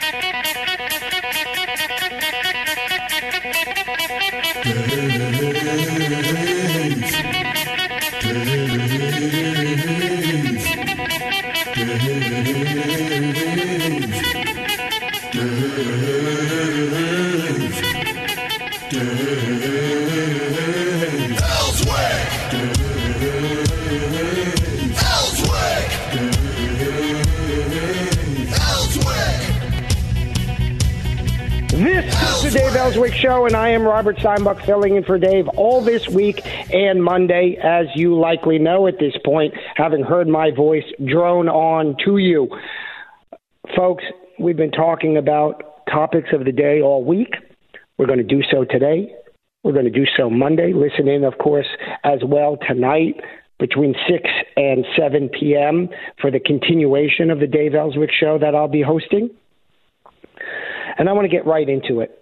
[0.00, 0.23] This is
[32.94, 36.40] Elswick Show, and I am Robert Steinbuch filling in for Dave all this week
[36.72, 41.96] and Monday, as you likely know at this point, having heard my voice drone on
[42.04, 42.48] to you.
[43.74, 44.04] Folks,
[44.38, 47.34] we've been talking about topics of the day all week.
[47.98, 49.12] We're going to do so today.
[49.64, 50.72] We're going to do so Monday.
[50.72, 51.66] Listen in, of course,
[52.04, 53.16] as well tonight
[53.58, 55.88] between 6 and 7 p.m.
[56.20, 59.30] for the continuation of the Dave Elswick Show that I'll be hosting.
[60.96, 62.20] And I want to get right into it.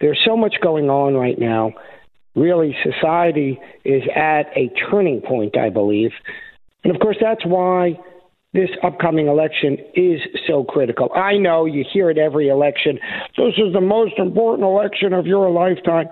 [0.00, 1.72] There's so much going on right now.
[2.34, 6.10] Really, society is at a turning point, I believe.
[6.82, 7.98] And of course, that's why
[8.52, 11.10] this upcoming election is so critical.
[11.14, 12.98] I know you hear it every election.
[13.36, 16.06] This is the most important election of your lifetime.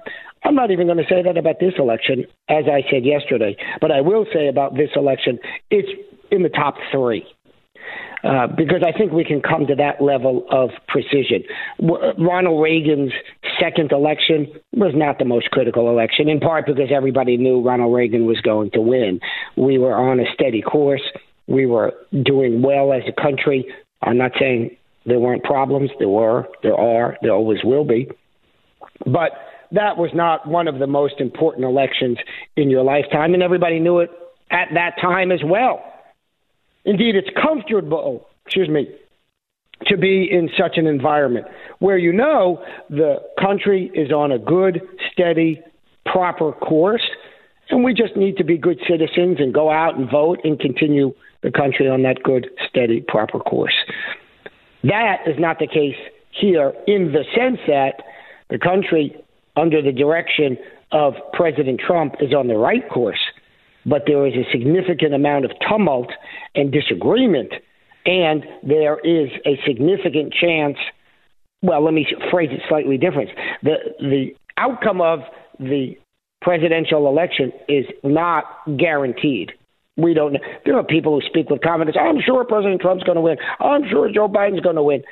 [0.45, 3.57] I'm not even going to say that about this election, as I said yesterday.
[3.81, 5.39] But I will say about this election,
[5.71, 5.89] it's
[6.33, 7.25] in the top three.
[8.25, 11.43] Uh, because I think we can come to that level of precision.
[11.81, 13.13] W- Ronald Reagan's
[13.59, 18.27] second election was not the most critical election, in part because everybody knew Ronald Reagan
[18.27, 19.19] was going to win.
[19.57, 21.03] We were on a steady course.
[21.49, 23.67] We were doing well as a country.
[24.03, 25.91] I'm not saying there weren't problems.
[25.99, 28.09] There were, there are, there always will be.
[29.05, 29.33] But
[29.73, 32.19] that was not one of the most important elections
[32.57, 34.11] in your lifetime, and everybody knew it
[34.53, 35.83] at that time as well.
[36.85, 38.89] Indeed, it's comfortable, excuse me,
[39.87, 41.47] to be in such an environment
[41.79, 44.81] where you know the country is on a good,
[45.13, 45.61] steady,
[46.07, 47.03] proper course,
[47.71, 51.13] and we just need to be good citizens and go out and vote and continue
[51.43, 53.75] the country on that good, steady, proper course.
[54.85, 55.97] That is not the case
[56.31, 58.03] here in the sense that
[58.51, 59.17] the country,
[59.57, 60.59] under the direction
[60.91, 63.21] of President Trump, is on the right course
[63.85, 66.11] but there is a significant amount of tumult
[66.55, 67.53] and disagreement,
[68.07, 70.77] and there is a significant chance.
[71.63, 73.31] Well, let me phrase it slightly different.
[73.63, 75.21] The the outcome of
[75.59, 75.97] the
[76.41, 78.45] presidential election is not
[78.77, 79.53] guaranteed.
[79.97, 80.37] We don't.
[80.65, 81.97] There are people who speak with confidence.
[82.01, 83.37] I'm sure President Trump's going to win.
[83.61, 85.03] I'm sure Joe Biden's going to win.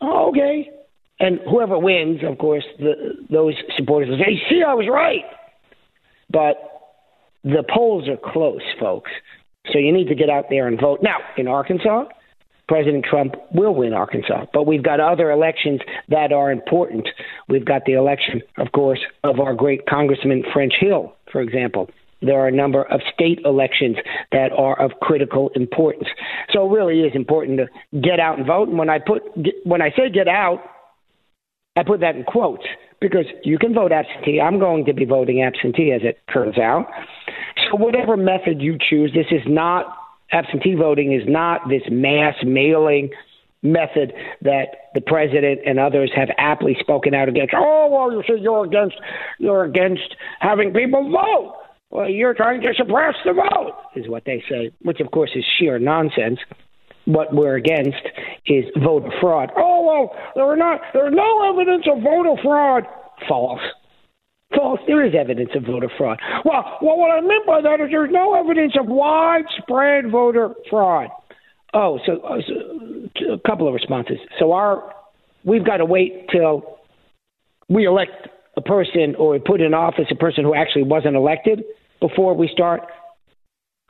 [0.00, 0.70] Okay,
[1.18, 5.24] and whoever wins, of course, the, those supporters will say, "See, I was right."
[6.30, 6.77] But
[7.44, 9.10] the polls are close, folks.
[9.72, 11.00] So you need to get out there and vote.
[11.02, 12.04] Now, in Arkansas,
[12.68, 17.08] President Trump will win Arkansas, but we've got other elections that are important.
[17.48, 21.88] We've got the election, of course, of our great Congressman French Hill, for example.
[22.20, 23.96] There are a number of state elections
[24.32, 26.08] that are of critical importance.
[26.52, 28.68] So it really is important to get out and vote.
[28.68, 29.22] And when I put
[29.64, 30.58] when I say get out,
[31.76, 32.64] I put that in quotes
[33.00, 34.40] because you can vote absentee.
[34.40, 36.86] I'm going to be voting absentee as it turns out.
[37.70, 39.96] So, whatever method you choose, this is not
[40.32, 43.10] absentee voting, is not this mass mailing
[43.62, 47.54] method that the president and others have aptly spoken out against.
[47.56, 48.96] Oh, well, you see, you're against
[49.38, 51.54] you're against having people vote.
[51.90, 55.44] Well, you're trying to suppress the vote, is what they say, which of course is
[55.58, 56.38] sheer nonsense
[57.08, 58.04] what we're against
[58.46, 59.50] is voter fraud.
[59.56, 62.84] Oh well, there are not there's no evidence of voter fraud.
[63.26, 63.60] False.
[64.54, 64.80] False.
[64.86, 66.18] There is evidence of voter fraud.
[66.44, 71.08] Well, well, what I meant by that is there's no evidence of widespread voter fraud.
[71.74, 74.18] Oh, so, uh, so a couple of responses.
[74.38, 74.94] So our
[75.44, 76.78] we've got to wait till
[77.68, 81.64] we elect a person or put in office a person who actually wasn't elected
[82.00, 82.82] before we start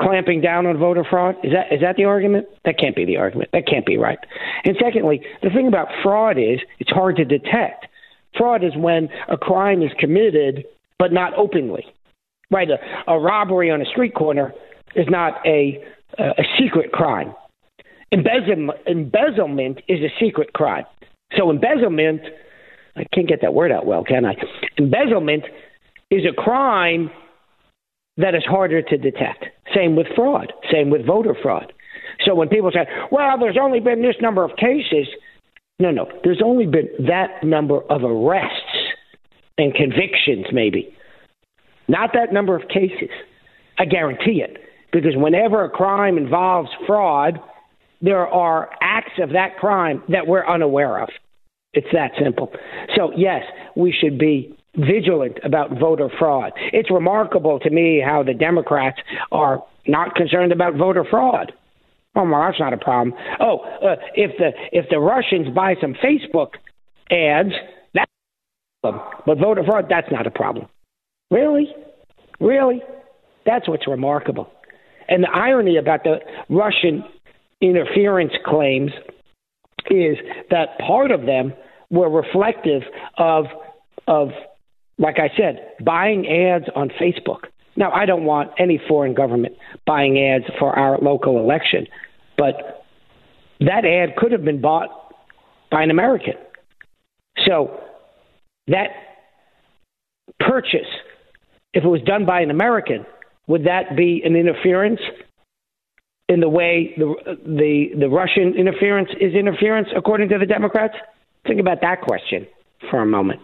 [0.01, 1.37] clamping down on voter fraud?
[1.43, 2.47] Is that is that the argument?
[2.65, 3.51] That can't be the argument.
[3.53, 4.19] That can't be right.
[4.65, 7.87] And secondly, the thing about fraud is it's hard to detect.
[8.37, 10.65] Fraud is when a crime is committed
[10.99, 11.85] but not openly.
[12.51, 14.55] Right, a, a robbery on a street corner
[14.95, 15.85] is not a
[16.19, 17.35] a secret crime.
[18.11, 20.85] Embezzlement is a secret crime.
[21.37, 22.23] So embezzlement,
[22.97, 24.35] I can't get that word out well, can I?
[24.79, 25.45] Embezzlement
[26.11, 27.11] is a crime
[28.19, 29.47] that is harder to detect.
[29.75, 30.53] Same with fraud.
[30.71, 31.73] Same with voter fraud.
[32.25, 35.07] So when people say, well, there's only been this number of cases,
[35.79, 38.77] no, no, there's only been that number of arrests
[39.57, 40.95] and convictions, maybe.
[41.87, 43.11] Not that number of cases.
[43.79, 44.59] I guarantee it.
[44.93, 47.39] Because whenever a crime involves fraud,
[48.01, 51.09] there are acts of that crime that we're unaware of.
[51.73, 52.51] It's that simple.
[52.97, 53.43] So, yes,
[53.77, 56.53] we should be vigilant about voter fraud.
[56.73, 58.99] It's remarkable to me how the Democrats
[59.33, 61.53] are not concerned about voter fraud.
[62.15, 63.15] Oh, well, that's not a problem.
[63.41, 66.55] Oh, uh, if the if the Russians buy some Facebook
[67.11, 67.53] ads,
[67.95, 68.11] that's
[68.83, 69.23] a problem.
[69.27, 70.67] But voter fraud, that's not a problem.
[71.31, 71.75] Really,
[72.41, 72.83] really,
[73.45, 74.51] that's what's remarkable.
[75.09, 77.05] And the irony about the Russian
[77.61, 78.91] interference claims
[79.91, 80.17] is
[80.51, 81.53] that part of them
[81.91, 82.83] were reflective
[83.17, 83.47] of
[84.07, 84.31] of
[84.99, 87.45] like I said, buying ads on Facebook.
[87.77, 89.55] Now, I don't want any foreign government
[89.87, 91.87] buying ads for our local election,
[92.37, 92.85] but
[93.61, 95.15] that ad could have been bought
[95.71, 96.35] by an American.
[97.47, 97.81] So
[98.67, 98.89] that
[100.41, 100.89] purchase,
[101.73, 103.07] if it was done by an American,
[103.47, 105.01] would that be an interference
[106.29, 107.15] in the way the
[107.47, 110.95] the the Russian interference is interference according to the Democrats?
[111.47, 112.47] Think about that question
[112.91, 113.41] for a moment.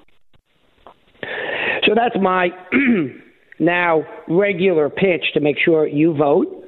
[1.86, 2.48] So that's my
[3.58, 6.64] now regular pitch to make sure you vote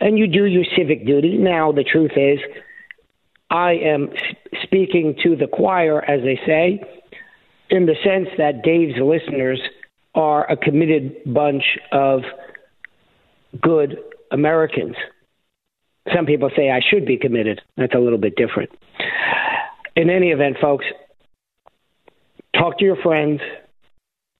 [0.00, 1.36] and you do your civic duty.
[1.36, 2.38] Now, the truth is,
[3.50, 4.10] I am
[4.62, 6.80] speaking to the choir, as they say,
[7.68, 9.60] in the sense that Dave's listeners
[10.14, 12.22] are a committed bunch of
[13.60, 13.98] good
[14.30, 14.96] Americans.
[16.14, 17.60] Some people say I should be committed.
[17.76, 18.70] That's a little bit different.
[19.96, 20.86] In any event, folks,
[22.56, 23.40] talk to your friends,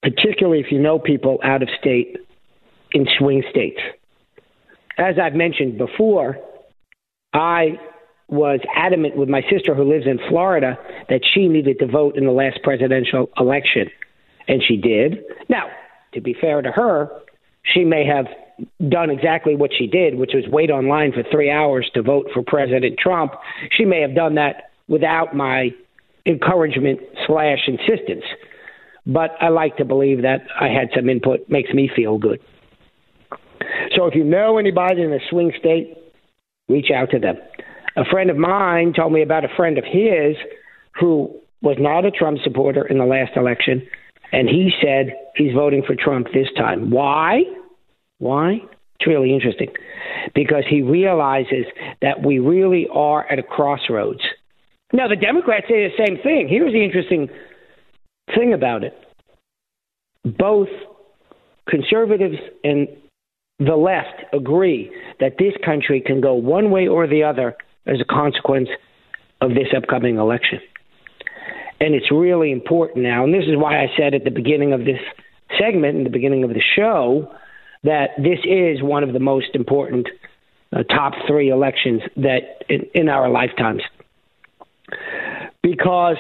[0.03, 2.17] particularly if you know people out of state
[2.93, 3.81] in swing states.
[4.99, 6.39] As I've mentioned before,
[7.33, 7.79] I
[8.29, 12.25] was adamant with my sister who lives in Florida that she needed to vote in
[12.25, 13.89] the last presidential election,
[14.47, 15.19] and she did.
[15.49, 15.67] Now,
[16.15, 17.09] to be fair to her,
[17.63, 18.27] she may have
[18.89, 22.43] done exactly what she did, which was wait online for three hours to vote for
[22.43, 23.33] President Trump.
[23.77, 25.71] She may have done that without my
[26.27, 28.25] encouragement slash insistence
[29.07, 32.41] but I like to believe that I had some input makes me feel good.
[33.97, 35.97] So if you know anybody in a swing state,
[36.69, 37.37] reach out to them.
[37.97, 40.37] A friend of mine told me about a friend of his
[40.99, 43.87] who was not a Trump supporter in the last election,
[44.33, 46.91] and he said he's voting for Trump this time.
[46.91, 47.43] Why?
[48.19, 48.61] Why?
[48.99, 49.69] It's really interesting
[50.35, 51.65] because he realizes
[52.03, 54.21] that we really are at a crossroads.
[54.93, 56.49] Now, the Democrats say the same thing.
[56.49, 57.29] Here's the interesting
[58.35, 58.95] thing about it
[60.25, 60.69] both
[61.69, 62.89] conservatives and
[63.59, 64.91] the left agree
[65.21, 67.57] that this country can go one way or the other
[67.87, 68.69] as a consequence
[69.41, 70.61] of this upcoming election.
[71.81, 73.25] And it's really important now.
[73.25, 75.01] And this is why I said at the beginning of this
[75.59, 77.33] segment, in the beginning of the show,
[77.85, 80.09] that this is one of the most important
[80.73, 83.83] uh, top three elections that in, in our lifetimes.
[85.63, 86.17] Because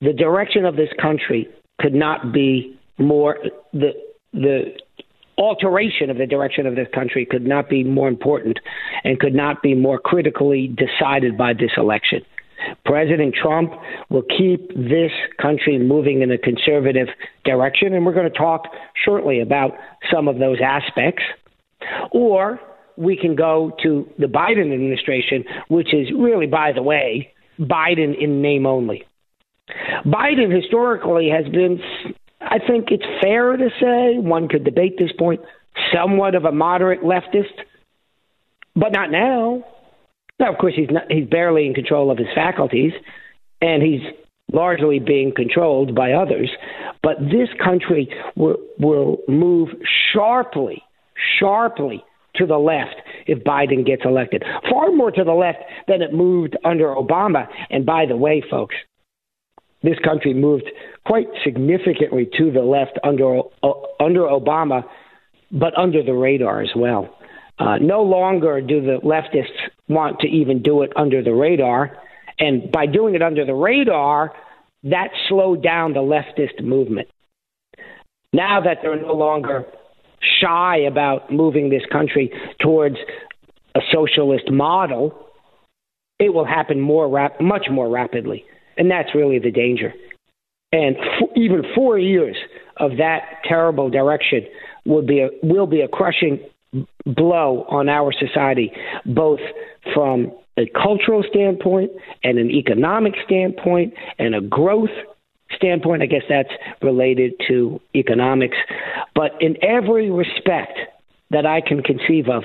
[0.00, 1.48] the direction of this country
[1.80, 3.38] could not be more
[3.72, 3.92] the
[4.32, 4.72] the
[5.38, 8.58] alteration of the direction of this country could not be more important
[9.04, 12.20] and could not be more critically decided by this election.
[12.84, 13.72] President Trump
[14.10, 17.08] will keep this country moving in a conservative
[17.44, 18.64] direction, and we're going to talk
[19.02, 19.72] shortly about
[20.12, 21.22] some of those aspects.
[22.12, 22.60] Or
[22.98, 28.42] we can go to the Biden administration, which is really, by the way, Biden in
[28.42, 29.04] name only.
[30.04, 31.80] Biden historically has been,
[32.40, 35.40] I think it's fair to say, one could debate this point,
[35.92, 37.54] somewhat of a moderate leftist,
[38.74, 39.64] but not now.
[40.38, 42.92] Now, of course, he's not, he's barely in control of his faculties,
[43.60, 44.00] and he's
[44.52, 46.50] largely being controlled by others.
[47.02, 49.68] But this country will, will move
[50.12, 50.82] sharply,
[51.38, 52.04] sharply
[52.36, 52.96] to the left
[53.26, 54.44] if Biden gets elected.
[54.70, 55.58] Far more to the left
[55.88, 57.46] than it moved under Obama.
[57.70, 58.74] And by the way, folks,
[59.82, 60.64] this country moved
[61.06, 64.84] quite significantly to the left under uh, under Obama,
[65.50, 67.16] but under the radar as well.
[67.58, 71.96] Uh, no longer do the leftists want to even do it under the radar,
[72.38, 74.32] and by doing it under the radar,
[74.84, 77.08] that slowed down the leftist movement.
[78.32, 79.64] Now that they're no longer
[80.40, 82.96] shy about moving this country towards
[83.74, 85.26] a socialist model,
[86.18, 88.44] it will happen more rap- much more rapidly.
[88.76, 89.92] And that's really the danger.
[90.72, 92.36] And f- even four years
[92.76, 94.46] of that terrible direction
[94.84, 96.40] will be a, will be a crushing
[97.04, 98.72] blow on our society,
[99.04, 99.40] both
[99.92, 101.90] from a cultural standpoint
[102.22, 104.90] and an economic standpoint and a growth
[105.56, 106.02] standpoint.
[106.02, 106.50] I guess that's
[106.82, 108.56] related to economics.
[109.14, 110.78] But in every respect
[111.30, 112.44] that I can conceive of,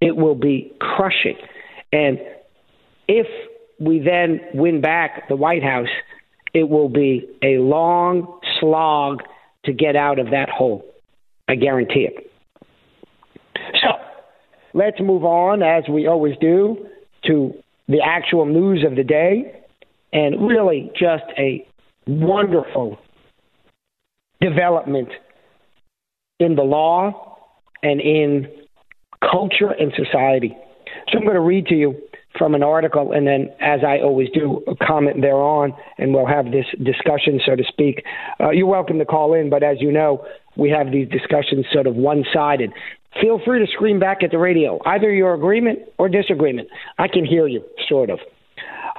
[0.00, 1.36] it will be crushing.
[1.92, 2.18] And
[3.06, 3.26] if
[3.80, 5.88] we then win back the White House,
[6.52, 9.22] it will be a long slog
[9.64, 10.84] to get out of that hole.
[11.48, 12.30] I guarantee it.
[13.82, 13.88] So
[14.74, 16.86] let's move on, as we always do,
[17.26, 17.52] to
[17.88, 19.56] the actual news of the day.
[20.12, 21.66] And really, just a
[22.06, 22.98] wonderful
[24.40, 25.08] development
[26.38, 27.36] in the law
[27.82, 28.48] and in
[29.30, 30.56] culture and society.
[31.10, 32.00] So I'm going to read to you
[32.40, 36.64] from an article, and then, as I always do, comment thereon, and we'll have this
[36.82, 38.02] discussion, so to speak.
[38.40, 40.24] Uh, you're welcome to call in, but as you know,
[40.56, 42.72] we have these discussions sort of one sided.
[43.20, 46.68] Feel free to scream back at the radio, either your agreement or disagreement.
[46.98, 48.20] I can hear you, sort of.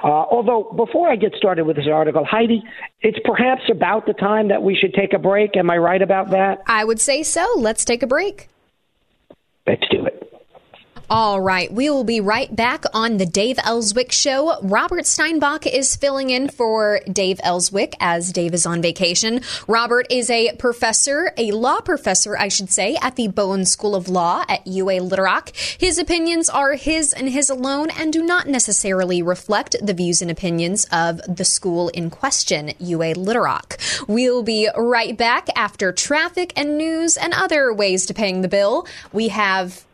[0.04, 2.62] Uh, although, before I get started with this article, Heidi,
[3.00, 5.56] it's perhaps about the time that we should take a break.
[5.56, 6.62] Am I right about that?
[6.68, 7.44] I would say so.
[7.56, 8.48] Let's take a break.
[9.66, 10.21] Let's do it.
[11.14, 14.58] All right, we will be right back on the Dave Elswick Show.
[14.62, 19.42] Robert Steinbuch is filling in for Dave Elswick as Dave is on vacation.
[19.68, 24.08] Robert is a professor, a law professor, I should say, at the Bowen School of
[24.08, 25.54] Law at UA Little Rock.
[25.54, 30.30] His opinions are his and his alone and do not necessarily reflect the views and
[30.30, 33.78] opinions of the school in question, UA Little Rock.
[34.08, 38.86] We'll be right back after traffic and news and other ways to paying the bill.
[39.12, 39.84] We have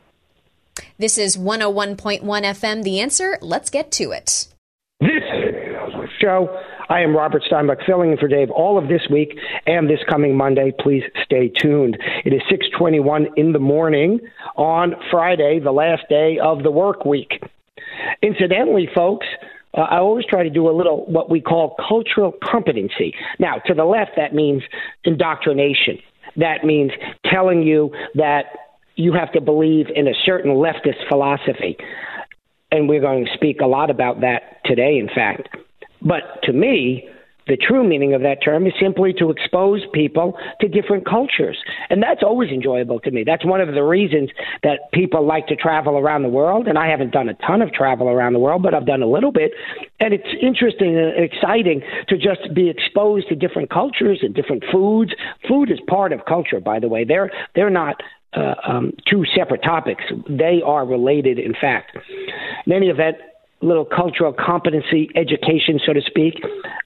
[0.98, 2.82] this is 101.1 FM.
[2.82, 4.48] The answer, let's get to it.
[5.00, 5.22] This
[6.20, 6.48] show,
[6.88, 10.36] I am Robert Steinbuch, filling in for Dave all of this week and this coming
[10.36, 10.72] Monday.
[10.80, 11.98] Please stay tuned.
[12.24, 14.20] It is 6:21 in the morning
[14.56, 17.42] on Friday, the last day of the work week.
[18.22, 19.26] Incidentally, folks,
[19.74, 23.14] uh, I always try to do a little what we call cultural competency.
[23.38, 24.62] Now, to the left, that means
[25.04, 25.98] indoctrination.
[26.36, 26.92] That means
[27.24, 28.46] telling you that
[28.98, 31.76] you have to believe in a certain leftist philosophy.
[32.70, 35.48] And we're going to speak a lot about that today, in fact.
[36.02, 37.08] But to me,
[37.46, 41.56] the true meaning of that term is simply to expose people to different cultures.
[41.88, 43.24] And that's always enjoyable to me.
[43.24, 44.30] That's one of the reasons
[44.64, 46.66] that people like to travel around the world.
[46.66, 49.06] And I haven't done a ton of travel around the world, but I've done a
[49.08, 49.52] little bit.
[50.00, 55.12] And it's interesting and exciting to just be exposed to different cultures and different foods.
[55.48, 57.04] Food is part of culture, by the way.
[57.04, 58.02] They're, they're not
[58.34, 60.04] uh, um, two separate topics.
[60.28, 61.96] They are related, in fact.
[62.66, 63.16] In any event,
[63.60, 66.34] little cultural competency education, so to speak.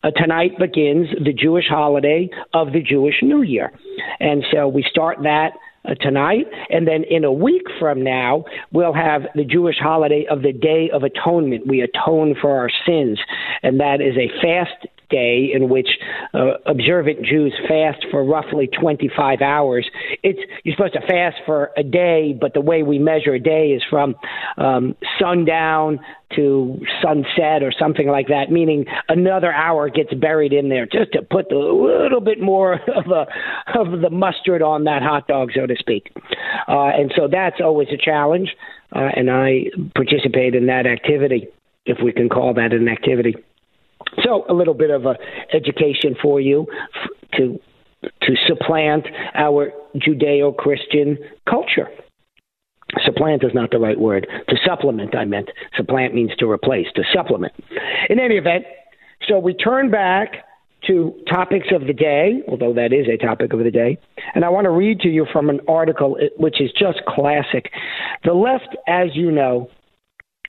[0.02, 3.72] Uh, tonight begins the Jewish holiday of the Jewish New Year.
[4.20, 5.52] And so we start that
[5.84, 6.46] uh, tonight.
[6.70, 10.90] And then in a week from now, we'll have the Jewish holiday of the Day
[10.92, 11.66] of Atonement.
[11.66, 13.18] We atone for our sins.
[13.62, 15.88] And that is a fast day in which
[16.35, 19.88] uh, observant Jews fast for roughly 25 hours.
[20.23, 23.69] It's you're supposed to fast for a day, but the way we measure a day
[23.69, 24.16] is from
[24.57, 26.00] um, sundown
[26.37, 31.23] to sunset or something like that, meaning another hour gets buried in there just to
[31.23, 33.26] put a little bit more of a
[33.78, 36.12] of the mustard on that hot dog, so to speak.
[36.69, 38.50] Uh, and so that's always a challenge,
[38.95, 41.49] uh, and I participate in that activity,
[41.85, 43.35] if we can call that an activity.
[44.23, 45.16] So a little bit of a
[45.52, 46.66] education for you
[47.37, 47.59] to
[48.02, 51.88] to supplant our Judeo-Christian culture.
[53.04, 54.26] Supplant is not the right word.
[54.49, 55.50] To supplement, I meant.
[55.76, 57.52] Supplant means to replace, to supplement.
[58.11, 58.64] In any event,
[59.28, 60.45] so we turn back
[60.88, 63.99] to topics of the day, although that is a topic of the day.
[64.35, 67.71] And I want to read to you from an article which is just classic.
[68.25, 69.71] The left, as you know,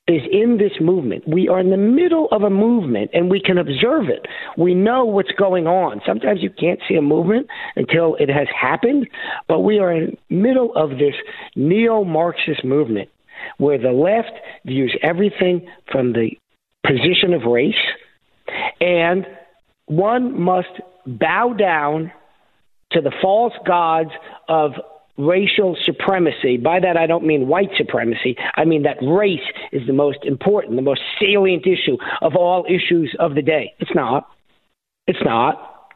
[0.08, 1.26] is in this movement.
[1.26, 4.26] We are in the middle of a movement and we can observe it.
[4.58, 6.02] We know what's going on.
[6.06, 9.08] Sometimes you can't see a movement until it has happened,
[9.48, 11.16] but we are in the middle of this
[11.56, 13.10] neo Marxist movement
[13.58, 14.34] where the left
[14.66, 16.32] views everything from the
[16.86, 17.76] position of race
[18.82, 19.26] and
[19.86, 22.12] one must bow down
[22.92, 24.12] to the false gods
[24.50, 24.74] of
[25.18, 26.58] racial supremacy.
[26.58, 28.36] By that, I don't mean white supremacy.
[28.56, 29.40] I mean that race
[29.72, 33.74] is the most important, the most salient issue of all issues of the day.
[33.80, 34.28] It's not.
[35.08, 35.90] It's not.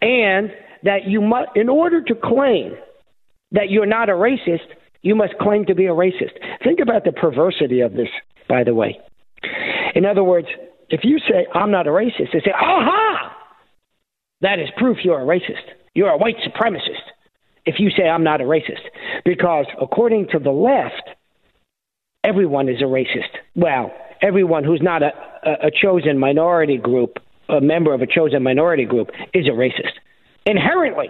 [0.00, 0.50] And
[0.82, 2.74] that you must, in order to claim
[3.52, 4.66] that you're not a racist,
[5.02, 6.32] you must claim to be a racist.
[6.64, 8.08] Think about the perversity of this,
[8.48, 8.98] by the way.
[9.94, 10.48] In other words,
[10.90, 13.36] if you say, I'm not a racist, they say, aha!
[14.40, 15.62] That is proof you're a racist.
[15.94, 17.12] You're a white supremacist
[17.68, 18.80] if you say I'm not a racist.
[19.26, 21.10] Because according to the left,
[22.24, 23.36] everyone is a racist.
[23.54, 25.10] Well, everyone who's not a,
[25.44, 27.18] a, chosen minority group,
[27.50, 29.92] a member of a chosen minority group, is a racist.
[30.46, 31.08] Inherently,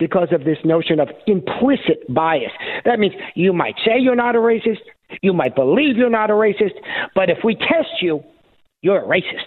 [0.00, 2.50] because of this notion of implicit bias.
[2.84, 4.80] That means you might say you're not a racist,
[5.22, 6.74] you might believe you're not a racist,
[7.14, 8.24] but if we test you,
[8.82, 9.46] you're a racist.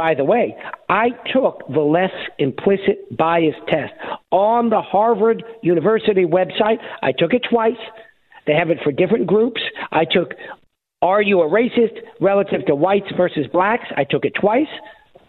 [0.00, 0.56] By the way,
[0.88, 3.92] I took the less implicit bias test
[4.30, 6.78] on the Harvard University website.
[7.02, 7.82] I took it twice.
[8.46, 9.60] They have it for different groups.
[9.92, 10.32] I took
[11.02, 13.84] Are you a racist relative to whites versus blacks?
[13.94, 14.72] I took it twice.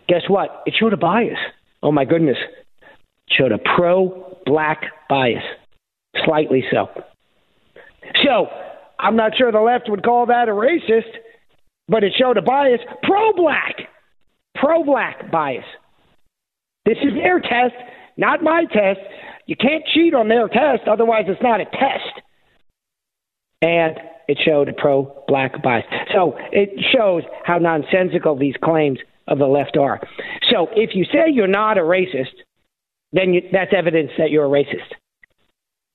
[0.08, 0.64] Guess what?
[0.66, 1.38] It showed a bias.
[1.84, 2.38] Oh my goodness.
[2.82, 5.44] It showed a pro black bias.
[6.24, 6.88] Slightly so.
[8.24, 8.48] So,
[8.98, 11.12] I'm not sure the left would call that a racist,
[11.90, 13.76] but it showed a bias pro black.
[14.56, 15.66] Pro black bias.
[16.86, 17.76] This is their test,
[18.18, 19.00] not my test.
[19.46, 22.22] You can't cheat on their test, otherwise, it's not a test
[23.62, 25.86] and it showed a pro black bias.
[26.14, 30.00] So it shows how nonsensical these claims of the left are.
[30.52, 32.34] So if you say you're not a racist,
[33.14, 34.96] then you, that's evidence that you're a racist.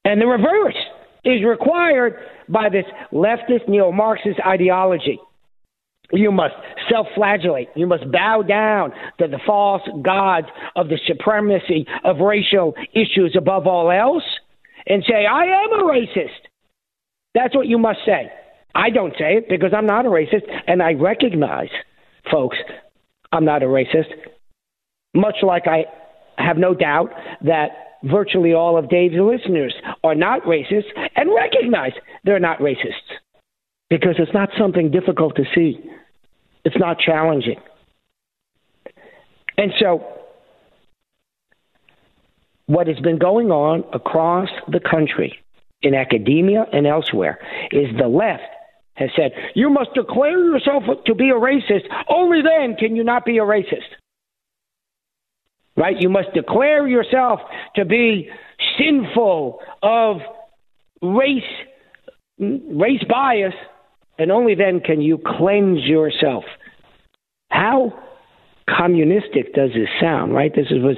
[0.04, 0.76] And the reverse
[1.24, 2.14] is required
[2.48, 5.18] by this leftist neo Marxist ideology.
[6.12, 6.54] You must
[6.90, 7.68] self flagellate.
[7.74, 10.46] You must bow down to the false gods
[10.76, 14.24] of the supremacy of racial issues above all else
[14.86, 16.46] and say, I am a racist.
[17.34, 18.30] That's what you must say.
[18.74, 21.70] I don't say it because I'm not a racist, and I recognize,
[22.30, 22.58] folks,
[23.32, 24.12] I'm not a racist.
[25.14, 25.86] Much like I
[26.38, 27.10] have no doubt
[27.42, 27.70] that
[28.04, 30.84] virtually all of Dave's listeners are not racist
[31.16, 31.92] and recognize
[32.24, 33.16] they're not racists
[33.88, 35.78] because it's not something difficult to see.
[36.64, 37.60] It's not challenging.
[39.56, 40.04] And so,
[42.66, 45.38] what has been going on across the country
[45.82, 47.38] in academia and elsewhere
[47.70, 48.42] is the left
[48.94, 51.84] has said, you must declare yourself to be a racist.
[52.08, 53.88] Only then can you not be a racist.
[55.76, 56.00] Right?
[56.00, 57.40] You must declare yourself
[57.76, 58.30] to be
[58.78, 60.16] sinful of
[61.02, 61.42] race
[62.38, 63.54] race bias,
[64.18, 66.44] and only then can you cleanse yourself.
[67.50, 67.92] How
[68.68, 70.52] communistic does this sound, right?
[70.54, 70.96] This was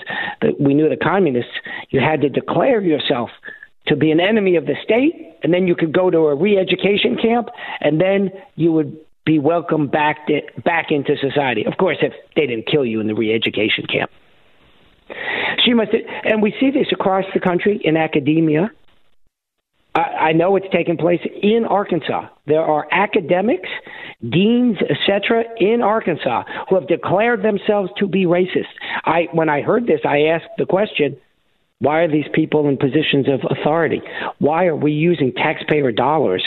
[0.59, 1.53] we knew the communists.
[1.91, 3.31] You had to declare yourself
[3.87, 7.17] to be an enemy of the state, and then you could go to a re-education
[7.21, 7.49] camp,
[7.81, 11.65] and then you would be welcomed back to, back into society.
[11.67, 14.11] Of course, if they didn't kill you in the re-education camp.
[15.65, 15.91] She must,
[16.25, 18.71] and we see this across the country in academia.
[19.95, 22.29] I, know it's taking place in Arkansas.
[22.47, 23.69] There are academics,
[24.29, 28.69] deans, etc., in Arkansas who have declared themselves to be racist.
[29.05, 31.17] I, when I heard this, I asked the question
[31.81, 34.03] why are these people in positions of authority?
[34.39, 36.45] Why are we using taxpayer dollars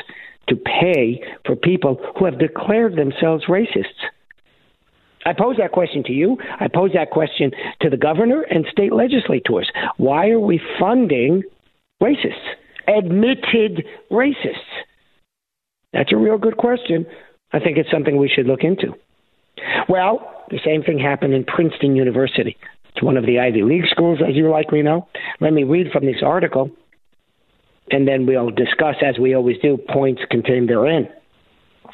[0.50, 3.86] to pay for people who have declared themselves racists?
[5.26, 6.38] I pose that question to you.
[6.60, 7.52] I pose that question
[7.82, 9.72] to the governor and state legislators.
[9.98, 11.44] Why are we funding
[12.02, 12.56] racists,
[12.88, 14.56] admitted racists?
[15.94, 17.06] That's a real good question.
[17.54, 18.94] I think it's something we should look into.
[19.90, 22.58] Well, the same thing happened in Princeton University.
[22.94, 25.08] It's one of the Ivy League schools, as you likely know.
[25.40, 26.72] Let me read from this article,
[27.90, 31.10] and then we'll discuss, as we always do, points contained therein.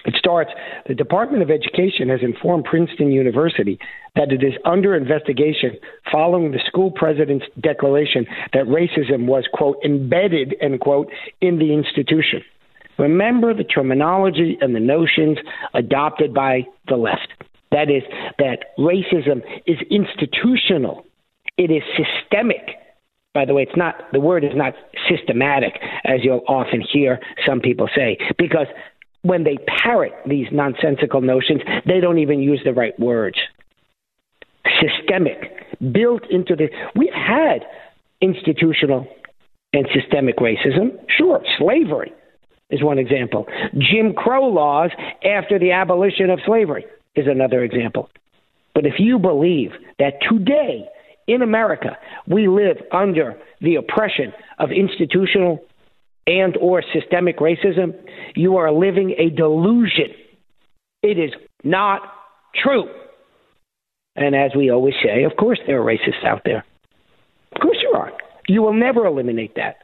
[0.08, 0.52] It starts
[0.88, 3.78] The Department of Education has informed Princeton University
[4.16, 5.78] that it is under investigation
[6.10, 11.10] following the school president's declaration that racism was, quote, embedded, end quote,
[11.42, 12.42] in the institution.
[12.98, 15.38] Remember the terminology and the notions
[15.74, 17.34] adopted by the left.
[17.72, 18.04] That is,
[18.40, 21.06] that racism is institutional,
[21.58, 22.78] it is systemic.
[23.34, 24.74] By the way, it's not the word is not
[25.08, 25.74] systematic,
[26.06, 28.66] as you'll often hear some people say, because
[29.22, 33.38] when they parrot these nonsensical notions, they don't even use the right words.
[34.82, 35.52] Systemic,
[35.92, 36.70] built into the.
[36.96, 37.66] We've had
[38.22, 39.08] institutional
[39.74, 40.98] and systemic racism.
[41.10, 42.14] Sure, slavery
[42.70, 43.48] is one example.
[43.74, 44.92] Jim Crow laws
[45.24, 48.10] after the abolition of slavery is another example.
[48.74, 50.88] But if you believe that today
[51.28, 55.60] in America we live under the oppression of institutional
[56.28, 57.96] and or systemic racism,
[58.36, 60.12] you are living a delusion.
[61.02, 61.32] It is
[61.64, 62.02] not
[62.54, 62.86] true.
[64.16, 66.66] And as we always say, of course there are racists out there.
[67.56, 68.12] Of course there are.
[68.48, 69.78] You will never eliminate that.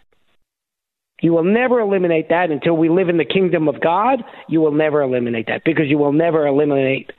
[1.22, 4.24] You will never eliminate that until we live in the kingdom of God.
[4.50, 7.12] You will never eliminate that because you will never eliminate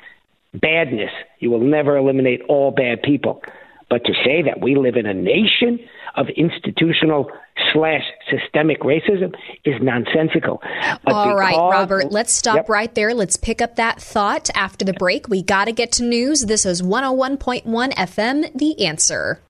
[0.52, 1.10] badness.
[1.38, 3.42] You will never eliminate all bad people.
[3.88, 5.78] But to say that we live in a nation
[6.16, 7.30] of institutional
[7.72, 10.60] slash systemic racism is nonsensical.
[11.04, 12.68] But All right, Robert, let's stop yep.
[12.68, 13.14] right there.
[13.14, 15.28] Let's pick up that thought after the break.
[15.28, 16.42] We got to get to news.
[16.42, 17.64] This is 101.1
[17.94, 19.40] FM, The Answer.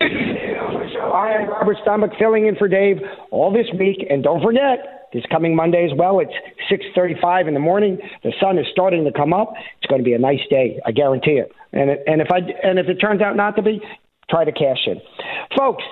[0.00, 2.98] I am Robert Steinbuch filling in for Dave
[3.30, 4.06] all this week.
[4.08, 6.32] And don't forget, this coming Monday as well, it's
[6.70, 7.98] 6.35 in the morning.
[8.22, 9.54] The sun is starting to come up.
[9.78, 10.78] It's going to be a nice day.
[10.84, 11.50] I guarantee it.
[11.72, 13.80] And, it, and, if, I, and if it turns out not to be,
[14.30, 15.00] try to cash in.
[15.56, 15.82] Folks,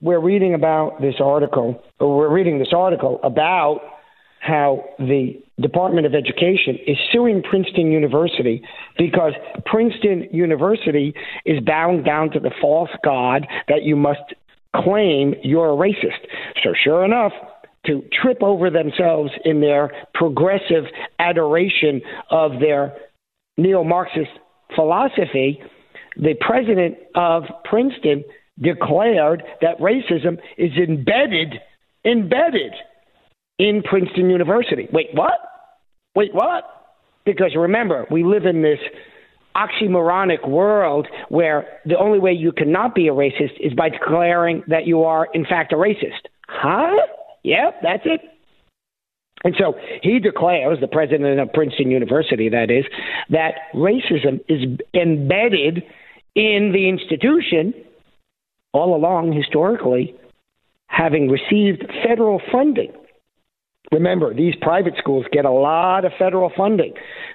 [0.00, 3.80] we're reading about this article, or we're reading this article about
[4.40, 8.62] how the Department of Education is suing Princeton University
[8.96, 9.32] because
[9.66, 11.12] Princeton University
[11.44, 14.34] is bound down to the false god that you must
[14.76, 16.26] claim you're a racist.
[16.62, 17.32] So, sure enough,
[17.86, 20.84] to trip over themselves in their progressive
[21.18, 22.96] adoration of their
[23.56, 24.30] neo Marxist
[24.76, 25.60] philosophy,
[26.16, 28.24] the president of Princeton
[28.60, 31.54] declared that racism is embedded,
[32.04, 32.72] embedded
[33.58, 34.88] in Princeton University.
[34.92, 35.38] Wait, what?
[36.14, 36.64] Wait, what?
[37.24, 38.78] Because remember, we live in this
[39.56, 44.86] oxymoronic world where the only way you cannot be a racist is by declaring that
[44.86, 46.28] you are, in fact, a racist.
[46.46, 46.96] Huh?
[47.42, 48.20] Yep, that's it.
[49.44, 52.84] And so he declares, the president of Princeton University, that is,
[53.30, 55.84] that racism is embedded
[56.34, 57.74] in the institution
[58.72, 60.14] all along historically,
[60.86, 62.92] having received federal funding.
[63.92, 66.92] Remember, these private schools get a lot of federal funding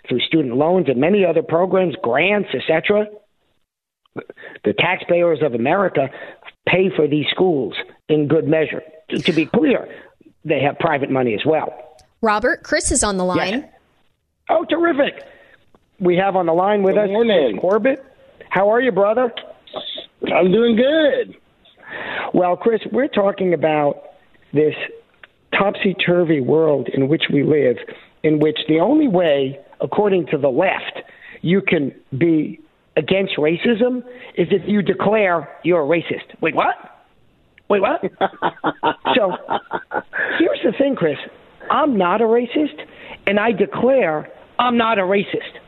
[0.08, 3.08] through student loans and many other programs, grants, etc.
[4.64, 6.10] The taxpayers of America
[6.68, 7.74] pay for these schools
[8.08, 8.84] in good measure.
[9.10, 9.88] To be clear,
[10.46, 11.74] they have private money as well.
[12.22, 13.62] Robert, Chris is on the line.
[13.62, 13.70] Yes.
[14.50, 15.24] Oh, terrific.
[16.00, 17.60] We have on the line with Good us morning.
[17.60, 17.98] Corbitt.
[18.50, 19.34] How are you, brother?
[20.32, 21.36] I'm doing good.
[22.34, 24.02] Well, Chris, we're talking about
[24.54, 24.74] this
[25.58, 27.78] topsy turvy world in which we live,
[28.24, 31.02] in which the only way, according to the left,
[31.42, 32.60] you can be
[32.96, 34.00] against racism
[34.38, 36.40] is if you declare you're a racist.
[36.42, 36.76] Wait, what?
[37.70, 38.02] Wait, what?
[39.16, 39.32] so
[40.40, 41.18] here's the thing, Chris.
[41.72, 42.80] I'm not a racist,
[43.26, 45.60] and I declare I'm not a racist.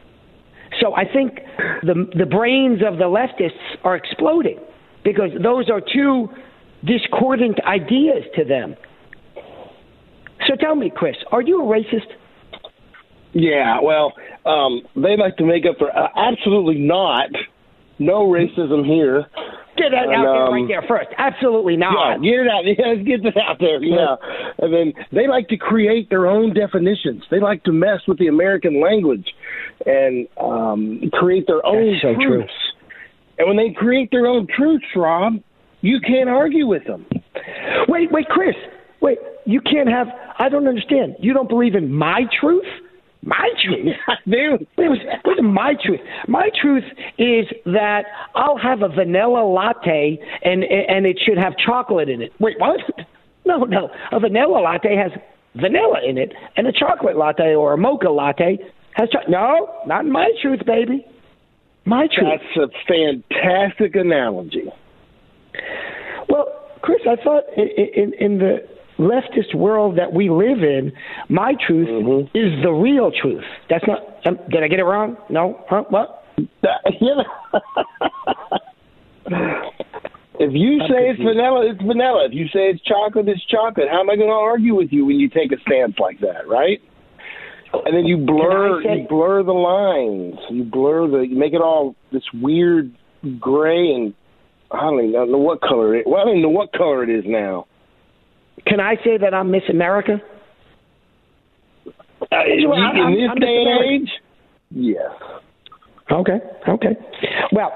[0.82, 1.40] So I think
[1.84, 4.60] the the brains of the leftists are exploding
[5.04, 6.30] because those are two
[6.84, 8.76] discordant ideas to them.
[10.48, 12.12] So tell me, Chris, are you a racist?
[13.34, 14.14] Yeah, well,
[14.46, 17.30] um, they like to make up for uh, absolutely not.
[18.00, 19.26] No racism here.
[19.78, 21.10] Get that and, out there um, right there first.
[21.18, 22.24] Absolutely not.
[22.24, 22.64] Yeah, get it out.
[22.66, 23.84] Yeah, let's get that out there.
[23.84, 24.16] Yeah,
[24.60, 27.24] and then they like to create their own definitions.
[27.30, 29.28] They like to mess with the American language
[29.86, 32.52] and um, create their own That's so truths.
[32.52, 32.76] True.
[33.38, 35.34] And when they create their own truths, Rob,
[35.82, 37.06] you can't argue with them.
[37.88, 38.56] Wait, wait, Chris.
[39.02, 40.08] Wait, you can't have.
[40.40, 41.16] I don't understand.
[41.20, 42.66] You don't believe in my truth?
[43.24, 43.96] My truth?
[44.26, 44.68] Dude.
[44.78, 46.00] Wait, wait, wait, my truth.
[46.28, 46.84] My truth
[47.18, 52.32] is that I'll have a vanilla latte and and it should have chocolate in it.
[52.40, 52.80] Wait, what?
[53.48, 53.90] No, no.
[54.12, 55.12] A vanilla latte has
[55.54, 58.58] vanilla in it, and a chocolate latte or a mocha latte
[58.96, 61.06] has cho- no, not in my truth, baby.
[61.86, 62.40] My truth.
[62.58, 64.66] That's a fantastic analogy.
[66.30, 66.48] Well,
[66.82, 70.94] Chris, I thought in, in, in the leftist world that we live in,
[71.30, 72.38] my truth mm-hmm.
[72.38, 73.44] is the real truth.
[73.70, 74.00] That's not.
[74.26, 75.18] Um, did I get it wrong?
[75.30, 75.64] No.
[75.70, 75.84] Huh?
[75.90, 76.24] What?
[80.40, 82.26] if you say it's vanilla, it's vanilla.
[82.28, 83.88] If you say it's chocolate, it's chocolate.
[83.92, 86.48] How am I going to argue with you when you take a stance like that,
[86.48, 86.82] right?
[87.86, 90.40] And then you blur, you blur the lines.
[90.50, 92.96] You blur the, you make it all this weird
[93.40, 94.14] gray and
[94.72, 96.08] I don't even know what color it.
[96.08, 97.68] Well, I don't even know what color it is now.
[98.66, 100.22] Can I say that I'm Miss America?
[101.88, 104.10] Uh, in I'm, this I'm day and age,
[104.72, 105.12] yes.
[106.12, 106.98] Okay, okay.
[107.52, 107.72] Well,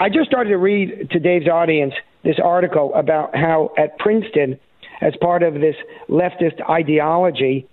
[0.00, 4.58] I just started to read to Dave's audience this article about how at Princeton,
[5.00, 5.76] as part of this
[6.08, 7.68] leftist ideology,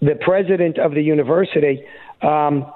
[0.00, 1.82] the president of the university
[2.22, 2.70] um,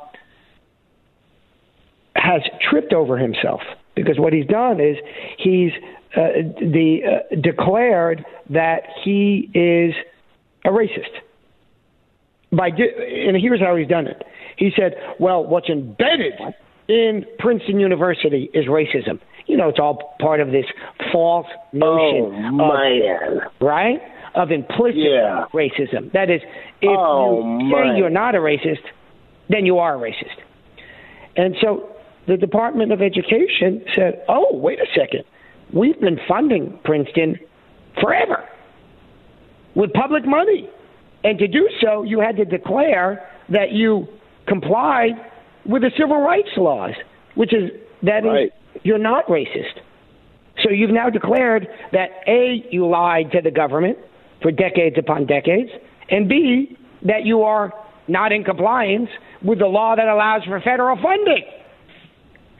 [2.16, 3.60] has tripped over himself
[3.94, 4.96] because what he's done is
[5.38, 5.72] he's
[6.16, 6.28] uh,
[6.60, 9.94] the uh, declared that he is
[10.64, 11.10] a racist.
[12.52, 14.22] By di- and here's how he's done it.
[14.56, 16.34] He said, "Well, what's embedded
[16.88, 19.20] in Princeton University is racism.
[19.46, 20.64] You know, it's all part of this
[21.12, 22.32] false notion.
[22.60, 23.40] Oh man!
[23.60, 24.00] Right?
[24.34, 25.46] Of implicit yeah.
[25.52, 26.12] racism.
[26.12, 26.40] That is,
[26.80, 28.82] if oh, you say you're not a racist,
[29.48, 30.42] then you are a racist.
[31.36, 31.94] And so
[32.26, 35.24] the Department of Education said, oh, wait a second.
[35.72, 37.38] We've been funding Princeton
[38.00, 38.48] forever
[39.74, 40.68] with public money.
[41.22, 44.08] And to do so, you had to declare that you
[44.46, 45.12] complied
[45.64, 46.94] with the civil rights laws,
[47.34, 47.70] which is
[48.02, 48.46] that right.
[48.46, 49.80] is, you're not racist.
[50.62, 53.98] So you've now declared that A, you lied to the government
[54.44, 55.70] for decades upon decades,
[56.10, 56.76] and B,
[57.06, 57.72] that you are
[58.08, 59.08] not in compliance
[59.42, 61.44] with the law that allows for federal funding.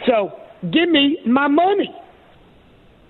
[0.07, 1.95] So give me my money.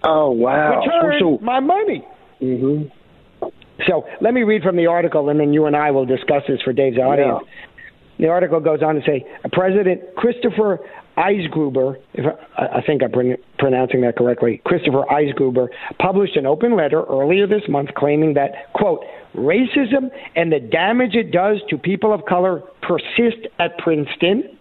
[0.03, 0.81] Oh wow!
[0.81, 2.05] Return so, my money.
[2.43, 3.49] Mm-hmm.
[3.87, 6.61] So let me read from the article, and then you and I will discuss this
[6.63, 7.43] for Dave's audience.
[7.45, 8.27] Yeah.
[8.27, 10.81] The article goes on to say President Christopher
[11.17, 12.25] Eisgruber, if
[12.59, 13.13] I, I think I'm
[13.59, 19.05] pronouncing that correctly, Christopher Eisgruber published an open letter earlier this month claiming that, quote,
[19.37, 24.59] racism and the damage it does to people of color persist at Princeton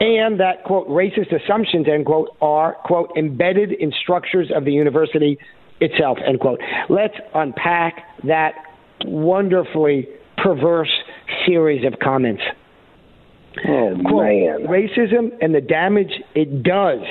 [0.00, 5.38] and that, quote, racist assumptions, end quote, are, quote, embedded in structures of the university
[5.80, 6.60] itself, end quote.
[6.88, 8.54] Let's unpack that
[9.04, 10.90] wonderfully perverse
[11.46, 12.42] series of comments.
[13.66, 14.66] Oh, quote, man.
[14.66, 17.02] Racism and the damage it does,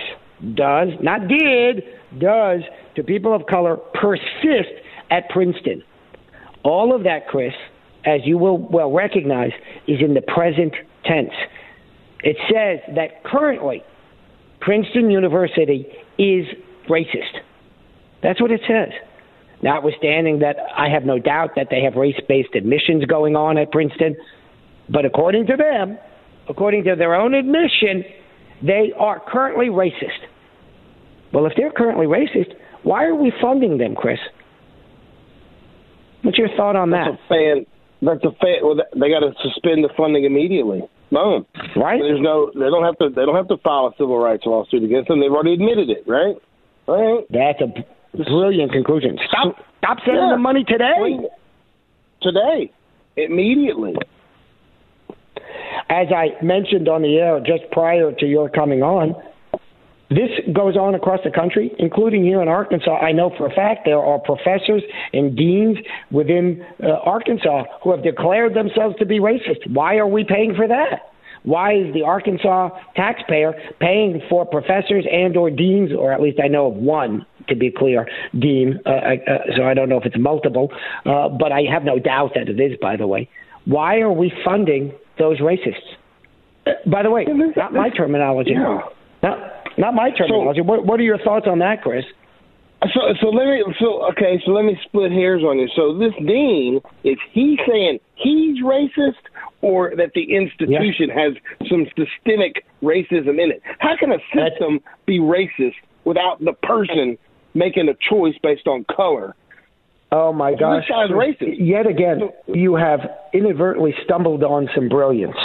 [0.55, 1.83] does, not did,
[2.19, 2.61] does
[2.95, 4.73] to people of color persist
[5.09, 5.83] at Princeton.
[6.63, 7.53] All of that, Chris,
[8.05, 9.51] as you will well recognize,
[9.87, 10.73] is in the present
[11.05, 11.33] tense.
[12.23, 13.83] It says that currently
[14.59, 16.45] Princeton University is
[16.89, 17.39] racist.
[18.21, 18.89] That's what it says.
[19.61, 23.71] Notwithstanding that I have no doubt that they have race based admissions going on at
[23.71, 24.15] Princeton,
[24.89, 25.97] but according to them,
[26.49, 28.03] according to their own admission,
[28.61, 30.27] they are currently racist.
[31.33, 32.53] Well, if they're currently racist,
[32.83, 34.19] why are we funding them, Chris?
[36.21, 37.35] What's your thought on That's that?
[37.35, 37.65] a fan.
[38.01, 38.57] That's a fan.
[38.63, 40.81] Well, they got to suspend the funding immediately.
[41.11, 41.45] Boom.
[41.75, 41.99] Right?
[42.01, 42.51] There's no.
[42.53, 43.09] They don't have to.
[43.09, 45.19] They don't have to file a civil rights lawsuit against them.
[45.19, 46.03] They've already admitted it.
[46.07, 46.35] Right.
[46.87, 47.23] Right.
[47.29, 49.17] That's a brilliant conclusion.
[49.27, 49.55] Stop.
[49.79, 50.31] Stop sending Yeah.
[50.35, 51.17] the money today.
[52.21, 52.71] Today,
[53.17, 53.95] immediately.
[55.93, 59.13] As I mentioned on the air just prior to your coming on,
[60.09, 62.97] this goes on across the country, including here in Arkansas.
[62.97, 64.81] I know for a fact there are professors
[65.13, 65.77] and deans
[66.09, 69.69] within uh, Arkansas who have declared themselves to be racist.
[69.71, 71.11] Why are we paying for that?
[71.43, 76.47] Why is the Arkansas taxpayer paying for professors and or deans, or at least I
[76.47, 78.07] know of one, to be clear,
[78.39, 80.71] dean, uh, I- uh, so I don't know if it's multiple,
[81.05, 83.29] uh, but I have no doubt that it is, by the way.
[83.65, 85.97] Why are we funding those racists?
[86.89, 88.51] By the way, not my terminology.
[88.51, 88.79] Yeah.
[89.21, 89.37] Not,
[89.77, 90.61] not my terminology.
[90.61, 92.05] what, what are your thoughts on that, Chris?
[92.93, 93.63] So, so let me.
[93.79, 94.41] So, okay.
[94.45, 95.67] So let me split hairs on you.
[95.75, 99.23] So this dean is he saying he's racist,
[99.61, 101.33] or that the institution has
[101.69, 103.61] some systemic racism in it?
[103.79, 107.17] How can a system be racist without the person
[107.53, 109.35] making a choice based on color?
[110.13, 110.83] Oh my gosh!
[111.09, 111.55] Racist?
[111.57, 112.99] Yet again, you have
[113.33, 115.35] inadvertently stumbled on some brilliance.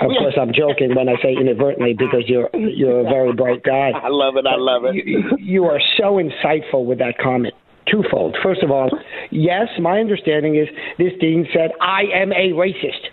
[0.00, 3.90] Of course, I'm joking when I say inadvertently because you're you're a very bright guy.
[4.02, 4.44] I love it.
[4.46, 4.94] I love it.
[4.94, 7.54] You, you are so insightful with that comment.
[7.90, 8.36] Twofold.
[8.42, 8.90] First of all,
[9.30, 13.08] yes, my understanding is this dean said, "I am a racist."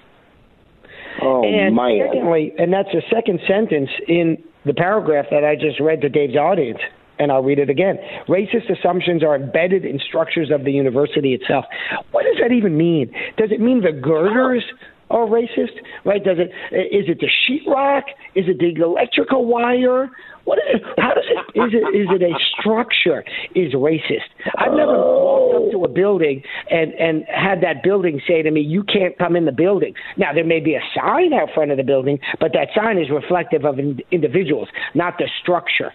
[1.21, 1.47] Oh my!
[1.47, 2.09] and man.
[2.11, 6.35] secondly, and that's the second sentence in the paragraph that I just read to Dave's
[6.35, 6.79] audience,
[7.19, 7.97] and I'll read it again.
[8.27, 11.65] Racist assumptions are embedded in structures of the university itself.
[12.11, 13.11] What does that even mean?
[13.37, 14.63] Does it mean the girders
[15.09, 15.79] are racist?
[16.03, 16.23] Right?
[16.23, 16.51] Does it?
[16.73, 18.03] Is it the sheetrock?
[18.33, 20.09] Is it the electrical wire?
[20.45, 20.81] What is it?
[20.97, 21.59] How does it?
[21.59, 21.95] Is it?
[21.95, 23.23] Is it a structure?
[23.55, 24.29] Is racist?
[24.57, 28.61] I've never walked up to a building and and had that building say to me,
[28.61, 31.77] "You can't come in the building." Now there may be a sign out front of
[31.77, 35.93] the building, but that sign is reflective of in, individuals, not the structure.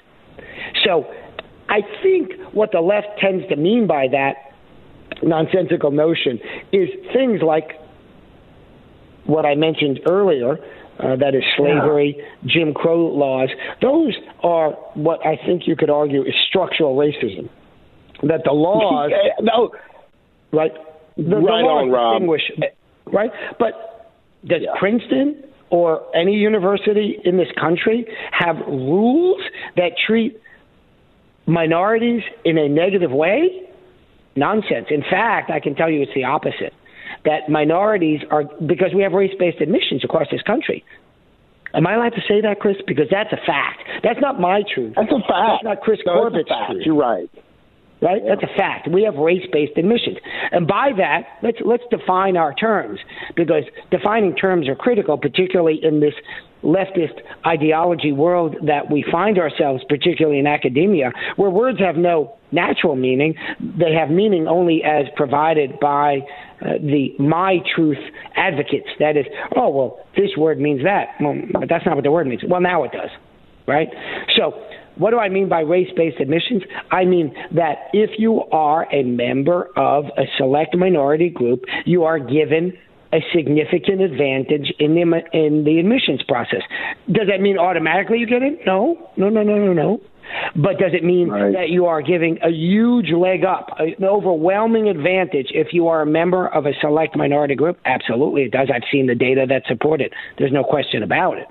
[0.84, 1.06] So,
[1.68, 4.34] I think what the left tends to mean by that
[5.22, 6.40] nonsensical notion
[6.72, 7.80] is things like
[9.24, 10.58] what I mentioned earlier.
[10.98, 13.48] Uh, that is slavery, Jim Crow laws.
[13.80, 17.48] Those are what I think you could argue is structural racism.
[18.22, 19.70] That the laws, no,
[20.52, 20.72] right?
[21.16, 22.20] The, the laws on, Rob.
[22.20, 22.42] distinguish,
[23.06, 23.30] right?
[23.58, 24.12] But
[24.44, 29.40] does Princeton or any university in this country have rules
[29.76, 30.38] that treat
[31.50, 33.68] minorities in a negative way?
[34.36, 34.86] Nonsense.
[34.90, 36.72] In fact, I can tell you it's the opposite.
[37.24, 40.84] That minorities are because we have race-based admissions across this country.
[41.74, 42.76] Am I allowed to say that, Chris?
[42.86, 43.82] Because that's a fact.
[44.02, 44.94] That's not my truth.
[44.96, 45.62] That's a fact.
[45.62, 46.82] That's not Chris No, Corbitt's truth.
[46.84, 47.30] You're right.
[48.00, 48.22] right?
[48.26, 48.88] That's a fact.
[48.88, 50.18] We have race-based admissions,
[50.52, 52.98] and by that, let's let's define our terms
[53.36, 56.14] because defining terms are critical, particularly in this
[56.62, 62.96] leftist ideology world that we find ourselves, particularly in academia, where words have no natural
[62.96, 66.18] meaning; they have meaning only as provided by
[66.60, 67.98] uh, the my truth
[68.36, 68.88] advocates.
[68.98, 72.26] That is, oh well, this word means that, well, but that's not what the word
[72.26, 72.42] means.
[72.46, 73.10] Well, now it does,
[73.66, 73.88] right?
[74.36, 74.52] So
[74.96, 76.62] what do I mean by race based admissions?
[76.90, 82.18] I mean that if you are a member of a select minority group, you are
[82.18, 82.74] given
[83.12, 86.62] a significant advantage in the in the admissions process.
[87.10, 88.58] Does that mean automatically you get in?
[88.64, 90.00] No, no, no, no, no, no.
[90.54, 91.52] But does it mean right.
[91.52, 96.06] that you are giving a huge leg up, an overwhelming advantage if you are a
[96.06, 97.78] member of a select minority group?
[97.84, 98.68] Absolutely, it does.
[98.72, 100.12] I've seen the data that support it.
[100.38, 101.46] There's no question about it.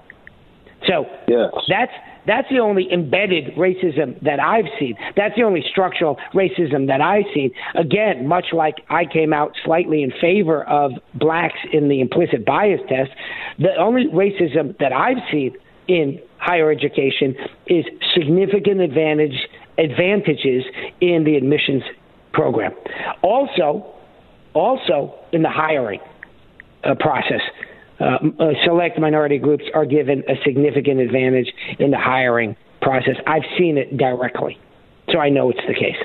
[0.87, 1.51] So yes.
[1.67, 1.91] that's
[2.29, 4.95] that's the only embedded racism that I've seen.
[5.15, 7.51] That's the only structural racism that I've seen.
[7.75, 12.81] Again, much like I came out slightly in favor of blacks in the implicit bias
[12.87, 13.09] test,
[13.57, 15.55] the only racism that I've seen
[15.87, 17.35] in higher education
[17.67, 20.63] is significant advantage advantages
[21.01, 21.83] in the admissions
[22.33, 22.73] program.
[23.21, 23.95] Also,
[24.53, 26.01] also in the hiring
[26.83, 27.41] uh, process
[27.99, 28.03] uh,
[28.39, 33.15] uh, select minority groups are given a significant advantage in the hiring process.
[33.27, 34.57] I've seen it directly,
[35.11, 35.97] so I know it's the case.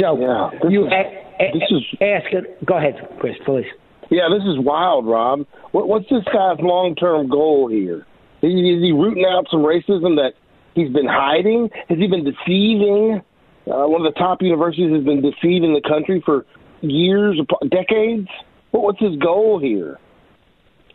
[0.00, 2.64] So yeah, you is, a, a, this is, ask it.
[2.64, 3.66] Go ahead, Chris, please.
[4.10, 5.46] Yeah, this is wild, Rob.
[5.72, 8.06] What, what's this guy's long-term goal here?
[8.42, 10.32] Is, is he rooting out some racism that
[10.74, 11.70] he's been hiding?
[11.88, 13.22] Has he been deceiving?
[13.66, 16.44] Uh, one of the top universities has been deceiving the country for
[16.80, 17.40] years,
[17.70, 18.28] decades.
[18.72, 19.98] What, what's his goal here?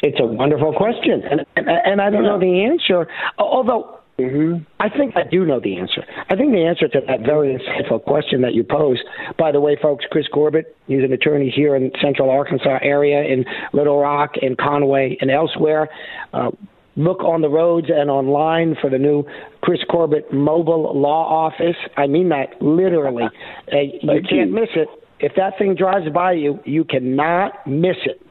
[0.01, 3.07] It's a wonderful question, and and, and I don't know the answer.
[3.37, 4.63] Although Mm-hmm.
[4.79, 6.03] I think I do know the answer.
[6.27, 9.03] I think the answer to that very insightful question that you posed,
[9.37, 13.45] by the way, folks, Chris Corbitt, he's an attorney here in Central Arkansas area, in
[13.73, 15.87] Little Rock, in Conway, and elsewhere.
[16.33, 16.49] Uh,
[16.95, 19.23] look on the roads and online for the new
[19.61, 21.77] Chris Corbitt mobile law office.
[21.95, 23.25] I mean that literally.
[23.69, 24.87] Uh, you can't miss it.
[25.19, 28.25] If that thing drives by you, you cannot miss it.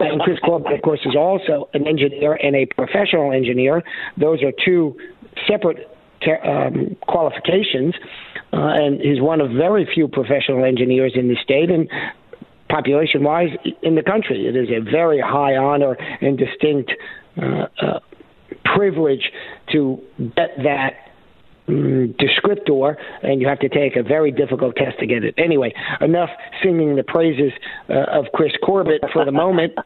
[0.00, 3.82] And Chris Corbitt, of course, is also an engineer and a professional engineer.
[4.16, 4.96] Those are two
[5.46, 5.88] separate
[6.44, 7.94] um, qualifications,
[8.52, 11.88] uh, and he's one of very few professional engineers in the state and
[12.68, 13.50] population wise
[13.82, 14.46] in the country.
[14.46, 16.92] It is a very high honor and distinct
[17.40, 18.00] uh, uh,
[18.64, 19.30] privilege
[19.72, 21.07] to get that
[21.68, 25.34] descriptor, and you have to take a very difficult test to get it.
[25.38, 26.30] Anyway, enough
[26.62, 27.52] singing the praises
[27.88, 29.72] uh, of Chris Corbitt for the moment.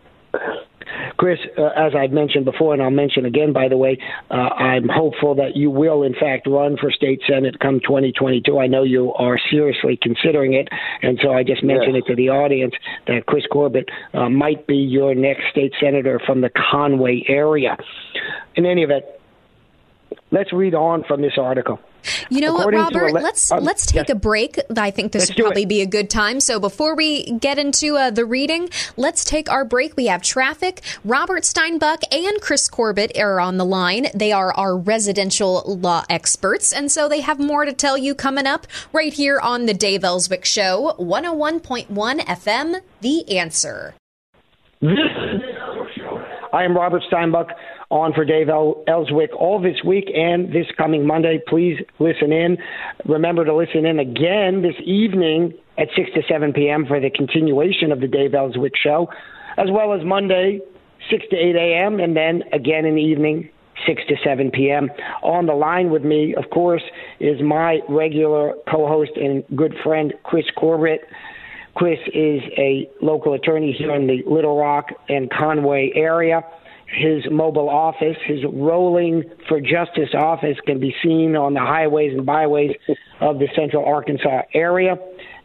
[1.16, 3.98] Chris, uh, as I've mentioned before, and I'll mention again, by the way,
[4.30, 8.58] uh, I'm hopeful that you will, in fact, run for state senate come 2022.
[8.58, 10.68] I know you are seriously considering it,
[11.02, 12.04] and so I just mentioned yes.
[12.06, 12.74] it to the audience
[13.06, 17.76] that Chris Corbitt uh, might be your next state senator from the Conway area.
[18.54, 19.04] In any event,
[20.30, 21.78] let's read on from this article.
[22.30, 23.12] You know According what, Robert?
[23.12, 24.10] Le- let's um, let's take yes.
[24.10, 24.58] a break.
[24.76, 25.68] I think this let's would probably it.
[25.68, 26.40] be a good time.
[26.40, 29.96] So before we get into uh, the reading, let's take our break.
[29.96, 30.82] We have traffic.
[31.04, 34.08] Robert Steinbuch and Chris Corbitt are on the line.
[34.14, 38.46] They are our residential law experts, and so they have more to tell you coming
[38.46, 41.86] up right here on the Dave Elswick Show, 101.1
[42.20, 42.80] FM.
[43.00, 43.94] The Answer.
[46.52, 47.50] I am Robert Steinbuch
[47.92, 51.38] on for Dave Elswick all this week and this coming Monday.
[51.46, 52.56] Please listen in.
[53.04, 56.86] Remember to listen in again this evening at 6 to 7 p.m.
[56.86, 59.08] for the continuation of the Dave Elswick show,
[59.58, 60.60] as well as Monday,
[61.10, 63.50] 6 to 8 a.m., and then again in the evening,
[63.86, 64.88] 6 to 7 p.m.
[65.22, 66.82] On the line with me, of course,
[67.20, 71.00] is my regular co host and good friend, Chris Corbitt.
[71.74, 76.42] Chris is a local attorney here in the Little Rock and Conway area
[76.92, 82.26] his mobile office, his rolling for justice office can be seen on the highways and
[82.26, 82.72] byways
[83.20, 84.96] of the central Arkansas area.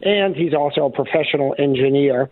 [0.02, 2.30] And he's also a professional engineer.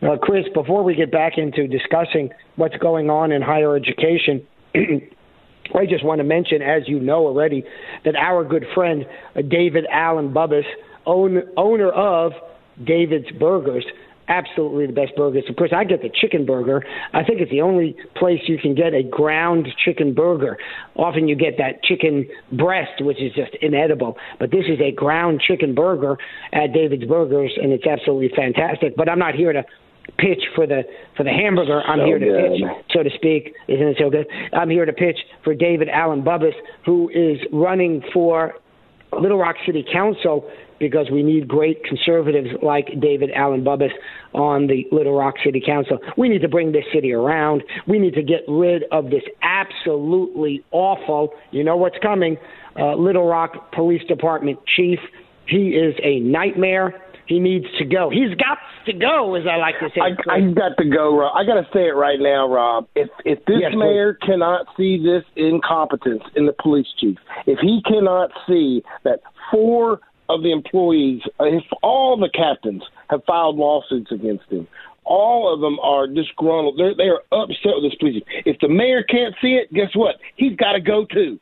[0.00, 5.86] Now, Chris, before we get back into discussing what's going on in higher education, I
[5.86, 7.64] just want to mention, as you know already,
[8.04, 10.64] that our good friend uh, David Allen Bubbis,
[11.06, 12.32] own, owner of
[12.82, 13.84] David's Burgers,
[14.28, 15.44] absolutely the best burgers.
[15.48, 16.82] Of course, I get the chicken burger.
[17.12, 20.58] I think it's the only place you can get a ground chicken burger.
[20.96, 24.16] Often you get that chicken breast, which is just inedible.
[24.38, 26.16] But this is a ground chicken burger
[26.52, 28.96] at David's Burgers, and it's absolutely fantastic.
[28.96, 29.64] But I'm not here to
[30.18, 30.82] pitch for the
[31.16, 31.80] for the hamburger.
[31.82, 32.50] I'm so here to good.
[32.52, 33.54] pitch, so to speak.
[33.68, 34.26] Isn't it so good?
[34.52, 36.54] I'm here to pitch for David Allen Bubbis,
[36.84, 38.54] who is running for
[39.20, 43.92] Little Rock City Council because we need great conservatives like David Allen Bubbis
[44.32, 45.98] on the Little Rock City Council.
[46.16, 47.62] We need to bring this city around.
[47.86, 52.36] We need to get rid of this absolutely awful, you know what's coming,
[52.78, 54.98] uh, Little Rock Police Department chief.
[55.46, 57.00] He is a nightmare.
[57.26, 58.10] He needs to go.
[58.10, 60.00] He's got to go, as I like to say.
[60.00, 61.32] I, I got to go, Rob.
[61.34, 62.86] I got to say it right now, Rob.
[62.94, 64.26] If if this yes, mayor please.
[64.26, 67.16] cannot see this incompetence in the police chief,
[67.46, 69.20] if he cannot see that
[69.50, 74.66] four of the employees, uh, if all the captains have filed lawsuits against him,
[75.04, 76.78] all of them are disgruntled.
[76.78, 78.22] They're, they are upset with this police.
[78.46, 80.16] If the mayor can't see it, guess what?
[80.36, 81.38] He's got to go too.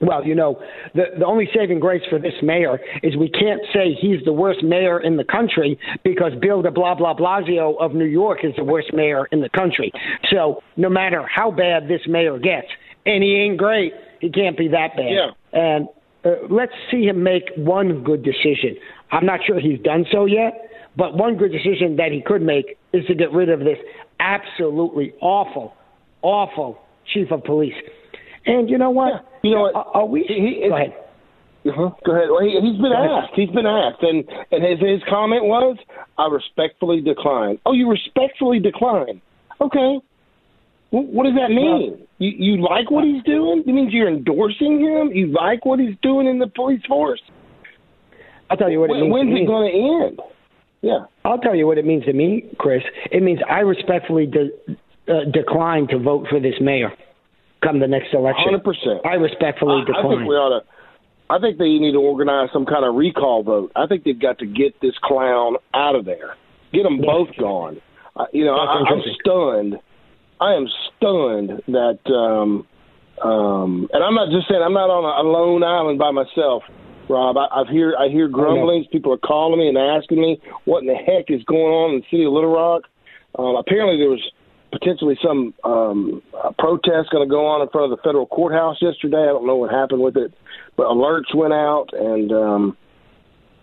[0.00, 0.60] Well, you know,
[0.94, 4.62] the the only saving grace for this mayor is we can't say he's the worst
[4.62, 8.64] mayor in the country because Bill de blah blah Blasio of New York is the
[8.64, 9.92] worst mayor in the country.
[10.32, 12.66] So no matter how bad this mayor gets,
[13.06, 15.10] and he ain't great, he can't be that bad.
[15.10, 15.30] Yeah.
[15.52, 15.88] And
[16.24, 18.76] uh, let's see him make one good decision.
[19.12, 22.76] I'm not sure he's done so yet, but one good decision that he could make
[22.92, 23.78] is to get rid of this
[24.20, 25.74] absolutely awful,
[26.22, 26.78] awful
[27.12, 27.74] chief of police.
[28.46, 29.24] And you know what?
[29.42, 29.74] You know what?
[29.74, 30.24] Are, we?
[30.26, 30.94] He, he, Go ahead.
[31.66, 31.90] Uh-huh.
[32.04, 32.28] Go ahead.
[32.30, 33.32] Well, he, has been asked.
[33.34, 35.76] He's been asked, and and his his comment was,
[36.16, 39.20] "I respectfully decline." Oh, you respectfully decline?
[39.60, 39.98] Okay.
[40.90, 42.06] What does that mean?
[42.18, 43.62] You you like what he's doing?
[43.66, 45.12] It means you're endorsing him.
[45.12, 47.20] You like what he's doing in the police force.
[48.50, 49.12] I'll tell you what when, it means.
[49.12, 50.20] When's it going to end?
[50.80, 50.98] Yeah.
[51.24, 52.82] I'll tell you what it means to me, Chris.
[53.10, 54.50] It means I respectfully de-
[55.08, 56.90] uh, decline to vote for this mayor
[57.62, 58.44] come the next election.
[58.44, 59.04] Hundred percent.
[59.04, 60.06] I respectfully decline.
[60.06, 60.66] I think we ought to.
[61.30, 63.72] I think they need to organize some kind of recall vote.
[63.76, 66.36] I think they've got to get this clown out of there.
[66.72, 67.82] Get them both gone.
[68.16, 69.76] Uh, you know, I, I'm stunned.
[70.40, 70.66] I am
[70.96, 72.66] stunned that, um,
[73.22, 76.62] um, and I'm not just saying I'm not on a, a lone island by myself.
[77.08, 78.86] Rob, I, I've hear I hear grumblings.
[78.92, 82.00] People are calling me and asking me what in the heck is going on in
[82.00, 82.82] the city of Little Rock.
[83.38, 84.22] Um, apparently, there was
[84.70, 86.22] potentially some um,
[86.58, 89.22] protest going to go on in front of the federal courthouse yesterday.
[89.22, 90.32] I don't know what happened with it,
[90.76, 92.76] but alerts went out, and um,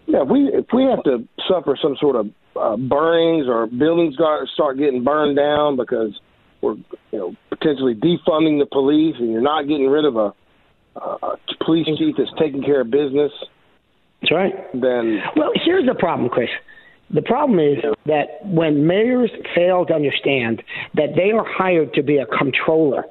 [0.08, 2.28] yeah, if we if we have to suffer some sort of
[2.60, 6.20] uh, burnings or buildings start start getting burned down because
[6.66, 6.76] we're
[7.12, 10.34] you know potentially defunding the police, and you're not getting rid of a,
[10.96, 13.32] a police chief that's taking care of business.
[14.22, 14.54] That's right.
[14.74, 16.50] Then well, here's the problem, Chris.
[17.12, 20.64] The problem is that when mayors fail to understand
[20.96, 23.06] that they are hired to be a controller,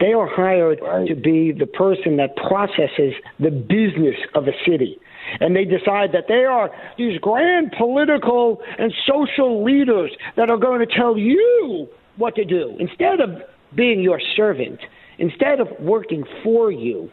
[0.00, 1.08] they are hired right.
[1.08, 4.98] to be the person that processes the business of a city.
[5.40, 10.86] And they decide that they are these grand political and social leaders that are going
[10.86, 11.88] to tell you
[12.18, 12.76] what to do.
[12.78, 13.30] Instead of
[13.74, 14.80] being your servant,
[15.18, 17.10] instead of working for you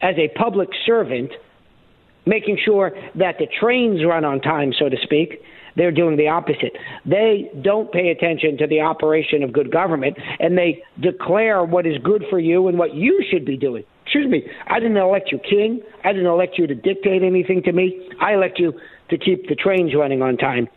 [0.00, 1.32] as a public servant,
[2.26, 5.42] making sure that the trains run on time, so to speak,
[5.74, 6.76] they're doing the opposite.
[7.06, 11.96] They don't pay attention to the operation of good government, and they declare what is
[12.02, 13.84] good for you and what you should be doing.
[14.04, 15.80] Excuse me, I didn't elect you king.
[16.04, 18.08] I didn't elect you to dictate anything to me.
[18.20, 18.74] I elect you
[19.08, 20.68] to keep the trains running on time.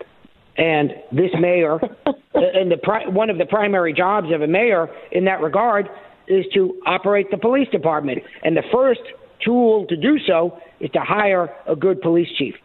[0.57, 1.79] And this mayor,
[2.33, 5.87] and the pri- one of the primary jobs of a mayor in that regard
[6.27, 8.19] is to operate the police department.
[8.43, 9.01] And the first
[9.43, 12.55] tool to do so is to hire a good police chief.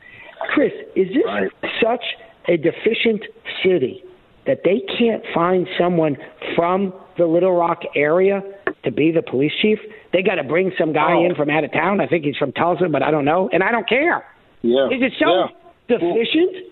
[0.55, 1.51] Chris, is this right.
[1.83, 2.05] such
[2.49, 3.23] a deficient
[3.63, 4.03] city
[4.47, 6.17] that they can't find someone
[6.57, 8.41] from the Little Rock area
[8.85, 9.79] to be the police chief?
[10.13, 11.27] They got to bring some guy oh.
[11.27, 12.01] in from out of town.
[12.01, 14.25] I think he's from Tulsa, but I don't know, and I don't care.
[14.63, 14.87] Yeah.
[14.87, 15.99] Is it so yeah.
[15.99, 16.71] deficient?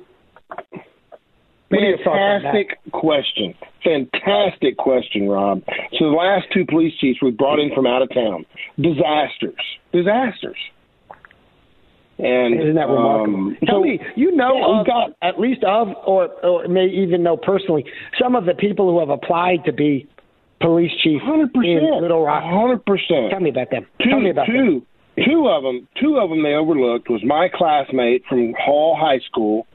[1.70, 3.54] Fantastic question.
[3.84, 5.62] Fantastic question, Rob.
[5.98, 8.46] So the last two police chiefs we brought in from out of town,
[8.80, 9.60] disasters,
[9.92, 10.56] disasters.
[12.18, 13.38] And isn't that remarkable?
[13.38, 16.86] Um, Tell so, me, you know yeah, of, got at least of, or, or may
[16.86, 17.84] even know personally,
[18.20, 20.08] some of the people who have applied to be
[20.60, 22.42] police chief 100%, in Little Rock.
[22.42, 23.30] Hundred percent.
[23.30, 23.86] Tell me about them.
[24.02, 24.82] Two, Tell me about two,
[25.16, 25.24] them.
[25.24, 25.86] Two of them.
[26.00, 29.68] Two of them they overlooked was my classmate from Hall High School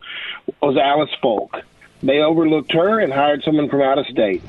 [0.62, 1.56] was Alice Fulk.
[2.04, 4.44] They overlooked her and hired someone from out of state.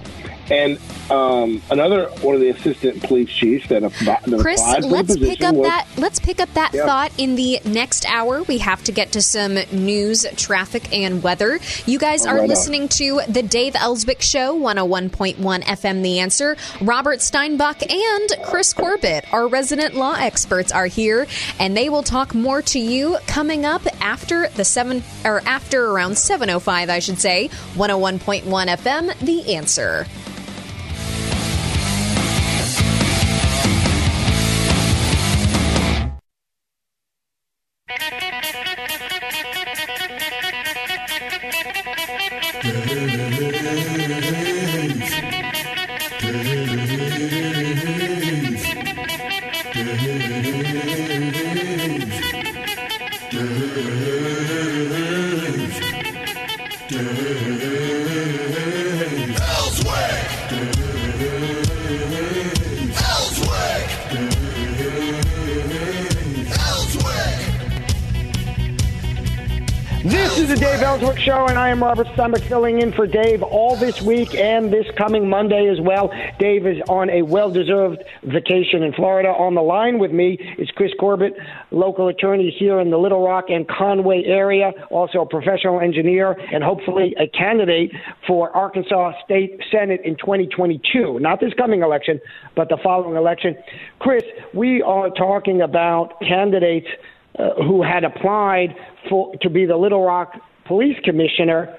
[0.51, 0.79] And
[1.11, 5.67] um, another one of the assistant police chiefs that, that Chris, let's pick up was,
[5.67, 5.87] that.
[5.97, 6.85] Let's pick up that yeah.
[6.85, 8.43] thought in the next hour.
[8.43, 11.59] We have to get to some news, traffic, and weather.
[11.87, 12.89] You guys are right listening on.
[12.89, 16.03] to the Dave Elswick Show, 101.1 FM.
[16.03, 16.57] The Answer.
[16.81, 21.27] Robert Steinbuch and Chris Corbitt, our resident law experts, are here,
[21.59, 26.13] and they will talk more to you coming up after the seven or after around
[26.13, 27.49] 7:05, I should say.
[27.75, 29.19] 101.1 FM.
[29.21, 30.07] The Answer.
[71.97, 76.13] Robert Steinbuch filling in for Dave all this week and this coming Monday as well.
[76.41, 79.29] Dave is on a well deserved vacation in Florida.
[79.29, 81.35] On the line with me is Chris Corbitt,
[81.71, 86.65] local attorney here in the Little Rock and Conway area, also a professional engineer, and
[86.65, 87.93] hopefully a candidate
[88.27, 91.21] for Arkansas State Senate in 2022.
[91.21, 92.21] Not this coming election,
[92.57, 93.57] but the following election.
[94.01, 96.89] Chris, we are talking about candidates
[97.39, 98.75] uh, who had applied
[99.09, 100.35] for to be the Little Rock
[100.65, 101.77] police commissioner,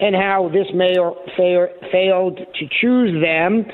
[0.00, 3.66] and how this mayor fa- failed to choose them.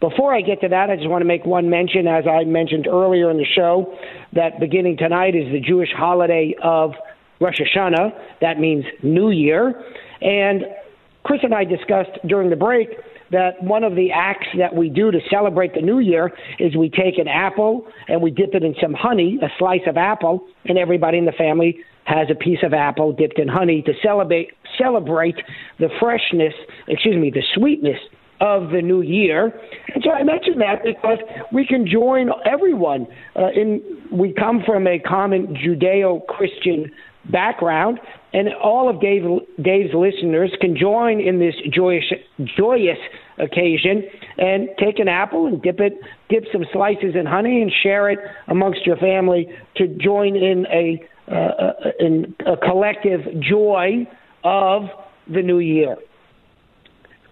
[0.00, 2.86] Before I get to that, I just want to make one mention, as I mentioned
[2.86, 3.96] earlier in the show,
[4.34, 6.92] that beginning tonight is the Jewish holiday of
[7.40, 8.12] Rosh Hashanah.
[8.40, 9.82] That means New Year.
[10.20, 10.64] And
[11.24, 12.90] Chris and I discussed during the break
[13.34, 16.88] that one of the acts that we do to celebrate the new year is we
[16.88, 20.78] take an apple and we dip it in some honey, a slice of apple, and
[20.78, 25.36] everybody in the family has a piece of apple dipped in honey to celebrate celebrate
[25.78, 26.54] the freshness,
[26.88, 27.98] excuse me, the sweetness
[28.40, 29.52] of the new year.
[29.94, 31.18] And so I mentioned that because
[31.52, 33.06] we can join everyone
[33.36, 33.80] uh, in
[34.12, 36.90] we come from a common Judeo-Christian
[37.30, 38.00] background,
[38.32, 39.22] and all of Dave,
[39.62, 42.04] Dave's listeners can join in this joyous,
[42.58, 42.98] joyous
[43.38, 44.02] occasion
[44.38, 45.94] and take an apple and dip it,
[46.28, 48.18] dip some slices in honey, and share it
[48.48, 54.06] amongst your family to join in a uh, uh in a collective joy
[54.44, 54.82] of
[55.32, 55.96] the new year.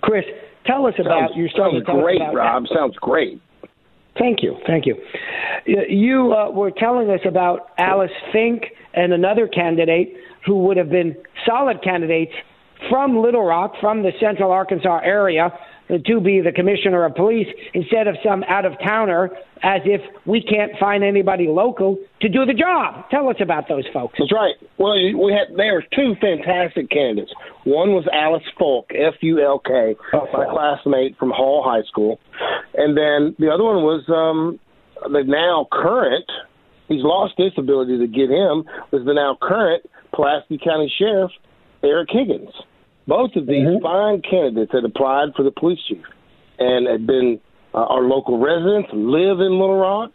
[0.00, 0.24] Chris,
[0.66, 2.64] tell us about sounds, you started sounds great, Rob.
[2.74, 3.40] Sounds great.
[4.18, 4.96] Thank you, thank you.
[5.66, 11.16] You uh, were telling us about Alice Fink and another candidate who would have been
[11.46, 12.32] solid candidates
[12.90, 15.50] from Little Rock, from the central Arkansas area,
[15.98, 19.30] to be the commissioner of police instead of some out of towner,
[19.62, 23.04] as if we can't find anybody local to do the job.
[23.10, 24.14] Tell us about those folks.
[24.18, 24.54] That's right.
[24.78, 27.32] Well, we had there were two fantastic candidates.
[27.64, 32.18] One was Alice Fulk, F U L K, oh, my classmate from Hall High School,
[32.74, 34.58] and then the other one was um,
[35.12, 36.30] the now current.
[36.88, 38.64] He's lost this ability to get him.
[38.90, 41.30] Was the now current Pulaski County Sheriff
[41.82, 42.52] Eric Higgins.
[43.06, 43.82] Both of these mm-hmm.
[43.82, 46.04] fine candidates had applied for the police chief
[46.58, 47.40] and had been
[47.74, 50.12] uh, our local residents, live in Little Rock,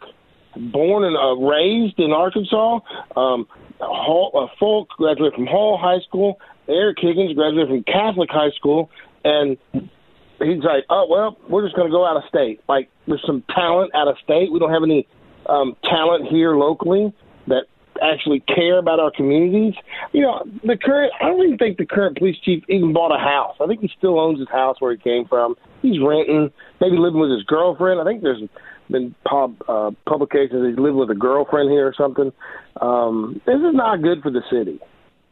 [0.56, 2.80] born and uh, raised in Arkansas.
[3.16, 3.46] Um,
[3.80, 6.38] Hall, uh, Fulk graduated from Hall High School.
[6.68, 8.90] Eric Higgins graduated from Catholic High School,
[9.24, 12.60] and he's like, "Oh well, we're just going to go out of state.
[12.68, 14.52] Like, there's some talent out of state.
[14.52, 15.06] We don't have any
[15.46, 17.12] um, talent here locally
[17.46, 17.64] that
[18.02, 19.74] actually care about our communities.
[20.12, 23.18] You know, the current, I don't even think the current police chief even bought a
[23.18, 23.56] house.
[23.60, 25.56] I think he still owns his house where he came from.
[25.82, 28.00] He's renting, maybe living with his girlfriend.
[28.00, 28.42] I think there's
[28.90, 32.32] been pub, uh, publications that he's living with a girlfriend here or something.
[32.80, 34.80] Um, this is not good for the city.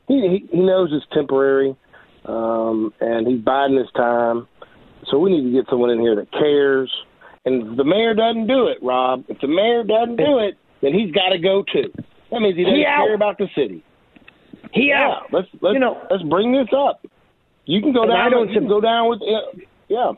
[0.08, 1.76] He, he, he knows it's temporary,
[2.26, 4.46] um, and he's biding his time.
[5.10, 6.92] So we need to get someone in here that cares.
[7.44, 10.92] And if the mayor doesn't do it, Rob, if the mayor doesn't do it, then
[10.92, 11.92] he's got to go too.
[12.30, 13.84] That means he doesn't he care about the city.
[14.72, 15.26] He yeah, out.
[15.32, 17.04] Let's let's you know, let's bring this up.
[17.66, 18.16] You can go down.
[18.16, 19.58] I don't you go down with uh,
[19.88, 20.12] yeah.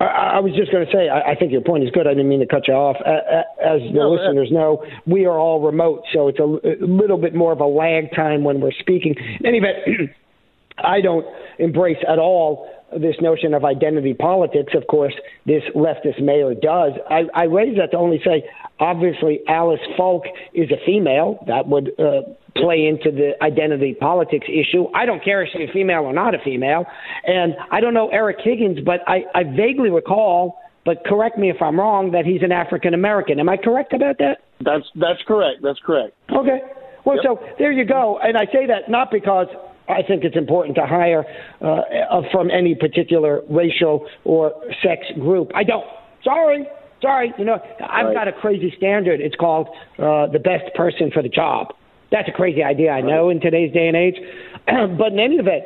[0.00, 2.06] I, I was just going to say, I, I think your point is good.
[2.06, 2.96] I didn't mean to cut you off.
[2.96, 7.34] As the no, listeners know, we are all remote, so it's a, a little bit
[7.34, 9.14] more of a lag time when we're speaking.
[9.40, 10.10] In any event,
[10.78, 11.24] I don't
[11.58, 12.68] embrace at all
[13.00, 14.72] this notion of identity politics.
[14.74, 15.14] Of course,
[15.46, 16.92] this leftist mayor does.
[17.10, 18.44] I, I raise that to only say,
[18.80, 21.44] obviously, Alice Fulk is a female.
[21.46, 22.22] That would uh,
[22.56, 24.86] play into the identity politics issue.
[24.94, 26.84] I don't care if she's a female or not a female.
[27.26, 30.58] And I don't know Eric Higgins, but I, I vaguely recall.
[30.84, 32.12] But correct me if I'm wrong.
[32.12, 33.40] That he's an African American.
[33.40, 34.42] Am I correct about that?
[34.60, 35.60] That's that's correct.
[35.62, 36.14] That's correct.
[36.30, 36.60] Okay.
[37.06, 37.24] Well, yep.
[37.24, 38.18] so there you go.
[38.22, 39.46] And I say that not because
[39.88, 41.24] I think it's important to hire
[41.60, 45.50] uh, from any particular racial or sex group.
[45.54, 45.84] I don't.
[46.22, 46.66] Sorry.
[47.02, 47.34] Sorry.
[47.38, 48.14] You know, I've right.
[48.14, 49.20] got a crazy standard.
[49.20, 49.68] It's called
[49.98, 51.74] uh, the best person for the job.
[52.10, 54.16] That's a crazy idea, I know, in today's day and age.
[54.66, 55.64] but in any event,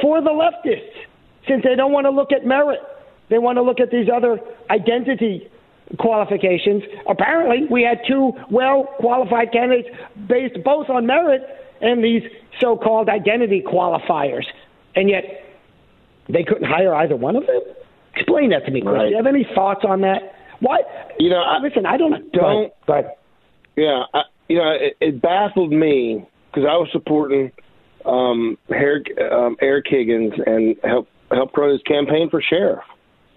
[0.00, 1.06] for the leftists,
[1.46, 2.80] since they don't want to look at merit,
[3.28, 4.40] they want to look at these other
[4.70, 5.48] identity
[5.98, 6.82] qualifications.
[7.08, 9.88] Apparently, we had two well qualified candidates
[10.28, 11.42] based both on merit
[11.80, 12.22] and these
[12.60, 14.44] so called identity qualifiers.
[14.94, 15.24] And yet
[16.28, 17.60] they couldn't hire either one of them?
[18.14, 18.92] Explain that to me, Chris.
[18.92, 19.04] Right.
[19.04, 20.34] Do you have any thoughts on that?
[20.60, 20.80] What?
[21.18, 22.32] You know, I, listen, I don't.
[22.32, 22.72] Don't.
[22.86, 23.18] But,
[23.76, 27.52] yeah, I, you know, it, it baffled me because I was supporting
[28.04, 32.82] um, Eric, um, Eric Higgins and help help run his campaign for sheriff.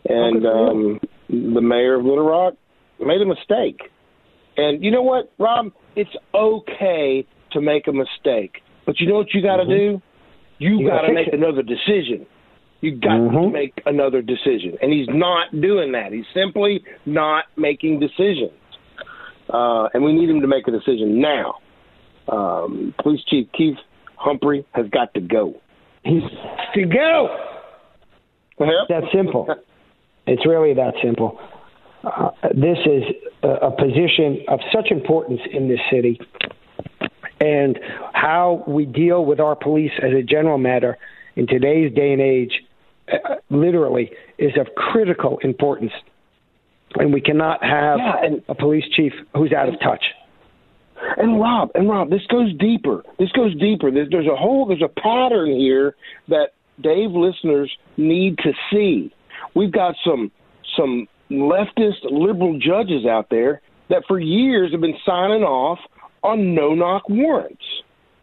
[0.06, 1.00] And um,
[1.30, 2.56] the mayor of Little Rock
[3.00, 3.80] made a mistake.
[4.58, 5.72] And you know what, Rob?
[5.96, 8.63] It's okay to make a mistake.
[8.86, 9.98] But you know what you got to mm-hmm.
[9.98, 10.02] do?
[10.60, 11.34] You, you got to make it.
[11.34, 12.26] another decision.
[12.82, 13.36] You got mm-hmm.
[13.36, 16.12] to make another decision, and he's not doing that.
[16.12, 18.52] He's simply not making decisions,
[19.50, 21.56] uh, and we need him to make a decision now.
[22.28, 23.78] Um, Police Chief Keith
[24.18, 25.62] Humphrey has got to go.
[26.04, 26.24] He's
[26.76, 27.30] to go.
[28.60, 28.70] Yep.
[28.90, 29.48] That simple.
[30.28, 31.40] it's really that simple.
[32.04, 33.04] Uh, this is
[33.44, 36.20] a, a position of such importance in this city,
[37.44, 37.78] and
[38.14, 40.98] how we deal with our police as a general matter
[41.36, 42.52] in today's day and age,
[43.12, 45.92] uh, literally, is of critical importance.
[46.96, 50.04] And we cannot have yeah, and, a police chief who's out of touch.
[51.18, 53.04] And Rob, and Rob, this goes deeper.
[53.20, 53.92] This goes deeper.
[53.92, 55.96] There's, there's a whole, there's a pattern here
[56.30, 59.14] that Dave listeners need to see.
[59.54, 60.32] We've got some
[60.78, 65.80] some leftist liberal judges out there that for years have been signing off
[66.24, 67.64] on no knock warrants.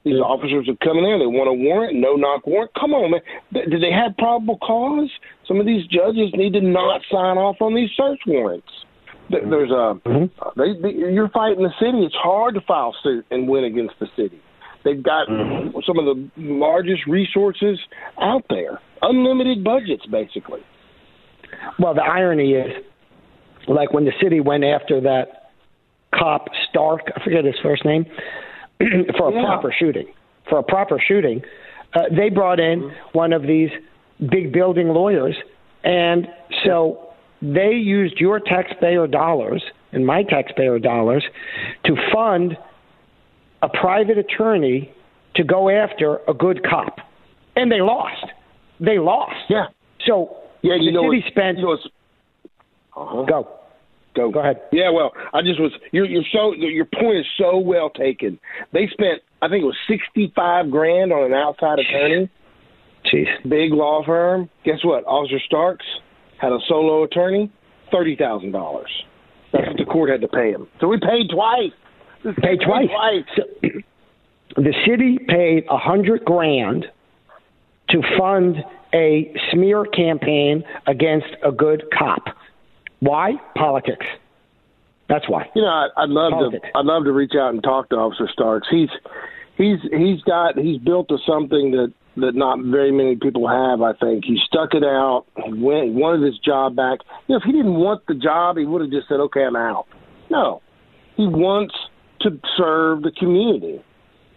[0.05, 2.73] These officers are coming in, they want a warrant, no knock warrant.
[2.79, 3.21] Come on, man.
[3.53, 5.11] Do they have probable cause?
[5.47, 8.69] Some of these judges need to not sign off on these search warrants.
[9.29, 10.27] There's a mm-hmm.
[10.59, 11.99] they, they, you're fighting the city.
[12.05, 14.41] It's hard to file suit and win against the city.
[14.85, 15.79] They've got mm-hmm.
[15.87, 17.79] some of the largest resources
[18.21, 20.61] out there, unlimited budgets, basically.
[21.79, 22.85] Well, the irony is,
[23.69, 25.40] like when the city went after that
[26.15, 28.05] cop Stark, I forget his first name,
[29.17, 29.45] for a yeah.
[29.45, 30.07] proper shooting.
[30.49, 31.43] For a proper shooting,
[31.95, 33.19] uh, they brought in mm-hmm.
[33.19, 33.71] one of these
[34.31, 35.37] big building lawyers,
[35.85, 36.27] and
[36.65, 41.25] so they used your taxpayer dollars and my taxpayer dollars
[41.85, 42.57] to fund
[43.63, 44.93] a private attorney
[45.37, 46.99] to go after a good cop,
[47.57, 48.27] and they lost.
[48.81, 49.37] They lost.
[49.49, 49.67] Yeah.
[50.07, 51.59] So yeah, you the know city spent.
[51.59, 51.77] You know
[52.97, 53.23] uh-huh.
[53.23, 53.60] Go.
[54.15, 54.31] Go.
[54.31, 54.61] Go ahead.
[54.73, 55.73] Yeah, well, I just was.
[55.93, 56.53] You're, you're so.
[56.55, 58.39] Your point is so well taken.
[58.73, 62.29] They spent, I think it was sixty-five grand on an outside attorney.
[63.07, 63.27] Jeez.
[63.49, 64.51] Big law firm.
[64.65, 65.05] Guess what?
[65.05, 65.87] Officer Starks
[66.39, 67.51] had a solo attorney,
[67.93, 68.91] thirty thousand dollars.
[69.53, 70.69] That's what the court had to pay him.
[70.81, 71.73] So we paid twice.
[72.43, 72.89] Paid twice.
[72.89, 73.25] twice.
[73.37, 73.69] So,
[74.57, 76.87] the city paid a hundred grand
[77.91, 78.57] to fund
[78.93, 82.25] a smear campaign against a good cop.
[83.01, 83.33] Why?
[83.57, 84.07] Politics.
[85.09, 85.47] That's why.
[85.55, 86.69] You know, I, would love Politics.
[86.73, 86.79] to.
[86.79, 88.69] I'd love to reach out and talk to Officer Starks.
[88.71, 88.89] He's
[89.57, 93.83] he's he's got he's built to something that that not very many people have.
[93.83, 95.25] I think he stuck it out.
[95.45, 97.01] He went, he wanted his job back.
[97.27, 99.57] You know, if he didn't want the job, he would have just said, "Okay, I'm
[99.57, 99.87] out."
[100.31, 100.63] No,
[101.17, 101.75] he wants
[102.21, 103.83] to serve the community,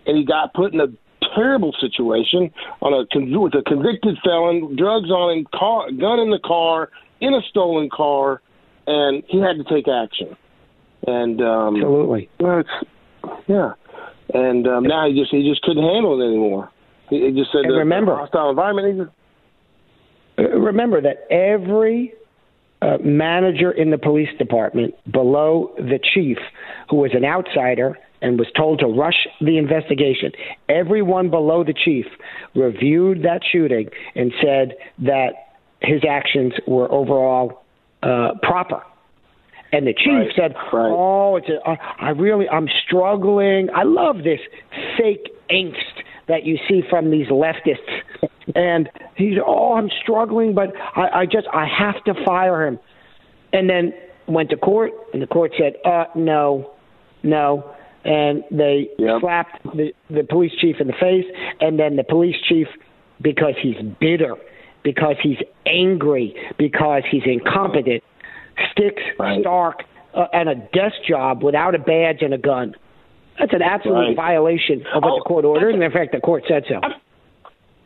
[0.08, 0.88] and he got put in a
[1.36, 2.52] terrible situation
[2.82, 6.90] on a with a convicted felon, drugs on him, car, gun in the car,
[7.22, 8.42] in a stolen car,
[8.88, 10.36] and he had to take action.
[11.06, 13.74] And um, absolutely, well, it's yeah.
[14.34, 16.72] And um, now he just he just couldn't handle it anymore.
[17.10, 18.98] He, he just said, and remember, hostile environment.
[18.98, 19.18] Just,
[20.40, 22.14] uh, remember that every
[22.82, 26.38] uh, manager in the police department below the chief,
[26.90, 30.32] who was an outsider and was told to rush the investigation.
[30.70, 32.06] Everyone below the chief
[32.56, 35.32] reviewed that shooting and said that
[35.82, 37.63] his actions were overall
[38.04, 38.84] uh, proper.
[39.72, 40.92] And the chief right, said, right.
[40.92, 43.70] "Oh, it's a, I really, I'm struggling.
[43.76, 44.40] I love this
[44.98, 51.22] fake angst that you see from these leftists." and he's, "Oh, I'm struggling, but I,
[51.22, 52.80] I just, I have to fire him."
[53.52, 53.94] And then
[54.28, 56.72] went to court, and the court said, "Uh, no,
[57.24, 57.74] no."
[58.06, 59.22] And they yep.
[59.22, 61.26] slapped the the police chief in the face,
[61.62, 62.68] and then the police chief,
[63.22, 64.36] because he's bitter,
[64.84, 68.04] because he's angry, because he's incompetent
[68.72, 69.42] sticks right.
[69.42, 72.76] Stark uh, and a desk job without a badge and a gun.
[73.40, 74.16] That's an absolute right.
[74.16, 76.76] violation of what oh, the court ordered, and in fact, the court said so.
[76.76, 76.90] I,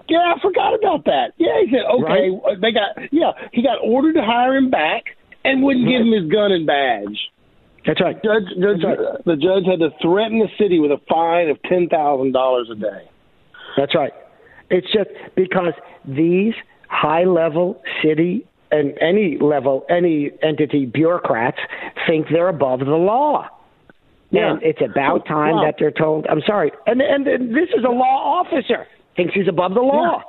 [0.10, 1.32] yeah, I forgot about that.
[1.38, 2.32] Yeah, he said, okay, right?
[2.32, 5.04] Uh, they got, yeah, he got ordered to hire him back
[5.44, 7.18] and wouldn't give him his gun and badge.
[7.86, 8.16] That's right.
[8.22, 9.26] Judge, judge, That's right.
[9.26, 12.76] The judge had to threaten the city with a fine of ten thousand dollars a
[12.76, 13.10] day.
[13.78, 14.12] That's right.
[14.70, 15.74] It's just because
[16.06, 16.54] these
[16.90, 21.58] high-level city and any level, any entity bureaucrats
[22.08, 23.48] think they're above the law.
[24.30, 24.52] Yeah.
[24.52, 25.66] And it's about time wow.
[25.66, 26.72] that they're told, I'm sorry.
[26.86, 28.86] And, and, and this is a law officer,
[29.16, 30.18] thinks he's above the law.
[30.18, 30.24] Yeah.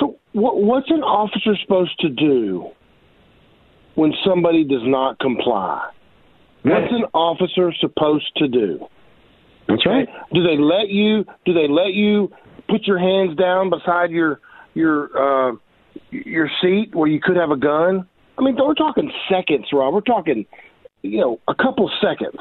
[0.00, 2.70] So, what, what's an officer supposed to do
[3.94, 5.90] when somebody does not comply?
[6.62, 8.86] What's an officer supposed to do?
[9.68, 10.08] That's right.
[10.32, 11.24] Do they let you?
[11.44, 12.30] Do they let you
[12.68, 14.40] put your hands down beside your
[14.74, 15.56] your uh,
[16.10, 18.06] your seat where you could have a gun.
[18.38, 19.94] I mean, we're talking seconds, Rob.
[19.94, 20.44] We're talking,
[21.02, 22.40] you know, a couple seconds.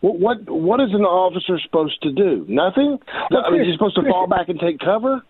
[0.00, 2.44] What what what is an officer supposed to do?
[2.48, 2.98] Nothing.
[3.30, 5.22] I mean, he's supposed to fall back and take cover.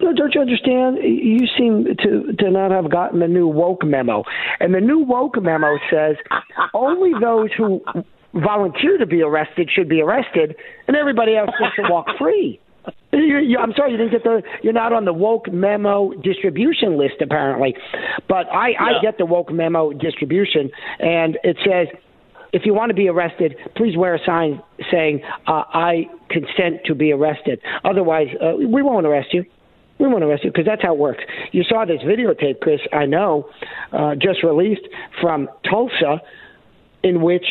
[0.00, 0.98] No, don't you understand?
[1.02, 4.22] You seem to to not have gotten the new woke memo,
[4.60, 6.16] and the new woke memo says
[6.72, 7.82] only those who
[8.32, 10.54] volunteer to be arrested should be arrested,
[10.86, 12.60] and everybody else gets to walk free.
[13.12, 14.42] You, you, I'm sorry, you didn't get the.
[14.62, 17.74] You're not on the woke memo distribution list apparently,
[18.28, 18.82] but I, yeah.
[18.82, 20.70] I get the woke memo distribution,
[21.00, 21.88] and it says
[22.52, 26.94] if you want to be arrested, please wear a sign saying uh, "I consent to
[26.94, 29.44] be arrested." Otherwise, uh, we won't arrest you.
[29.98, 31.22] We won't arrest you because that's how it works.
[31.52, 32.80] You saw this videotape, Chris.
[32.92, 33.50] I know,
[33.92, 34.86] uh, just released
[35.20, 36.22] from Tulsa,
[37.02, 37.44] in which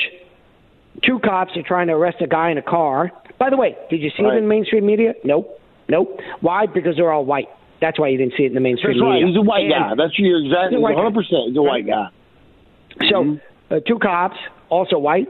[1.06, 3.12] two cops are trying to arrest a guy in a car.
[3.40, 4.36] By the way, did you see right.
[4.36, 5.14] it in mainstream media?
[5.24, 5.60] Nope.
[5.88, 6.20] Nope.
[6.42, 6.66] Why?
[6.66, 7.48] Because they're all white.
[7.82, 9.26] That's why you didn't see it in the mainstream That's media.
[9.26, 9.28] Right.
[9.28, 10.04] He's a white and guy.
[10.04, 11.14] That's you're exactly 100.
[11.14, 12.10] percent He's a white guy.
[13.10, 13.74] So, mm-hmm.
[13.74, 14.36] uh, two cops,
[14.70, 15.30] also white,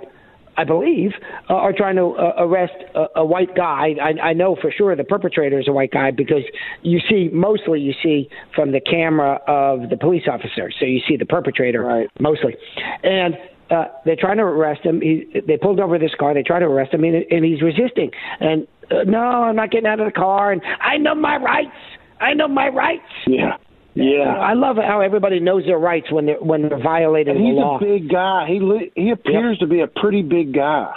[0.57, 1.11] I believe,
[1.49, 3.95] uh, are trying to uh, arrest a, a white guy.
[4.01, 6.43] I, I know for sure the perpetrator is a white guy because
[6.81, 11.15] you see mostly you see from the camera of the police officer, so you see
[11.15, 12.09] the perpetrator right.
[12.19, 12.57] mostly,
[13.03, 13.37] and
[13.69, 15.01] uh, they're trying to arrest him.
[15.01, 16.33] He, they pulled over this car.
[16.33, 18.11] They try to arrest him, and, and he's resisting.
[18.39, 20.51] And uh, no, I'm not getting out of the car.
[20.51, 21.75] And I know my rights.
[22.19, 23.03] I know my rights.
[23.27, 23.57] Yeah.
[23.95, 27.49] Yeah, I love how everybody knows their rights when they're when they're violating and the
[27.49, 27.79] law.
[27.79, 28.45] He's a big guy.
[28.47, 29.67] He he appears yep.
[29.67, 30.93] to be a pretty big guy.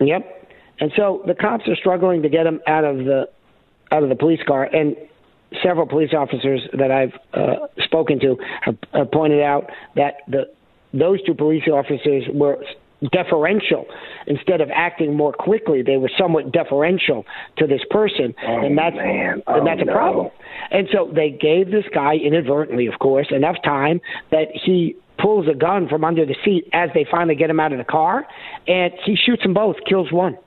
[0.00, 0.50] Yep.
[0.80, 3.28] And so the cops are struggling to get him out of the
[3.90, 4.96] out of the police car, and
[5.62, 10.44] several police officers that I've uh, spoken to have, have pointed out that the
[10.92, 12.58] those two police officers were
[13.10, 13.86] deferential
[14.26, 17.24] instead of acting more quickly they were somewhat deferential
[17.58, 20.30] to this person oh, and that's and that's oh, a problem
[20.70, 25.54] and so they gave this guy inadvertently of course enough time that he pulls a
[25.54, 28.24] gun from under the seat as they finally get him out of the car
[28.68, 30.38] and he shoots them both kills one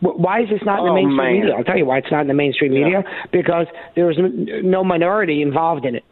[0.00, 1.40] why is this not in the oh, mainstream man.
[1.40, 1.54] media?
[1.56, 2.84] I'll tell you why it's not in the mainstream yeah.
[2.84, 3.66] media because
[3.96, 6.04] there was no minority involved in it.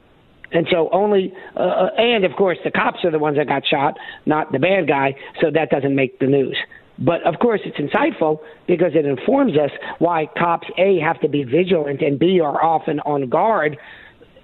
[0.53, 3.67] And so only, uh, uh, and of course, the cops are the ones that got
[3.67, 3.97] shot,
[4.27, 6.57] not the bad guy, so that doesn't make the news.
[6.99, 11.43] But of course, it's insightful because it informs us why cops, A, have to be
[11.43, 13.79] vigilant, and B, are often on guard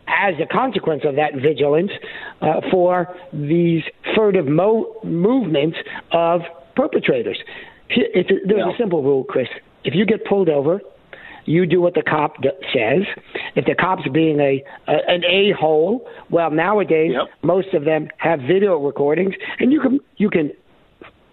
[0.09, 1.91] as a consequence of that vigilance
[2.41, 3.83] uh, for these
[4.17, 5.77] furtive mo- movements
[6.13, 6.41] of
[6.75, 7.39] perpetrators.
[7.91, 8.75] It's a, there's yeah.
[8.75, 9.49] a simple rule, Chris.
[9.85, 10.81] If you get pulled over,
[11.49, 13.07] you do what the cop d- says.
[13.57, 17.29] If the cop's being a, a an a hole, well, nowadays yep.
[17.43, 20.53] most of them have video recordings, and you can you can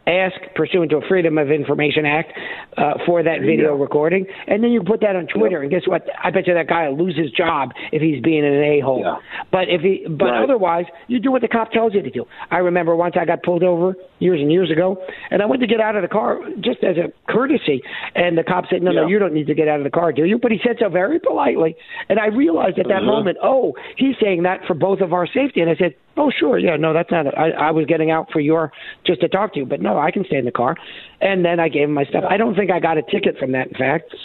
[0.08, 2.32] ask pursuant to a Freedom of Information Act
[2.78, 5.64] uh, for that video recording, and then you put that on Twitter.
[5.64, 5.64] Yep.
[5.64, 6.04] And guess what?
[6.24, 9.02] I bet you that guy will lose his job if he's being an a hole.
[9.04, 9.46] Yeah.
[9.52, 10.44] But if he, but right.
[10.44, 12.26] otherwise, you do what the cop tells you to do.
[12.52, 14.98] I remember once I got pulled over years and years ago,
[15.30, 17.82] and I went to get out of the car just as a courtesy,
[18.16, 19.02] and the cop said, "No, yeah.
[19.02, 20.78] no, you don't need to get out of the car, do you?" But he said
[20.80, 21.76] so very politely,
[22.10, 23.06] and I realized at that uh-huh.
[23.06, 26.58] moment, oh, he's saying that for both of our safety, and I said, "Oh, sure,
[26.58, 27.28] yeah, no, that's not.
[27.28, 27.34] it.
[27.38, 28.72] I, I was getting out for your
[29.06, 30.76] just to talk to you, but no, I can stay in the car."
[31.22, 32.24] And then I gave him my stuff.
[32.30, 33.68] I don't think I got a ticket from that.
[33.68, 34.16] In fact,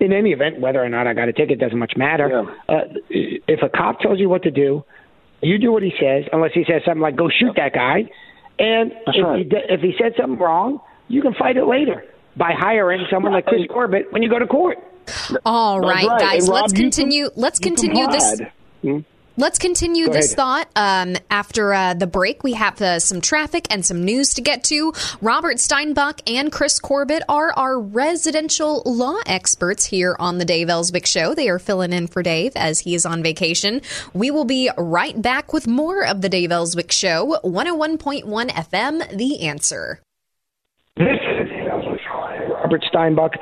[0.00, 2.46] in any event, whether or not I got a ticket doesn't much matter.
[2.68, 2.74] Yeah.
[2.74, 2.80] Uh,
[3.10, 4.84] if a cop tells you what to do,
[5.40, 8.08] you do what he says, unless he says something like "Go shoot that guy."
[8.58, 9.46] And That's if right.
[9.46, 12.04] he if he said something wrong, you can fight it later
[12.36, 14.78] by hiring someone like Chris Corbitt when you go to court.
[15.44, 16.20] All right, right, right.
[16.20, 17.30] guys, Rob, let's continue.
[17.30, 18.40] can- let's continue this.
[18.40, 18.52] hide.
[18.82, 18.98] Hmm?
[19.38, 20.36] Let's continue Go this ahead.
[20.36, 20.68] thought.
[20.74, 24.64] Um, after uh, the break, we have uh, some traffic and some news to get
[24.64, 24.92] to.
[25.20, 31.06] Robert Steinbuch and Chris Corbitt are our residential law experts here on the Dave Elswick
[31.06, 31.36] Show.
[31.36, 33.80] They are filling in for Dave as he is on vacation.
[34.12, 39.42] We will be right back with more of the Dave Elswick Show, 101.1 FM, The
[39.46, 40.00] Answer.
[40.96, 41.48] This is
[42.50, 43.36] Robert Steinbuch,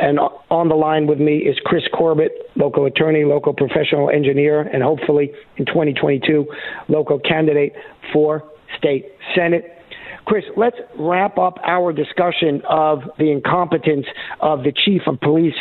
[0.00, 4.82] and on the line with me is Chris Corbitt, local attorney, local professional engineer, and
[4.82, 6.46] hopefully in 2022,
[6.88, 7.74] local candidate
[8.12, 8.42] for
[8.78, 9.76] state senate.
[10.24, 14.06] Chris, let's wrap up our discussion of the incompetence
[14.40, 15.54] of the chief of police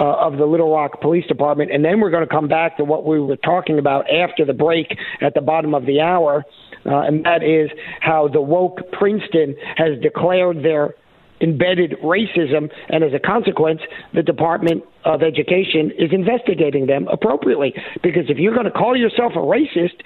[0.00, 2.84] uh, of the Little Rock Police Department, and then we're going to come back to
[2.84, 6.44] what we were talking about after the break at the bottom of the hour,
[6.86, 7.70] uh, and that is
[8.00, 10.94] how the woke Princeton has declared their
[11.42, 13.80] embedded racism, and as a consequence,
[14.14, 17.74] the Department of Education is investigating them appropriately.
[18.02, 20.02] Because if you're going to call yourself a racist,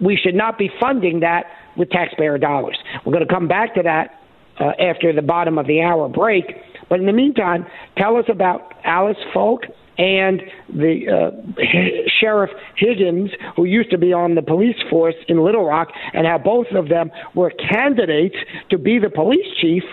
[0.00, 1.44] we should not be funding that
[1.76, 2.78] with taxpayer dollars.
[3.04, 4.20] We're going to come back to that
[4.58, 6.44] uh, after the bottom of the hour break.
[6.88, 7.66] But in the meantime,
[7.96, 9.62] tell us about Alice Fulk
[9.98, 11.62] and the uh,
[12.20, 16.38] Sheriff Higgins, who used to be on the police force in Little Rock, and how
[16.38, 18.36] both of them were candidates
[18.70, 19.84] to be the police chief.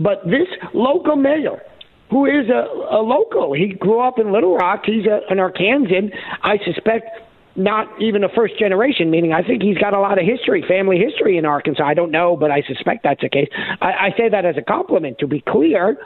[0.00, 1.62] But this local mayor,
[2.10, 6.10] who is a, a local, he grew up in Little Rock, he's a, an Arkansan.
[6.42, 7.20] I suspect
[7.54, 10.98] not even a first generation, meaning I think he's got a lot of history, family
[10.98, 11.84] history in Arkansas.
[11.84, 13.48] I don't know, but I suspect that's the case.
[13.80, 15.98] I, I say that as a compliment, to be clear.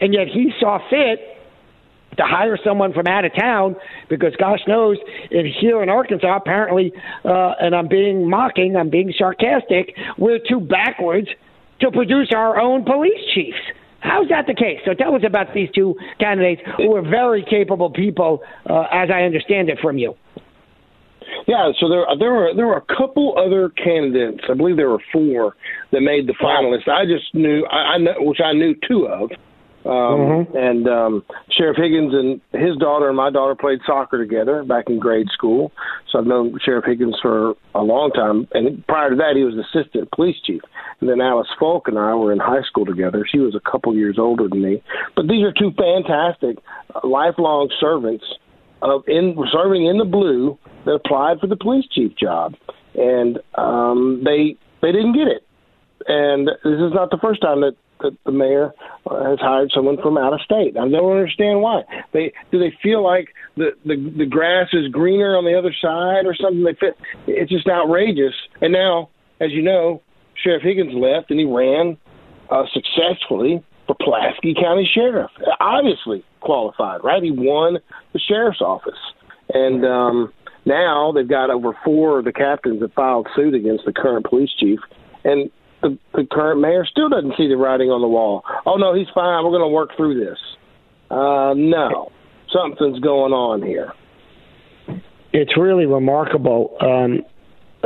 [0.00, 1.20] And yet he saw fit
[2.18, 3.76] to hire someone from out of town
[4.10, 4.98] because gosh knows
[5.30, 6.92] if here in Arkansas apparently
[7.24, 11.28] uh, and I'm being mocking, I'm being sarcastic, we're too backwards
[11.82, 13.58] to produce our own police chiefs.
[14.00, 14.80] How's that the case?
[14.84, 19.22] So tell us about these two candidates who are very capable people, uh, as I
[19.22, 20.16] understand it from you.
[21.46, 24.44] Yeah, so there there were there were a couple other candidates.
[24.48, 25.56] I believe there were four
[25.90, 26.88] that made the finalists.
[26.88, 29.30] I just knew I, I know which I knew two of.
[29.84, 30.56] Um, mm-hmm.
[30.56, 34.98] And um, Sheriff Higgins and his daughter and my daughter played soccer together back in
[34.98, 35.72] grade school.
[36.10, 38.46] So I've known Sheriff Higgins for a long time.
[38.52, 40.62] And prior to that, he was assistant police chief.
[41.00, 43.26] And then Alice Fulk and I were in high school together.
[43.28, 44.82] She was a couple years older than me.
[45.16, 46.58] But these are two fantastic,
[46.94, 48.24] uh, lifelong servants
[48.82, 52.54] of in serving in the blue that applied for the police chief job,
[52.94, 55.46] and um, they they didn't get it.
[56.06, 58.72] And this is not the first time that, that the mayor
[59.08, 60.76] has hired someone from out of state.
[60.76, 61.82] I don't understand why.
[62.12, 66.26] They do they feel like the the, the grass is greener on the other side
[66.26, 66.64] or something.
[66.64, 66.96] They fit.
[67.26, 68.34] It's just outrageous.
[68.60, 70.02] And now, as you know,
[70.42, 71.96] Sheriff Higgins left and he ran
[72.50, 75.30] uh, successfully for Pulaski County Sheriff.
[75.60, 77.22] Obviously qualified, right?
[77.22, 77.78] He won
[78.12, 78.98] the sheriff's office,
[79.52, 80.32] and um,
[80.64, 84.50] now they've got over four of the captains that filed suit against the current police
[84.58, 84.80] chief,
[85.24, 85.50] and
[85.82, 88.42] the, the current mayor still doesn't see the writing on the wall.
[88.66, 89.44] Oh no, he's fine.
[89.44, 90.38] We're going to work through this.
[91.10, 92.10] Uh, no,
[92.50, 93.92] something's going on here.
[95.32, 96.76] It's really remarkable.
[96.80, 97.22] Um,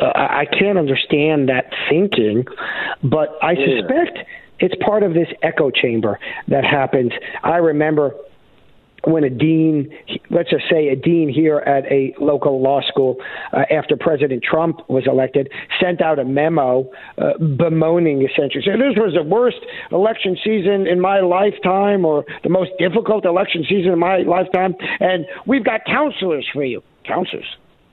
[0.00, 2.44] uh, I can't understand that thinking,
[3.02, 3.80] but I yeah.
[3.80, 4.18] suspect
[4.58, 6.18] it's part of this echo chamber
[6.48, 7.12] that happens.
[7.42, 8.14] I remember
[9.06, 9.88] when a dean,
[10.30, 13.16] let's just say a dean here at a local law school,
[13.52, 15.48] uh, after President Trump was elected,
[15.80, 19.58] sent out a memo uh, bemoaning essentially, saying this was the worst
[19.92, 25.24] election season in my lifetime or the most difficult election season in my lifetime, and
[25.46, 26.82] we've got counselors for you.
[27.04, 27.46] Counselors.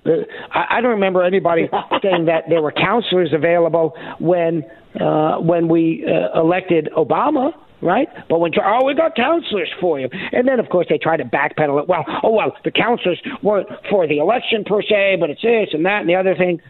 [0.06, 0.12] Uh,
[0.52, 1.70] I, I don't remember anybody
[2.02, 4.64] saying that there were counselors available when
[5.00, 7.54] uh, when we uh, elected Obama
[7.84, 8.08] right?
[8.30, 11.26] But when oh, we got counselors for you, and then of course they try to
[11.26, 11.88] backpedal it.
[11.88, 15.86] Well, oh well, the counselors weren't for the election per se, but it's this and
[15.86, 16.62] that and the other thing.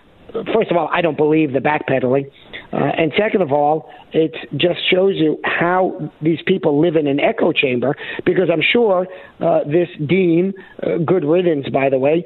[0.51, 2.31] First of all, I don't believe the backpedaling,
[2.71, 7.19] uh, and second of all, it just shows you how these people live in an
[7.19, 7.95] echo chamber.
[8.25, 9.05] Because I'm sure
[9.39, 12.25] uh, this dean, uh, good riddance, by the way,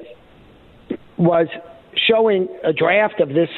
[1.18, 1.48] was
[2.08, 3.50] showing a draft of this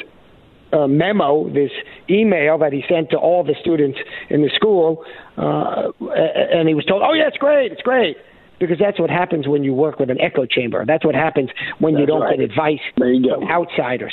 [0.72, 1.70] uh, memo, this
[2.08, 3.98] email that he sent to all the students
[4.28, 5.04] in the school,
[5.36, 8.16] uh, and he was told, "Oh yeah, it's great, it's great."
[8.58, 10.84] Because that's what happens when you work with an echo chamber.
[10.84, 11.48] That's what happens
[11.78, 12.38] when that's you don't right.
[12.38, 14.12] get advice from outsiders.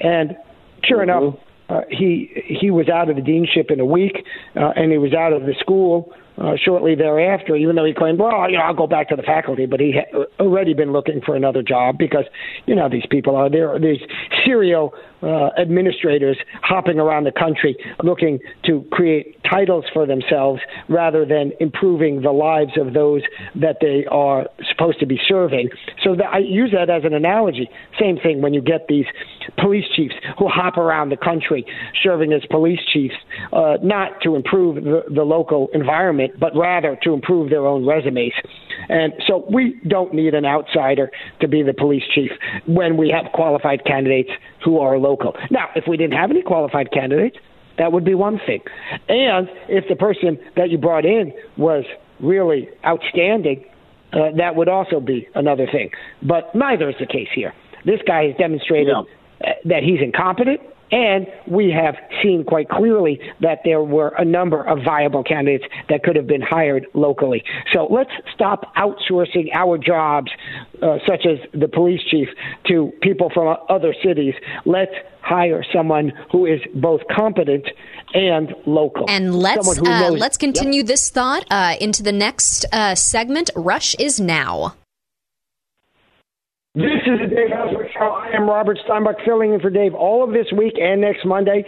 [0.00, 0.36] And
[0.82, 1.10] sure mm-hmm.
[1.10, 1.34] enough,
[1.68, 4.24] uh, he he was out of the deanship in a week,
[4.56, 8.18] uh, and he was out of the school uh, shortly thereafter, even though he claimed,
[8.18, 10.06] well, you know, I'll go back to the faculty, but he had
[10.40, 12.24] already been looking for another job because,
[12.66, 14.00] you know, these people are there, these
[14.44, 21.52] serial uh, administrators hopping around the country looking to create titles for themselves rather than
[21.60, 23.22] improving the lives of those
[23.54, 25.68] that they are supposed to be serving.
[26.02, 27.68] So that, I use that as an analogy.
[27.98, 29.06] Same thing when you get these
[29.58, 31.64] police chiefs who hop around the country
[32.02, 33.14] serving as police chiefs,
[33.52, 38.32] uh, not to improve the, the local environment, but rather to improve their own resumes.
[38.88, 41.10] And so we don't need an outsider
[41.40, 42.30] to be the police chief
[42.66, 44.30] when we have qualified candidates
[44.64, 45.13] who are local.
[45.50, 47.36] Now, if we didn't have any qualified candidates,
[47.78, 48.60] that would be one thing.
[49.08, 51.84] And if the person that you brought in was
[52.20, 53.64] really outstanding,
[54.12, 55.90] uh, that would also be another thing.
[56.22, 57.52] But neither is the case here.
[57.84, 58.94] This guy has demonstrated
[59.40, 59.52] yeah.
[59.64, 60.60] that he's incompetent
[60.90, 66.02] and we have seen quite clearly that there were a number of viable candidates that
[66.02, 67.42] could have been hired locally.
[67.72, 70.30] So let's stop outsourcing our jobs,
[70.82, 72.28] uh, such as the police chief,
[72.68, 74.34] to people from other cities.
[74.64, 77.66] Let's hire someone who is both competent
[78.12, 79.06] and local.
[79.08, 80.86] And let's uh, let's continue yep.
[80.86, 83.50] this thought uh, into the next uh, segment.
[83.56, 84.74] Rush is now.
[86.76, 88.00] This is the Dave Elswick Show.
[88.00, 91.64] I am Robert Steinbuch filling in for Dave all of this week and next Monday.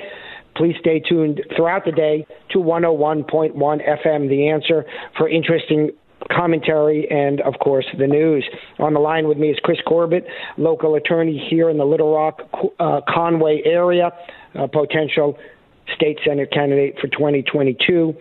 [0.57, 4.85] Please stay tuned throughout the day to 101.1 FM, The Answer,
[5.17, 5.91] for interesting
[6.33, 8.45] commentary, and of course the news.
[8.81, 10.25] On the line with me is Chris Corbitt,
[10.57, 12.41] local attorney here in the Little Rock,
[12.81, 14.11] uh, Conway area,
[14.73, 15.39] potential
[15.95, 18.15] state senate candidate for 2022.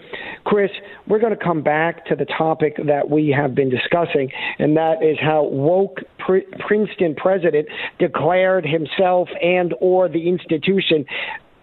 [0.46, 0.72] Chris,
[1.08, 5.04] we're going to come back to the topic that we have been discussing, and that
[5.04, 7.68] is how woke Princeton president
[8.00, 11.06] declared himself and or the institution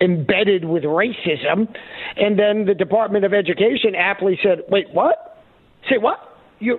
[0.01, 1.73] embedded with racism,
[2.17, 5.39] and then the Department of Education aptly said, "Wait, what?
[5.89, 6.33] Say what?"
[6.63, 6.79] you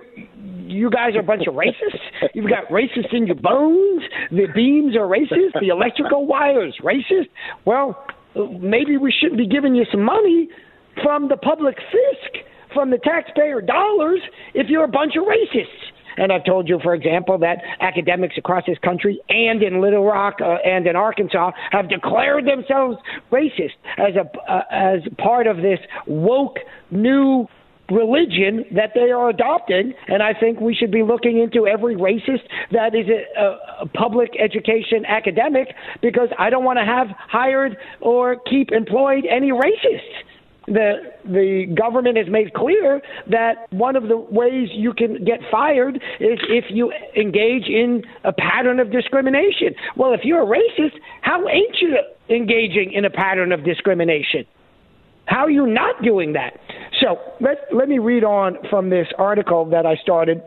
[0.66, 2.00] you guys are a bunch of racists.
[2.32, 4.02] You've got racists in your bones.
[4.30, 5.60] The beams are racist.
[5.60, 7.28] The electrical wires racist.
[7.64, 8.04] Well,
[8.60, 10.48] maybe we shouldn't be giving you some money
[11.02, 14.20] from the public fisc, from the taxpayer dollars,
[14.54, 15.94] if you're a bunch of racists.
[16.16, 20.36] And I've told you, for example, that academics across this country and in Little Rock
[20.40, 22.98] uh, and in Arkansas have declared themselves
[23.32, 26.58] racist as a uh, as part of this woke
[26.90, 27.48] new
[27.90, 32.42] religion that they are adopting, and I think we should be looking into every racist
[32.72, 35.68] that is a, a public education academic
[36.00, 40.24] because I don't want to have hired or keep employed any racists
[40.66, 45.96] the the government has made clear that one of the ways you can get fired
[46.20, 49.74] is if you engage in a pattern of discrimination.
[49.96, 54.46] Well, if you're a racist, how ain't you engaging in a pattern of discrimination?
[55.26, 56.58] How are you not doing that?
[57.00, 60.42] So let, let me read on from this article that I started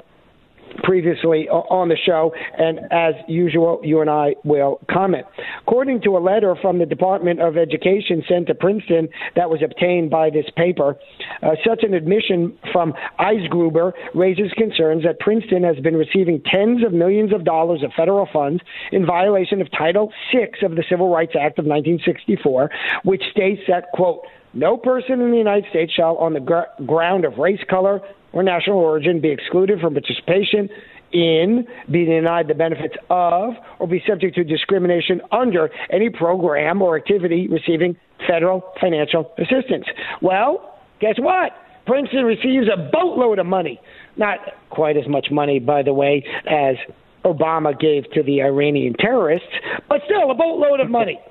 [0.84, 5.26] previously on the show, and as usual, you and I will comment.
[5.62, 10.10] According to a letter from the Department of Education sent to Princeton that was obtained
[10.10, 10.98] by this paper,
[11.42, 16.94] uh, such an admission from Eisgruber raises concerns that Princeton has been receiving tens of
[16.94, 18.62] millions of dollars of federal funds
[18.92, 22.70] in violation of Title VI of the Civil Rights Act of 1964,
[23.04, 24.22] which states that, quote,
[24.58, 28.02] no person in the United States shall, on the gr- ground of race, color,
[28.34, 30.68] or national origin, be excluded from participation
[31.14, 36.98] in, be denied the benefits of, or be subject to discrimination under any program or
[36.98, 37.96] activity receiving
[38.28, 39.86] federal financial assistance.
[40.22, 41.52] Well, guess what?
[41.86, 43.80] Princeton receives a boatload of money.
[44.18, 44.40] Not
[44.72, 46.76] quite as much money, by the way, as
[47.24, 49.48] Obama gave to the Iranian terrorists,
[49.88, 51.20] but still a boatload of money.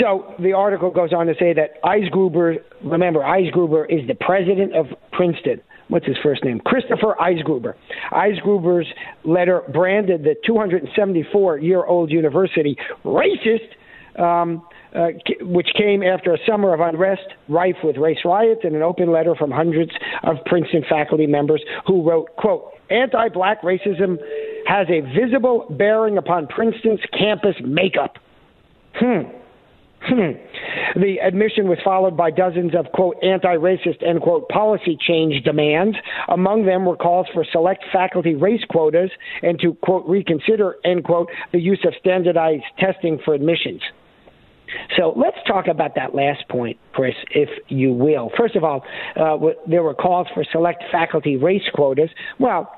[0.00, 4.86] So the article goes on to say that Eisgruber, remember, Eisgruber is the president of
[5.12, 5.60] Princeton.
[5.88, 6.60] What's his first name?
[6.60, 7.74] Christopher Eisgruber.
[8.10, 8.88] Eisgruber's
[9.24, 13.68] letter branded the 274 year old university racist.
[14.18, 15.08] Um, uh,
[15.42, 19.34] which came after a summer of unrest rife with race riots and an open letter
[19.34, 19.90] from hundreds
[20.22, 24.16] of Princeton faculty members who wrote, quote, anti-black racism
[24.66, 28.16] has a visible bearing upon Princeton's campus makeup.
[28.94, 29.28] Hmm.
[30.06, 31.00] Hmm.
[31.00, 35.96] The admission was followed by dozens of, quote, anti racist, end quote, policy change demands.
[36.28, 39.10] Among them were calls for select faculty race quotas
[39.42, 43.82] and to, quote, reconsider, end quote, the use of standardized testing for admissions.
[44.96, 48.30] So let's talk about that last point, Chris, if you will.
[48.36, 48.84] First of all,
[49.16, 52.10] uh, there were calls for select faculty race quotas.
[52.38, 52.70] Well,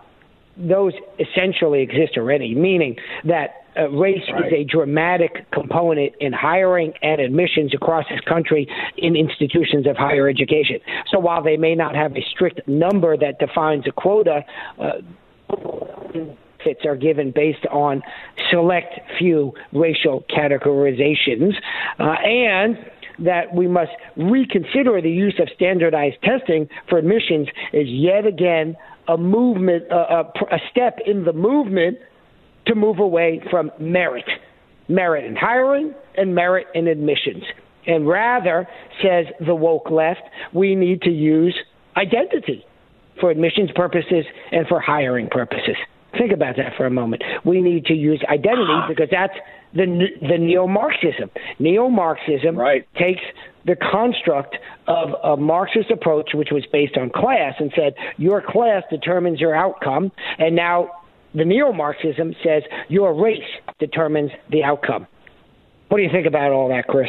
[0.56, 4.46] those essentially exist already, meaning that uh, race right.
[4.46, 10.28] is a dramatic component in hiring and admissions across this country in institutions of higher
[10.28, 10.80] education.
[11.10, 14.44] So while they may not have a strict number that defines a quota,
[14.78, 14.92] uh,
[16.58, 18.02] benefits are given based on
[18.50, 21.54] select few racial categorizations,
[21.98, 22.78] uh, and
[23.18, 28.76] that we must reconsider the use of standardized testing for admissions is yet again
[29.08, 31.98] a movement, uh, a, a step in the movement
[32.68, 34.28] to move away from merit,
[34.88, 37.44] merit in hiring and merit in admissions.
[37.86, 38.68] And rather,
[39.02, 40.20] says the woke left,
[40.52, 41.56] we need to use
[41.96, 42.64] identity
[43.20, 45.76] for admissions purposes and for hiring purposes.
[46.16, 47.22] Think about that for a moment.
[47.44, 48.86] We need to use identity ah.
[48.88, 49.34] because that's
[49.74, 51.30] the the neo-Marxism.
[51.58, 52.86] Neo-Marxism right.
[52.94, 53.20] takes
[53.66, 54.56] the construct
[54.86, 59.54] of a Marxist approach, which was based on class, and said your class determines your
[59.54, 60.90] outcome, and now
[61.34, 63.38] the neo Marxism says your race
[63.78, 65.06] determines the outcome.
[65.88, 67.08] What do you think about all that, Chris?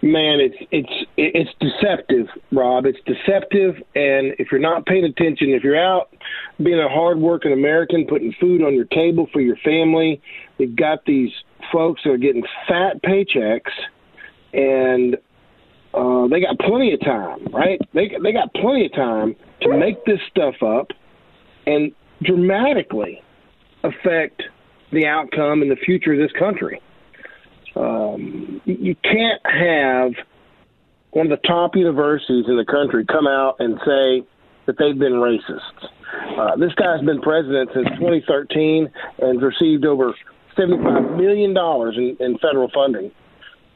[0.00, 2.86] Man, it's it's it's deceptive, Rob.
[2.86, 6.14] It's deceptive, and if you're not paying attention, if you're out
[6.62, 10.20] being a hardworking American, putting food on your table for your family,
[10.58, 11.30] you've got these
[11.72, 13.72] folks that are getting fat paychecks,
[14.52, 15.16] and
[15.94, 17.80] uh, they got plenty of time, right?
[17.92, 20.88] They they got plenty of time to make this stuff up,
[21.66, 21.92] and
[22.22, 23.22] dramatically
[23.84, 24.42] affect
[24.92, 26.80] the outcome and the future of this country.
[27.76, 30.12] Um, you can't have
[31.10, 34.26] one of the top universities in the country come out and say
[34.66, 35.60] that they've been racist.
[36.38, 40.14] Uh, this guy's been president since 2013 and received over
[40.56, 43.10] 75 million dollars in, in federal funding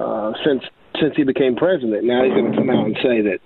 [0.00, 0.62] uh, since
[1.00, 2.04] since he became president.
[2.04, 3.40] Now he's going to come out and say that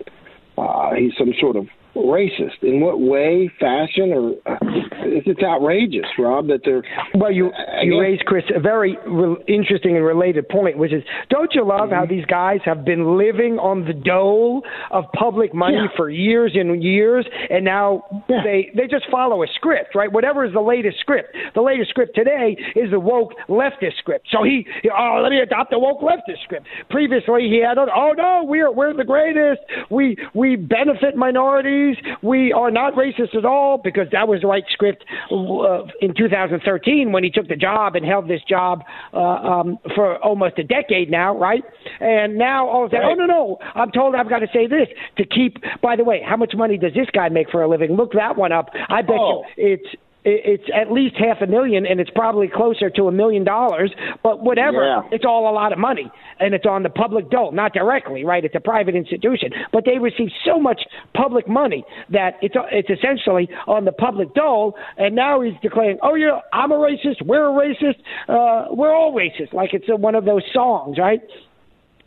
[0.59, 2.63] uh, he's some sort of racist.
[2.63, 4.59] In what way, fashion, or uh,
[5.03, 6.83] it's outrageous, Rob, that they're.
[7.15, 7.51] Well, you
[7.83, 11.89] you raised Chris a very re- interesting and related point, which is, don't you love
[11.89, 11.95] mm-hmm.
[11.95, 15.97] how these guys have been living on the dole of public money yeah.
[15.97, 18.43] for years and years, and now yeah.
[18.45, 20.13] they they just follow a script, right?
[20.13, 21.35] Whatever is the latest script.
[21.55, 24.29] The latest script today is the woke leftist script.
[24.31, 24.67] So he,
[24.97, 26.67] oh, let me adopt the woke leftist script.
[26.91, 29.61] Previously, he had, oh no, we're we're the greatest.
[29.91, 31.86] We we benefit minorities
[32.23, 37.13] we are not racist at all because that was the right script uh, in 2013
[37.13, 38.83] when he took the job and held this job
[39.13, 41.63] uh, um, for almost a decade now, right?
[42.01, 43.17] And now all of a sudden, right.
[43.19, 45.59] oh, no, no, I'm told I've got to say this to keep.
[45.83, 47.93] By the way, how much money does this guy make for a living?
[47.93, 48.71] Look that one up.
[48.89, 49.45] I bet oh.
[49.57, 49.97] you it's
[50.27, 53.93] it's at least half a million and it's probably closer to a million dollars
[54.25, 55.03] but whatever yeah.
[55.13, 56.11] it's all a lot of money
[56.41, 59.99] and it's on the public dole not directly right it's a private institution but they
[59.99, 60.83] receive so much
[61.15, 66.17] public money that it's it's essentially on the public dole and now he's declaring oh
[66.17, 70.17] yeah i'm a racist we're a racist uh we're all racist like it's a, one
[70.17, 71.21] of those songs right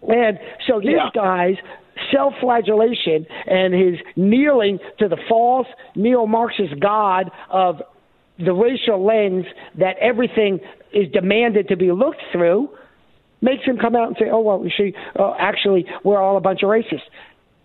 [0.01, 1.09] and so this yeah.
[1.15, 1.55] guy's
[2.13, 7.81] self flagellation and his kneeling to the false neo Marxist God of
[8.43, 9.45] the racial lens
[9.77, 10.59] that everything
[10.93, 12.69] is demanded to be looked through
[13.41, 16.41] makes him come out and say, "Oh well, we see, uh, actually, we're all a
[16.41, 17.01] bunch of racists."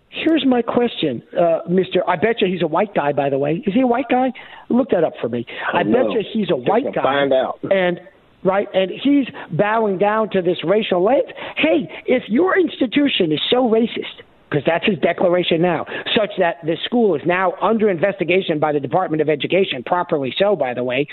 [0.09, 2.07] Here's my question, uh, Mister.
[2.07, 3.11] I bet you he's a white guy.
[3.11, 4.31] By the way, is he a white guy?
[4.69, 5.45] Look that up for me.
[5.73, 7.03] I, I bet you he's a white guy.
[7.03, 7.59] Find out.
[7.63, 7.99] And
[8.43, 11.27] right, and he's bowing down to this racial lens.
[11.57, 14.23] Hey, if your institution is so racist
[14.55, 15.85] because that's his declaration now,
[16.15, 20.55] such that the school is now under investigation by the Department of Education, properly so,
[20.55, 21.07] by the way,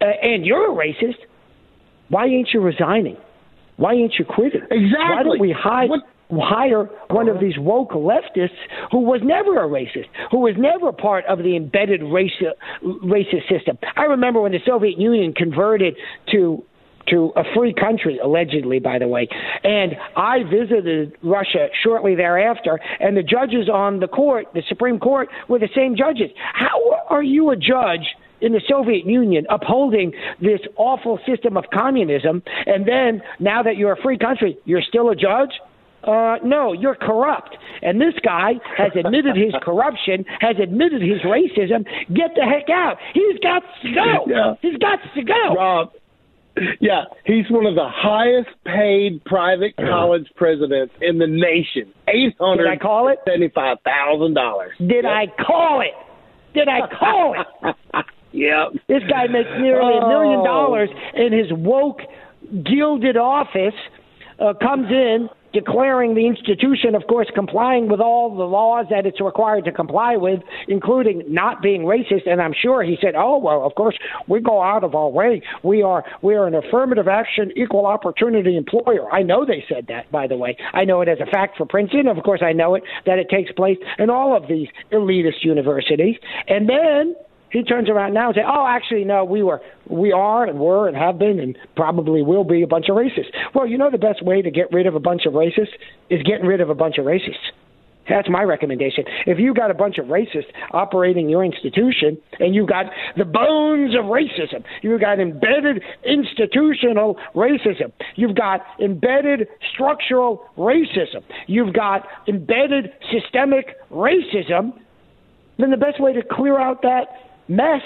[0.00, 1.16] uh, and you're a racist,
[2.08, 3.16] why ain't you resigning?
[3.76, 4.62] Why ain't you quitting?
[4.70, 4.98] Exactly.
[4.98, 5.90] Why don't we hide?
[5.90, 6.02] What?
[6.28, 8.50] hire one of these woke leftists
[8.90, 12.50] who was never a racist, who was never part of the embedded raci-
[12.82, 13.78] racist system.
[13.94, 15.94] I remember when the Soviet Union converted
[16.32, 16.64] to
[17.08, 19.28] to a free country, allegedly, by the way.
[19.64, 25.28] And I visited Russia shortly thereafter, and the judges on the court, the Supreme Court,
[25.48, 26.30] were the same judges.
[26.52, 28.06] How are you a judge?
[28.38, 33.92] in the Soviet Union upholding this awful system of communism, and then now that you're
[33.92, 35.52] a free country, you're still a judge?
[36.04, 37.56] Uh, no, you're corrupt.
[37.82, 41.84] And this guy has admitted his corruption, has admitted his racism.
[42.14, 42.98] Get the heck out.
[43.12, 44.24] He's got to go.
[44.26, 44.54] Yeah.
[44.62, 45.54] He's got to go.
[45.54, 45.92] Rob,
[46.80, 51.92] yeah, he's one of the highest paid private college presidents in the nation.
[52.08, 52.68] Eight hundred.
[52.68, 53.18] I call it?
[53.26, 54.72] Seventy-five thousand dollars.
[54.78, 55.12] Did yep.
[55.12, 55.94] I call it?
[56.54, 57.76] Did I call it?
[58.32, 58.72] yep.
[58.88, 62.00] This guy makes nearly a million dollars in his woke,
[62.64, 63.74] gilded office.
[64.38, 69.22] Uh, comes in declaring the institution, of course, complying with all the laws that it's
[69.22, 72.28] required to comply with, including not being racist.
[72.30, 73.96] And I'm sure he said, "Oh well, of course
[74.28, 75.40] we go out of our way.
[75.62, 80.12] We are we are an affirmative action, equal opportunity employer." I know they said that,
[80.12, 80.58] by the way.
[80.74, 82.06] I know it as a fact for Princeton.
[82.06, 86.16] Of course, I know it that it takes place in all of these elitist universities.
[86.48, 87.14] And then
[87.56, 90.88] he turns around now and says, "Oh, actually, no, we were, we are, and were,
[90.88, 93.98] and have been, and probably will be a bunch of racists." Well, you know, the
[93.98, 95.72] best way to get rid of a bunch of racists
[96.10, 97.52] is getting rid of a bunch of racists.
[98.08, 99.04] That's my recommendation.
[99.26, 103.96] If you got a bunch of racists operating your institution and you've got the bones
[103.96, 112.92] of racism, you've got embedded institutional racism, you've got embedded structural racism, you've got embedded
[113.10, 114.72] systemic racism,
[115.58, 117.82] then the best way to clear out that mess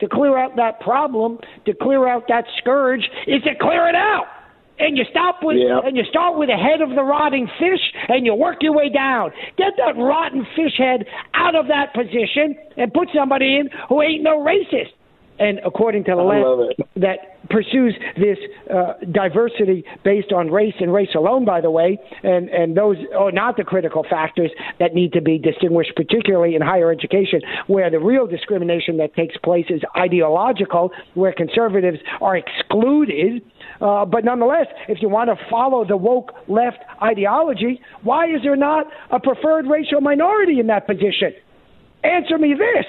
[0.00, 4.26] to clear out that problem, to clear out that scourge, is to clear it out.
[4.78, 5.80] And you stop with yeah.
[5.84, 8.88] and you start with the head of the rotting fish and you work your way
[8.88, 9.30] down.
[9.56, 14.24] Get that rotten fish head out of that position and put somebody in who ain't
[14.24, 14.90] no racist
[15.38, 18.38] and according to the left, that pursues this
[18.72, 23.32] uh, diversity based on race and race alone, by the way, and, and those are
[23.32, 27.98] not the critical factors that need to be distinguished, particularly in higher education, where the
[27.98, 33.42] real discrimination that takes place is ideological, where conservatives are excluded.
[33.80, 38.56] Uh, but nonetheless, if you want to follow the woke left ideology, why is there
[38.56, 41.32] not a preferred racial minority in that position?
[42.04, 42.86] Answer me this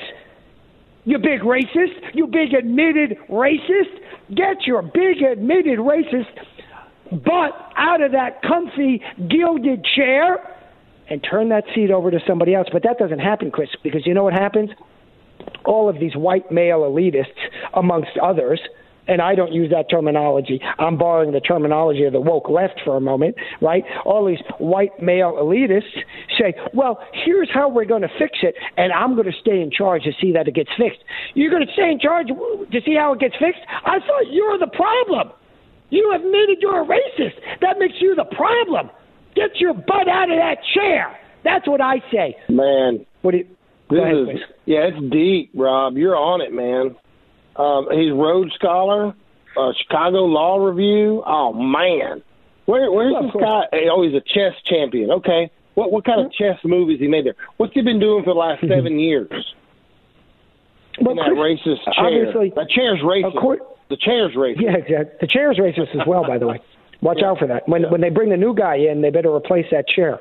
[1.05, 3.99] you big racist, you big admitted racist.
[4.33, 6.27] Get your big admitted racist
[7.11, 10.37] butt out of that comfy gilded chair
[11.09, 12.67] and turn that seat over to somebody else.
[12.71, 14.69] But that doesn't happen, Chris, because you know what happens?
[15.65, 17.27] All of these white male elitists,
[17.73, 18.61] amongst others,
[19.07, 20.61] and I don't use that terminology.
[20.79, 23.83] I'm borrowing the terminology of the woke left for a moment, right?
[24.05, 25.97] All these white male elitists
[26.39, 29.71] say, well, here's how we're going to fix it, and I'm going to stay in
[29.71, 30.99] charge to see that it gets fixed.
[31.33, 33.61] You're going to stay in charge to see how it gets fixed?
[33.85, 35.33] I thought you're the problem.
[35.89, 37.35] You admitted you're a racist.
[37.61, 38.89] That makes you the problem.
[39.35, 41.17] Get your butt out of that chair.
[41.43, 42.35] That's what I say.
[42.49, 43.05] Man.
[43.21, 43.47] What do you,
[43.89, 45.97] this ahead, is, yeah, it's deep, Rob.
[45.97, 46.95] You're on it, man.
[47.55, 49.13] Um, he's Rhodes Scholar,
[49.57, 51.23] uh, Chicago Law Review.
[51.25, 52.23] Oh man,
[52.65, 53.63] where where's this guy?
[53.91, 55.11] Oh, he's a chess champion.
[55.11, 57.35] Okay, what what kind of chess movies he made there?
[57.57, 58.73] What's he been doing for the last Mm-hmm.
[58.73, 59.29] seven years?
[61.01, 62.05] Well, that Chris, racist chair.
[62.05, 63.35] obviously- that chair's racist.
[63.35, 63.59] Of course-
[63.89, 64.61] the chair's racist.
[64.61, 65.17] Yeah, exactly.
[65.21, 66.59] The chair's racist as well, by the way.
[67.01, 67.67] Watch out for that.
[67.67, 70.19] When when they bring the new guy in, they better replace that chair.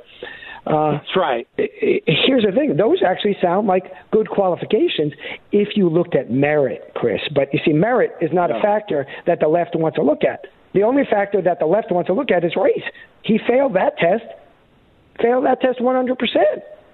[0.64, 1.48] Uh, That's right.
[1.56, 5.12] here's the thing: those actually sound like good qualifications
[5.51, 7.20] if you looked at merit, Chris.
[7.34, 10.47] But you see, merit is not a factor that the left wants to look at.
[10.74, 12.84] The only factor that the left wants to look at is race.
[13.24, 14.24] He failed that test.
[15.20, 16.16] Failed that test 100%.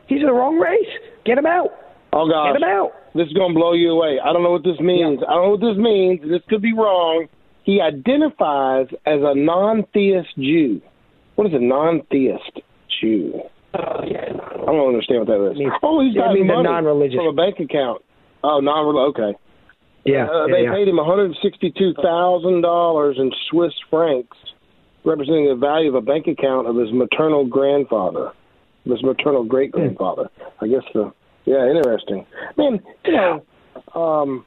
[0.08, 0.88] He's in the wrong race.
[1.24, 1.68] Get him out.
[2.12, 2.92] Oh gosh, Get him out.
[3.14, 4.18] this is gonna blow you away.
[4.18, 5.20] I don't know what this means.
[5.28, 6.20] I don't know what this means.
[6.22, 7.26] This could be wrong.
[7.64, 10.80] He identifies as a non-theist Jew.
[11.36, 12.60] What is a non-theist
[13.00, 13.42] Jew?
[13.74, 15.58] Uh, yeah, I don't understand what that is.
[15.58, 17.16] means- oh, he's got means a money non-religious.
[17.16, 18.02] from a bank account.
[18.42, 19.36] Oh, non okay.
[20.04, 20.72] yeah, Uh, yeah, they yeah.
[20.72, 24.36] paid him one hundred sixty-two thousand dollars in Swiss francs,
[25.04, 28.32] representing the value of a bank account of his maternal grandfather,
[28.84, 30.30] his maternal great grandfather.
[30.60, 31.12] I guess the
[31.44, 32.24] yeah, interesting.
[32.56, 33.42] Man, you know,
[33.94, 34.46] um,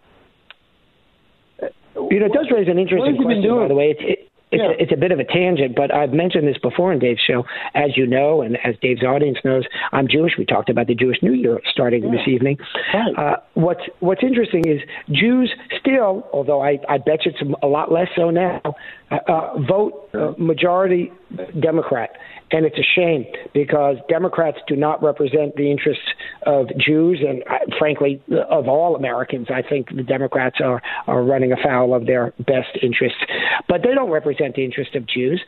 [1.62, 3.92] You know, it does raise an interesting question, by the way.
[3.98, 4.70] It's, it, it's, Yeah.
[4.70, 7.46] a, it's a bit of a tangent, but I've mentioned this before in Dave's show.
[7.74, 10.34] As you know, and as Dave's audience knows, I'm Jewish.
[10.38, 12.58] We talked about the Jewish New Year starting this evening.
[12.94, 13.14] Right.
[13.18, 17.92] Uh, what's What's interesting is Jews still, although I, I bet you it's a lot
[17.92, 18.62] less so now,
[19.10, 21.12] uh, uh, vote uh, majority
[21.60, 22.12] Democrat.
[22.52, 26.04] And it's a shame because Democrats do not represent the interests
[26.46, 29.48] of Jews and, uh, frankly, of all Americans.
[29.50, 33.20] I think the Democrats are, are running afoul of their best interests.
[33.68, 35.42] But they don't represent the interest of Jews.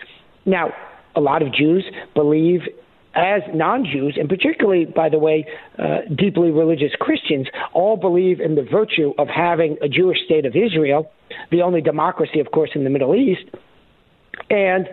[0.46, 0.74] Now,
[1.16, 1.84] a lot of Jews
[2.16, 2.62] believe
[3.16, 5.46] as non Jews, and particularly, by the way,
[5.78, 10.56] uh, deeply religious Christians, all believe in the virtue of having a Jewish state of
[10.56, 11.12] Israel,
[11.52, 13.44] the only democracy, of course, in the Middle East.
[14.50, 14.88] And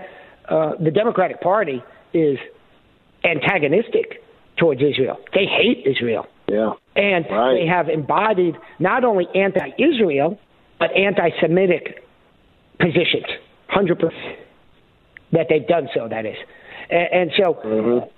[0.49, 1.83] uh, the Democratic Party
[2.13, 2.39] is
[3.25, 4.23] antagonistic
[4.57, 5.19] towards Israel.
[5.35, 6.27] They hate Israel.
[6.49, 7.55] yeah, And Right.
[7.55, 10.39] they have embodied not only anti Israel,
[10.79, 12.05] but anti Semitic
[12.79, 13.27] positions,
[13.71, 14.13] 100%.
[15.33, 16.37] That they've done so, that is.
[16.91, 18.09] And, and so Mm-hmm.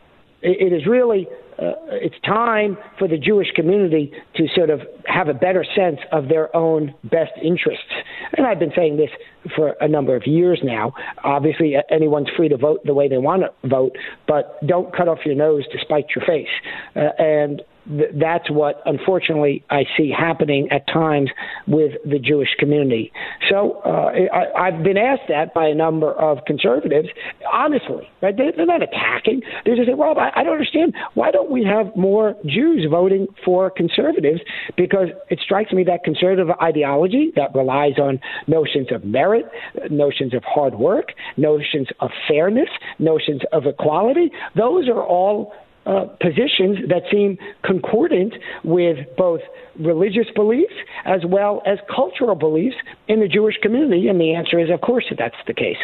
[0.43, 1.29] It, is really,
[1.59, 6.29] uh, it's time for the Jewish community to sort of have a better sense of
[6.29, 7.93] their own best interests.
[8.37, 9.11] And I've been saying this
[9.57, 10.93] for a number of years now.
[11.25, 13.97] Obviously, anyone's free to vote the way they want to vote,
[14.27, 16.49] but don't cut off your nose to spite your face.
[16.97, 21.31] Uh, and th- that's what, unfortunately, I see happening at times
[21.67, 23.13] with the Jewish community.
[23.51, 27.09] So uh, I, I've been asked that by a number of conservatives,
[27.53, 28.09] honestly.
[28.21, 28.37] Right?
[28.37, 29.43] They, they're not attacking.
[29.65, 30.95] They're just saying, Rob, I, I don't understand.
[31.15, 34.41] Why don't we have more Jews voting for conservatives?
[34.77, 39.47] Because it strikes me that conservative ideology that relies on notions of merit,
[39.91, 42.69] notions of hard work, notions of fairness,
[42.99, 45.53] notions of equality, those are all
[45.87, 48.35] uh, positions that seem concordant
[48.65, 49.41] with both
[49.79, 52.77] religious beliefs as well as cultural beliefs
[53.09, 54.09] in the Jewish community?
[54.09, 55.79] And the answer is, of course, that's the case.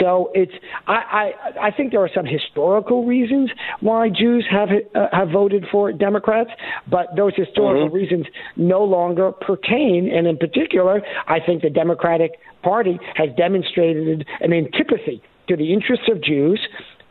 [0.00, 0.52] So it's
[0.86, 3.50] I I, I think there are some historical reasons
[3.80, 6.50] why Jews have uh, have voted for Democrats,
[6.90, 10.10] but those historical reasons no longer pertain.
[10.12, 12.32] And in particular, I think the Democratic
[12.62, 16.60] Party has demonstrated an antipathy to the interests of Jews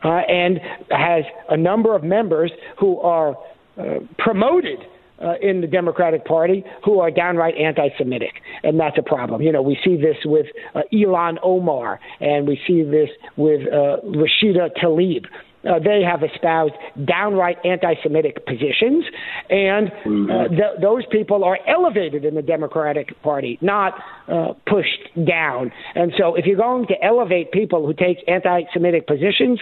[0.04, 0.60] uh, and
[0.90, 3.36] has a number of members who are
[3.78, 4.78] uh, promoted
[5.22, 9.42] uh, in the Democratic Party who are downright anti-Semitic, and that's a problem.
[9.42, 13.98] You know, we see this with uh, Ilhan Omar, and we see this with uh,
[14.04, 15.24] Rashida Tlaib.
[15.68, 16.74] Uh, they have espoused
[17.04, 19.04] downright anti-Semitic positions,
[19.50, 19.90] and
[20.30, 23.94] uh, th- those people are elevated in the Democratic Party, not
[24.28, 25.72] uh, pushed down.
[25.94, 29.60] And so, if you're going to elevate people who take anti-Semitic positions,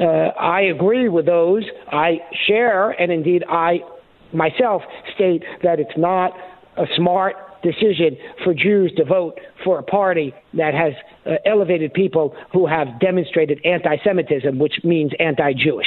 [0.00, 1.64] uh, I agree with those.
[1.92, 3.80] I share, and indeed, I
[4.32, 4.82] myself
[5.14, 6.32] state that it's not
[6.76, 10.92] a smart decision for Jews to vote for a party that has
[11.26, 15.86] uh, elevated people who have demonstrated anti Semitism, which means anti Jewish.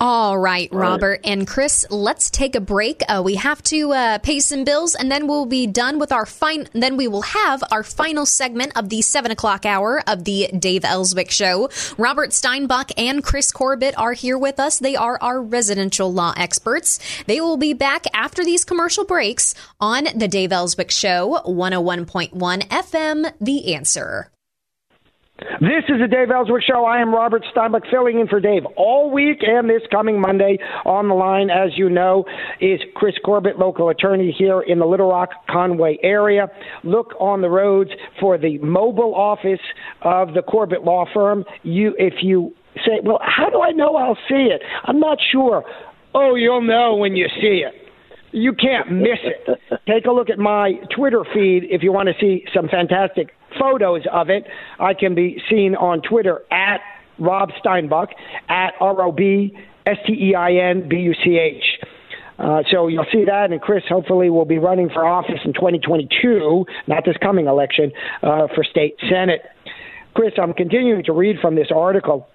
[0.00, 3.02] All right, Robert and Chris, let's take a break.
[3.08, 6.24] Uh, we have to uh, pay some bills, and then we'll be done with our
[6.26, 6.68] fine.
[6.72, 10.84] Then we will have our final segment of the seven o'clock hour of the Dave
[10.84, 11.68] Elswick Show.
[11.98, 14.78] Robert Steinbuch and Chris Corbitt are here with us.
[14.78, 16.98] They are our residential law experts.
[17.26, 22.30] They will be back after these commercial breaks on the Dave Elswick Show, 101.1
[22.68, 23.89] FM, The Answer.
[25.60, 26.84] This is the Dave Elswick Show.
[26.84, 30.58] I am Robert Steinbuch filling in for Dave all week and this coming Monday.
[30.84, 32.24] On the line, as you know,
[32.60, 36.48] is Chris Corbitt, local attorney here in the Little Rock, Conway area.
[36.84, 37.90] Look on the roads
[38.20, 39.60] for the mobile office
[40.02, 41.44] of the Corbitt Law Firm.
[41.62, 42.54] You, if you
[42.84, 44.60] say, well, how do I know I'll see it?
[44.84, 45.64] I'm not sure.
[46.14, 47.74] Oh, you'll know when you see it.
[48.32, 49.58] You can't miss it.
[49.88, 54.02] Take a look at my Twitter feed if you want to see some fantastic photos
[54.12, 54.46] of it.
[54.78, 56.80] I can be seen on Twitter at
[57.18, 58.08] Rob Steinbuch,
[58.48, 59.56] at R O B
[59.86, 61.64] S T E I N B U C H.
[62.38, 66.64] Uh, so you'll see that, and Chris hopefully will be running for office in 2022,
[66.86, 69.42] not this coming election, uh, for state senate.
[70.14, 72.28] Chris, I'm continuing to read from this article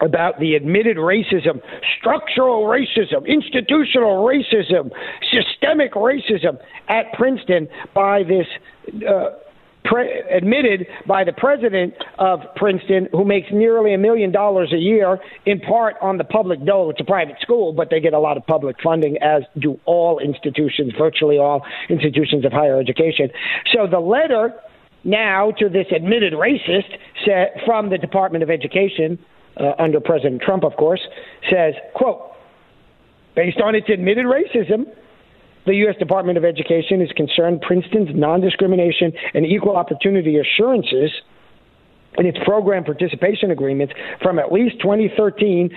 [0.00, 1.60] about the admitted racism,
[1.98, 4.90] structural racism, institutional racism,
[5.32, 8.46] systemic racism at Princeton by this
[9.08, 9.30] uh,
[9.84, 15.18] pre- admitted by the president of Princeton, who makes nearly a million dollars a year,
[15.46, 16.90] in part on the public dole.
[16.90, 20.18] It's a private school, but they get a lot of public funding, as do all
[20.18, 23.30] institutions, virtually all institutions of higher education.
[23.72, 24.54] So the letter
[25.04, 26.96] now to this admitted racist
[27.66, 29.18] from the Department of Education,
[29.56, 31.00] uh, under President Trump, of course,
[31.50, 32.32] says, quote,
[33.36, 34.86] based on its admitted racism,
[35.66, 35.96] the U.S.
[35.98, 41.10] Department of Education is concerned Princeton's non discrimination and equal opportunity assurances
[42.18, 45.70] in its program participation agreements from at least 2013,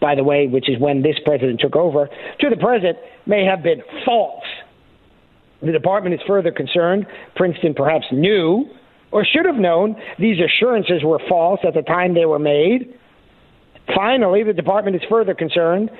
[0.00, 2.08] by the way, which is when this president took over,
[2.40, 2.96] to the present
[3.26, 4.44] may have been false.
[5.60, 7.06] The department is further concerned
[7.36, 8.66] Princeton perhaps knew
[9.12, 12.98] or should have known these assurances were false at the time they were made.
[13.94, 15.90] Finally, the department is further concerned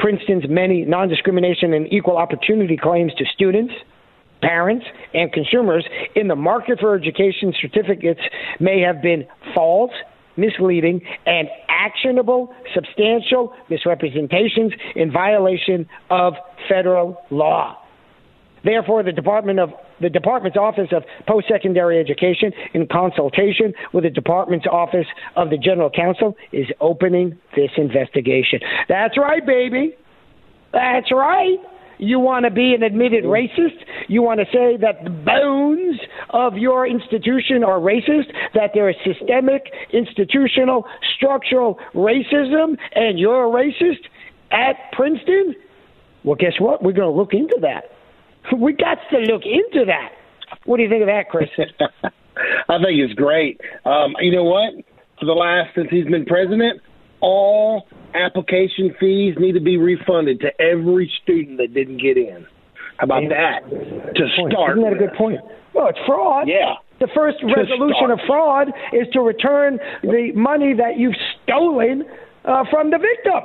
[0.00, 3.72] Princeton's many non discrimination and equal opportunity claims to students,
[4.40, 8.20] parents, and consumers in the market for education certificates
[8.58, 9.92] may have been false,
[10.36, 16.34] misleading, and actionable substantial misrepresentations in violation of
[16.68, 17.76] federal law.
[18.64, 19.70] Therefore, the Department of
[20.00, 25.06] the Department's Office of Post-Secondary Education, in consultation with the Department's Office
[25.36, 28.60] of the General Counsel, is opening this investigation.
[28.88, 29.94] That's right, baby.
[30.72, 31.58] That's right.
[31.98, 33.28] You want to be an admitted mm.
[33.28, 33.84] racist?
[34.08, 36.00] You want to say that the bones
[36.30, 43.50] of your institution are racist, that there is systemic, institutional, structural racism, and you're a
[43.50, 44.08] racist
[44.50, 45.54] at Princeton?
[46.24, 46.82] Well, guess what?
[46.82, 47.90] We're going to look into that.
[48.58, 50.12] We got to look into that.
[50.64, 51.48] What do you think of that, Chris?
[52.68, 53.60] I think it's great.
[53.84, 54.74] Um, you know what?
[55.18, 56.80] For the last since he's been president,
[57.20, 62.46] all application fees need to be refunded to every student that didn't get in.
[62.96, 63.68] How about that?
[63.70, 65.40] To start, isn't that a good point?
[65.74, 66.48] Well, it's fraud.
[66.48, 66.74] Yeah.
[66.98, 68.10] The first resolution start.
[68.10, 72.04] of fraud is to return the money that you've stolen
[72.44, 73.40] uh, from the victim.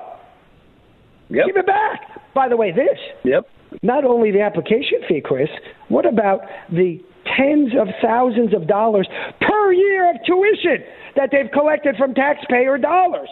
[1.29, 1.45] Yep.
[1.47, 2.33] Give it back.
[2.33, 2.99] By the way, this.
[3.23, 3.47] Yep
[3.81, 5.49] not only the application fee, Chris,
[5.89, 7.03] what about the
[7.37, 9.07] tens of thousands of dollars
[9.41, 10.83] per year of tuition
[11.15, 13.29] that they've collected from taxpayer dollars?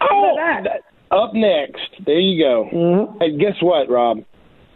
[0.00, 0.82] Oh, that.
[1.10, 2.68] Up next, there you go.
[2.72, 3.22] Mm-hmm.
[3.22, 4.18] And guess what, Rob?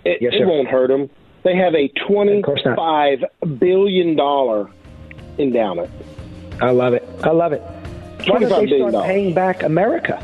[0.04, 1.08] It, yes, it won't hurt them.
[1.44, 3.24] They have a twenty-five
[3.58, 4.70] billion dollar
[5.38, 5.90] endowment.
[6.60, 7.08] I love it.
[7.22, 7.62] I love it.
[8.26, 10.18] Why don't they start paying back America?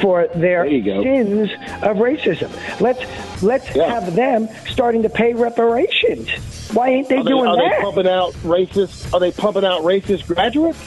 [0.00, 1.50] For their sins
[1.82, 2.50] of racism.
[2.80, 4.00] Let's let's yeah.
[4.00, 6.30] have them starting to pay reparations.
[6.72, 7.64] Why ain't they, are doing they, are that?
[7.64, 9.14] Are they pumping out racist?
[9.14, 10.78] Are they pumping out racist graduates?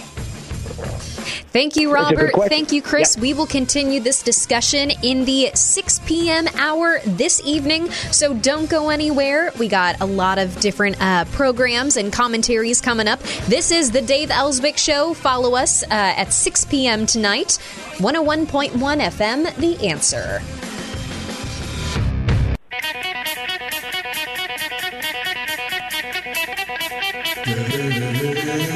[1.51, 2.31] Thank you, Robert.
[2.47, 3.15] Thank you, Chris.
[3.15, 3.21] Yep.
[3.21, 6.47] We will continue this discussion in the 6 p.m.
[6.55, 9.51] hour this evening, so don't go anywhere.
[9.57, 13.19] We got a lot of different uh, programs and commentaries coming up.
[13.47, 15.13] This is the Dave Elswick Show.
[15.15, 17.05] Follow us uh, at 6 p.m.
[17.07, 17.57] tonight,
[17.97, 20.41] 101.1 FM, The Answer.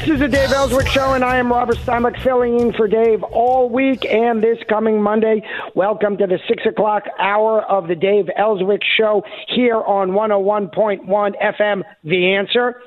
[0.00, 3.22] This is the Dave Elswick Show, and I am Robert Steinbuch filling in for Dave
[3.22, 5.42] all week and this coming Monday.
[5.74, 11.82] Welcome to the 6 o'clock hour of the Dave Elswick Show here on 101.1 FM,
[12.04, 12.80] The Answer.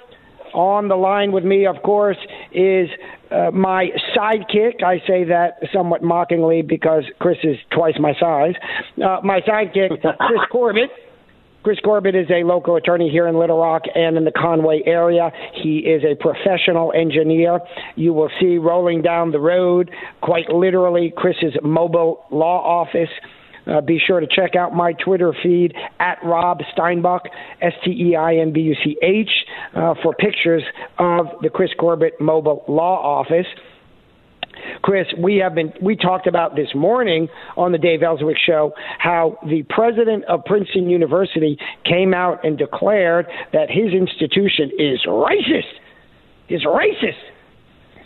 [0.56, 2.18] On the line with me, of course,
[2.52, 2.90] is
[3.30, 4.84] uh, my sidekick.
[4.84, 8.56] I say that somewhat mockingly because Chris is twice my size.
[8.98, 10.90] Uh, my sidekick, Chris Corbitt.
[11.64, 15.31] Chris Corbitt is a local attorney here in Little Rock and in the Conway area.
[15.64, 17.61] He is a professional engineer.
[17.95, 19.90] You will see rolling down the road,
[20.22, 23.10] quite literally, Chris's mobile law office.
[23.65, 27.22] Uh, be sure to check out my Twitter feed at Rob Steinbuch,
[27.61, 29.30] S T E I N B U C H,
[29.73, 30.64] uh, for pictures
[30.99, 33.48] of the Chris Corbitt mobile law office.
[34.81, 37.27] Chris, we have been we talked about this morning
[37.57, 43.27] on the Dave Elswick show how the president of Princeton University came out and declared
[43.52, 45.73] that his institution is racist.
[46.49, 47.14] Is racist.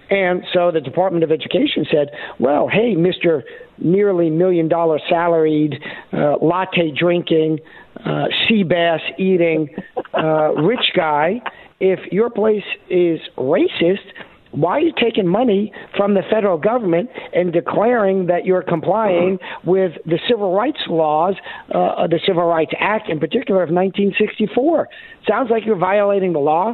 [0.09, 3.43] And so the Department of Education said, well, hey, Mr.
[3.77, 5.75] nearly million dollar salaried,
[6.13, 7.59] uh, latte drinking,
[8.05, 9.69] uh, sea bass eating
[10.13, 11.41] uh, rich guy,
[11.79, 14.05] if your place is racist,
[14.52, 19.94] why are you taking money from the federal government and declaring that you're complying with
[20.06, 21.36] the civil rights laws,
[21.74, 24.88] uh, the Civil Rights Act in particular of 1964?
[25.28, 26.74] Sounds like you're violating the law,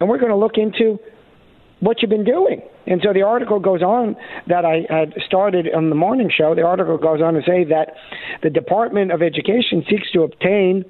[0.00, 0.98] and we're going to look into
[1.80, 2.62] what you've been doing.
[2.86, 4.16] And so the article goes on
[4.46, 6.54] that I had started on the morning show.
[6.54, 7.94] The article goes on to say that
[8.42, 10.84] the Department of Education seeks to obtain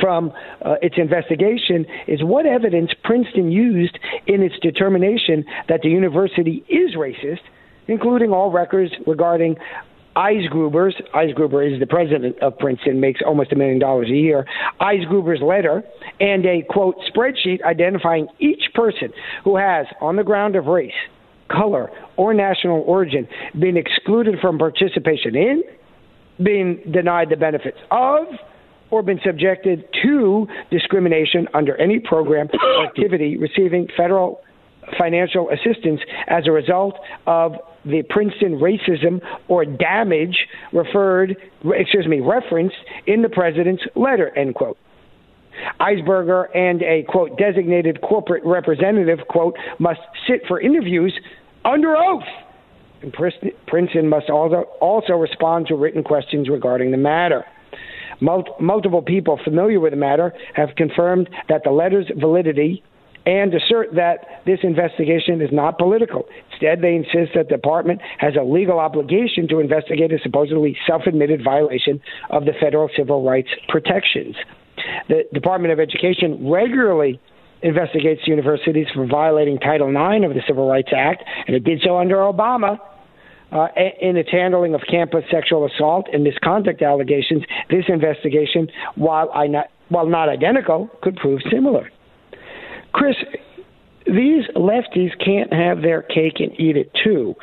[0.00, 0.32] from
[0.64, 6.94] uh, its investigation is what evidence Princeton used in its determination that the university is
[6.94, 7.40] racist,
[7.88, 9.56] including all records regarding
[10.16, 14.46] Eisgruber's, Eisgruber is the president of Princeton, makes almost a million dollars a year,
[14.80, 15.82] Eisgruber's letter,
[16.20, 19.08] and a, quote, spreadsheet identifying each person
[19.44, 20.92] who has, on the ground of race,
[21.48, 23.26] color, or national origin,
[23.58, 25.62] been excluded from participation in,
[26.42, 28.26] been denied the benefits of,
[28.92, 34.42] or been subjected to discrimination under any program or activity receiving federal
[34.98, 37.54] financial assistance as a result of
[37.84, 40.36] the Princeton racism or damage
[40.72, 44.76] referred, excuse me, referenced in the president's letter, end quote.
[45.80, 51.18] Eisgruber and a quote designated corporate representative quote must sit for interviews
[51.64, 52.22] under oath.
[53.02, 53.12] And
[53.66, 57.44] Princeton must also also respond to written questions regarding the matter.
[58.20, 62.82] Mul- multiple people familiar with the matter have confirmed that the letter's validity
[63.24, 66.26] and assert that this investigation is not political.
[66.50, 71.02] Instead, they insist that the department has a legal obligation to investigate a supposedly self
[71.06, 74.34] admitted violation of the federal civil rights protections.
[75.08, 77.20] The Department of Education regularly
[77.62, 81.98] investigates universities for violating Title IX of the Civil Rights Act, and it did so
[81.98, 82.78] under Obama.
[83.52, 83.68] Uh,
[84.00, 89.66] in its handling of campus sexual assault and misconduct allegations, this investigation, while, I not,
[89.90, 91.90] while not identical, could prove similar.
[92.92, 93.16] Chris,
[94.06, 97.34] these lefties can't have their cake and eat it too.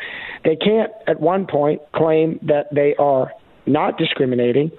[0.43, 3.31] They can't, at one point, claim that they are
[3.67, 4.71] not discriminating,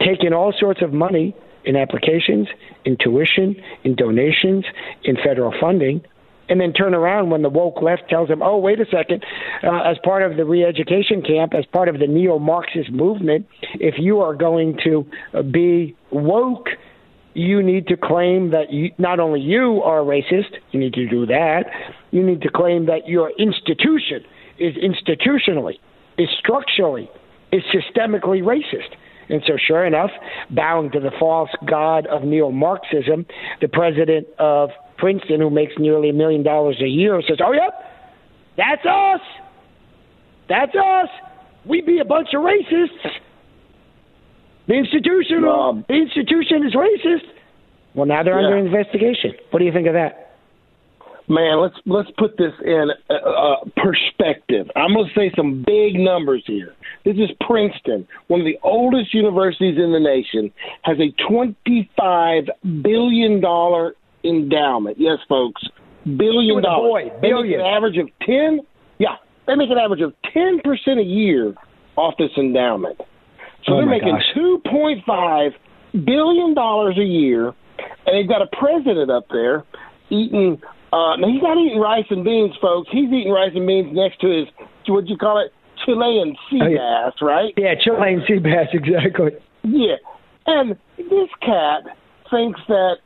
[0.00, 2.48] taking all sorts of money in applications,
[2.84, 4.64] in tuition, in donations,
[5.04, 6.04] in federal funding,
[6.48, 9.24] and then turn around when the woke left tells them, oh, wait a second,
[9.62, 13.46] uh, as part of the re education camp, as part of the neo Marxist movement,
[13.74, 16.68] if you are going to uh, be woke,
[17.34, 21.26] you need to claim that you, not only you are racist, you need to do
[21.26, 21.64] that,
[22.10, 24.24] you need to claim that your institution
[24.58, 25.74] is institutionally,
[26.16, 27.10] is structurally,
[27.52, 28.96] is systemically racist.
[29.28, 30.10] And so, sure enough,
[30.50, 33.26] bowing to the false god of neo Marxism,
[33.60, 37.72] the president of Princeton, who makes nearly a million dollars a year, says, "Oh, yep,
[38.56, 39.20] that's us.
[40.48, 41.08] That's us.
[41.64, 43.10] We be a bunch of racists.
[44.68, 45.86] The institution, Rob.
[45.86, 47.26] the institution is racist.
[47.94, 48.46] Well, now they're Yeah.
[48.46, 49.34] under investigation.
[49.50, 50.22] What do you think of that?
[51.28, 54.70] Man, let's let's put this in uh, perspective.
[54.76, 56.74] I'm going to say some big numbers here.
[57.04, 60.52] This is Princeton, one of the oldest universities in the nation,
[60.82, 62.48] has a 25
[62.80, 63.96] billion dollar
[64.26, 64.96] endowment.
[64.98, 65.62] Yes, folks,
[66.04, 66.90] billion dollars.
[66.90, 67.60] boy, They make billion.
[67.60, 68.60] an average of ten.
[68.98, 69.16] Yeah,
[69.46, 71.54] they make an average of ten percent a year
[71.96, 72.98] off this endowment.
[73.64, 75.52] So Oh, they're making two point five
[75.92, 77.48] billion dollars a year,
[77.78, 79.64] and they've got a president up there
[80.10, 80.60] eating.
[80.92, 82.88] Uh, now he's not eating rice and beans, folks.
[82.92, 84.46] He's eating rice and beans next to his
[84.86, 85.52] what'd you call it,
[85.84, 87.10] Chilean sea Oh, yeah.
[87.10, 87.52] bass, right?
[87.56, 89.32] Yeah, Chilean sea bass, exactly.
[89.64, 89.96] Yeah,
[90.46, 91.82] and this cat
[92.30, 92.98] thinks that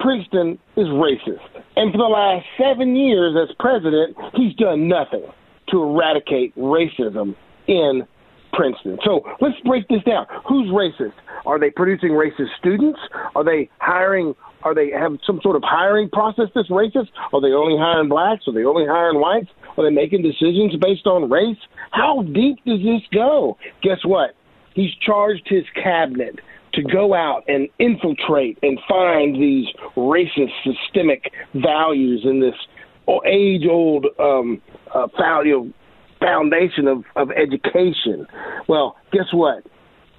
[0.00, 1.62] Princeton is racist.
[1.76, 5.24] And for the last seven years as president, he's done nothing
[5.70, 7.34] to eradicate racism
[7.66, 8.06] in
[8.52, 8.98] Princeton.
[9.04, 10.26] So let's break this down.
[10.48, 11.12] Who's racist?
[11.44, 12.98] Are they producing racist students?
[13.34, 14.34] Are they hiring?
[14.62, 17.08] Are they have some sort of hiring process that's racist?
[17.32, 18.44] Are they only hiring blacks?
[18.48, 19.48] Are they only hiring whites?
[19.76, 21.58] Are they making decisions based on race?
[21.90, 23.58] How deep does this go?
[23.82, 24.34] Guess what?
[24.74, 26.40] He's charged his cabinet
[26.76, 29.66] to go out and infiltrate and find these
[29.96, 32.54] racist systemic values in this
[33.26, 34.60] age old um,
[34.94, 35.08] uh,
[36.20, 38.26] foundation of, of education.
[38.68, 39.64] Well, guess what?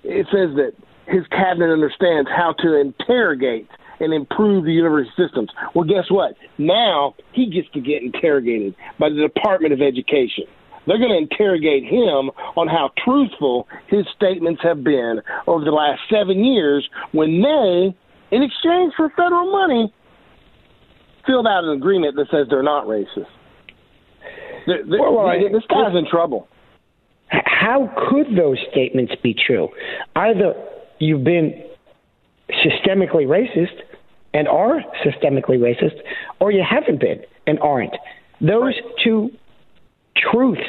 [0.03, 0.73] It says that
[1.05, 3.69] his cabinet understands how to interrogate
[3.99, 5.49] and improve the university systems.
[5.73, 6.35] Well, guess what?
[6.57, 10.45] Now he gets to get interrogated by the Department of Education.
[10.87, 16.01] They're going to interrogate him on how truthful his statements have been over the last
[16.09, 17.95] seven years when they,
[18.35, 19.93] in exchange for federal money,
[21.25, 23.27] filled out an agreement that says they're not racist.
[24.65, 26.47] The, the, well, the, this guy's in trouble.
[27.29, 29.67] How could those statements be true?
[30.15, 30.53] Either
[30.99, 31.63] you've been
[32.49, 33.81] systemically racist
[34.33, 35.99] and are systemically racist,
[36.39, 37.93] or you haven't been and aren't.
[38.39, 38.93] Those right.
[39.03, 39.29] two
[40.31, 40.61] truths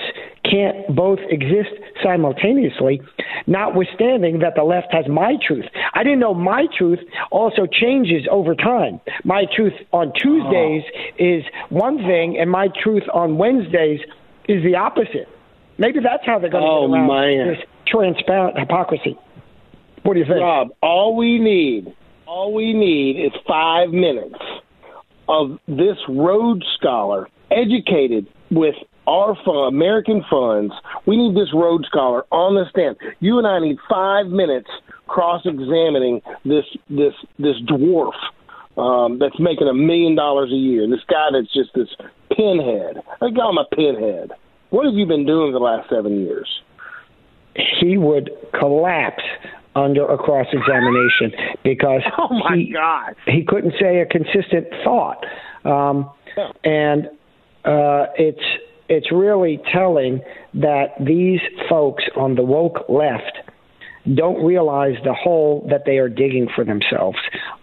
[0.45, 1.71] can't both exist
[2.03, 3.01] simultaneously,
[3.47, 5.65] notwithstanding that the left has my truth.
[5.95, 7.01] I didn't know my truth
[7.31, 9.01] also changes over time.
[9.25, 11.11] My truth on Tuesdays oh.
[11.19, 14.01] is one thing, and my truth on Wednesdays
[14.49, 15.29] is the opposite.
[15.77, 17.49] Maybe that's how they're going to oh, get around man.
[17.49, 19.19] this transparent hypocrisy.
[20.03, 20.41] What do you think?
[20.41, 21.95] Rob, all we need,
[22.27, 24.39] all we need is five minutes
[25.29, 28.75] of this Rhodes Scholar educated with
[29.09, 30.75] our fund, American funds.
[31.07, 32.97] We need this Rhodes Scholar on the stand.
[33.21, 34.69] You and I need five minutes
[35.07, 38.13] cross-examining this this this dwarf
[38.77, 40.87] um, that's making a million dollars a year.
[40.89, 41.89] This guy that's just this
[42.37, 42.99] pinhead.
[43.23, 44.33] I call him a pinhead.
[44.71, 46.47] What have you been doing the last seven years?
[47.81, 49.25] He would collapse
[49.75, 51.33] under a cross examination
[51.65, 53.15] because oh my he, God.
[53.27, 55.25] he couldn't say a consistent thought.
[55.65, 56.53] Um, yeah.
[56.65, 57.07] And
[57.65, 58.45] uh, it's
[58.89, 60.21] it's really telling
[60.55, 63.39] that these folks on the woke left
[64.15, 67.19] don't realize the hole that they are digging for themselves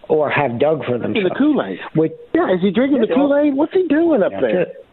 [0.08, 1.28] or have dug for themselves.
[1.28, 1.78] The Kool Aid.
[2.34, 3.54] Yeah, is he drinking the Kool Aid?
[3.56, 4.62] What's he doing up there?
[4.62, 4.86] It.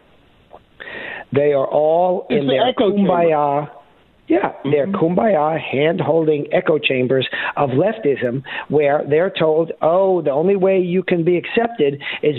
[1.31, 3.67] They are all it's in the their kumbaya.
[3.67, 3.79] Chamber.
[4.27, 4.95] Yeah, they're mm-hmm.
[4.95, 7.27] kumbaya, hand holding echo chambers
[7.57, 12.37] of leftism where they're told, oh, the only way you can be accepted is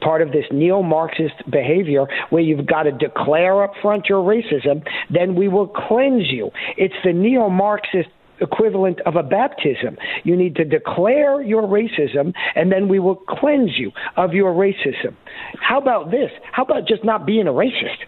[0.00, 4.82] part of this neo Marxist behavior where you've got to declare up front your racism,
[5.10, 6.50] then we will cleanse you.
[6.76, 8.08] It's the neo Marxist
[8.40, 9.96] equivalent of a baptism.
[10.24, 15.14] You need to declare your racism, and then we will cleanse you of your racism.
[15.60, 16.30] How about this?
[16.52, 18.06] How about just not being a racist?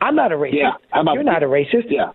[0.00, 0.54] I'm not a racist.
[0.54, 1.86] Yeah, about, You're not a racist.
[1.88, 2.12] Yeah.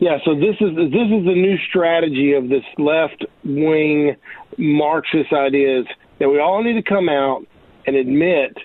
[0.00, 4.16] Yeah, so this is this is the new strategy of this left wing
[4.58, 5.86] Marxist ideas
[6.18, 7.46] that we all need to come out
[7.86, 8.56] and admit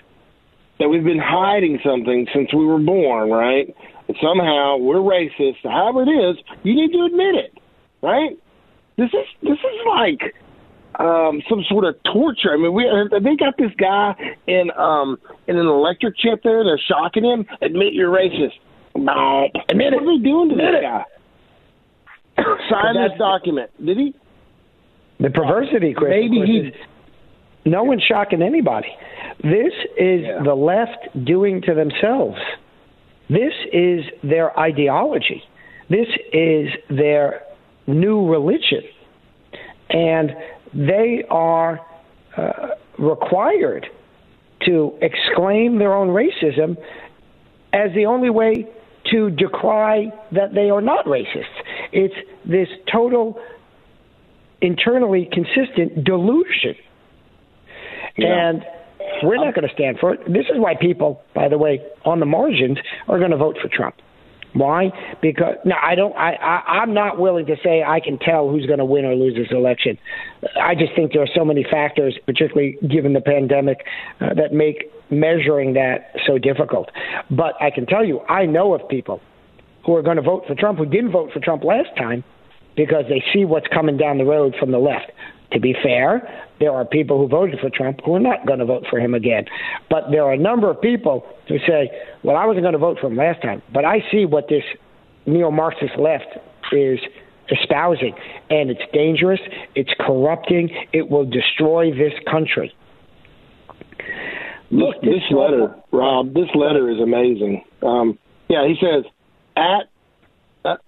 [0.78, 3.74] that we've been hiding something since we were born, right?
[4.08, 5.62] And somehow we're racist.
[5.62, 7.58] However it is, you need to admit it,
[8.02, 8.38] right?
[8.96, 10.34] This is this is like
[10.98, 12.52] um, some sort of torture.
[12.52, 14.14] I mean, we they got this guy
[14.46, 16.64] in um, in an electric chair there.
[16.64, 17.46] They're shocking him.
[17.60, 18.58] Admit you're racist.
[18.94, 20.06] No, admit what it.
[20.06, 20.82] are they doing to admit this it.
[20.82, 21.04] guy?
[22.70, 23.70] Sign this document.
[23.84, 24.14] Did he?
[25.20, 26.10] The perversity, Chris.
[26.10, 26.72] Maybe he.
[27.70, 28.88] No one's shocking anybody.
[29.42, 30.42] This is yeah.
[30.44, 32.38] the left doing to themselves.
[33.28, 35.42] This is their ideology.
[35.90, 37.42] This is their
[37.86, 38.82] new religion.
[39.90, 40.30] And
[40.76, 41.80] they are
[42.36, 43.86] uh, required
[44.66, 46.76] to exclaim their own racism
[47.72, 48.66] as the only way
[49.10, 51.44] to decry that they are not racist.
[51.92, 53.40] It's this total
[54.60, 56.74] internally consistent delusion.
[58.16, 58.48] Yeah.
[58.48, 58.64] And
[59.22, 60.24] we're not going to stand for it.
[60.26, 62.78] This is why people, by the way, on the margins
[63.08, 63.96] are going to vote for Trump.
[64.56, 64.90] Why?
[65.20, 66.16] Because no, I don't.
[66.16, 69.14] I, I I'm not willing to say I can tell who's going to win or
[69.14, 69.98] lose this election.
[70.60, 73.84] I just think there are so many factors, particularly given the pandemic,
[74.20, 76.90] uh, that make measuring that so difficult.
[77.30, 79.20] But I can tell you, I know of people
[79.84, 82.24] who are going to vote for Trump who didn't vote for Trump last time
[82.76, 85.12] because they see what's coming down the road from the left.
[85.52, 88.64] To be fair, there are people who voted for Trump who are not going to
[88.64, 89.44] vote for him again.
[89.88, 91.90] But there are a number of people who say,
[92.24, 94.64] well, I wasn't going to vote for him last time, but I see what this
[95.24, 96.26] neo Marxist left
[96.72, 96.98] is
[97.50, 98.14] espousing.
[98.50, 99.40] And it's dangerous,
[99.74, 102.74] it's corrupting, it will destroy this country.
[104.70, 107.64] Look, this, this letter, Rob, this letter is amazing.
[107.82, 108.18] Um,
[108.48, 109.04] yeah, he says,
[109.56, 109.88] at,
[110.64, 110.80] at,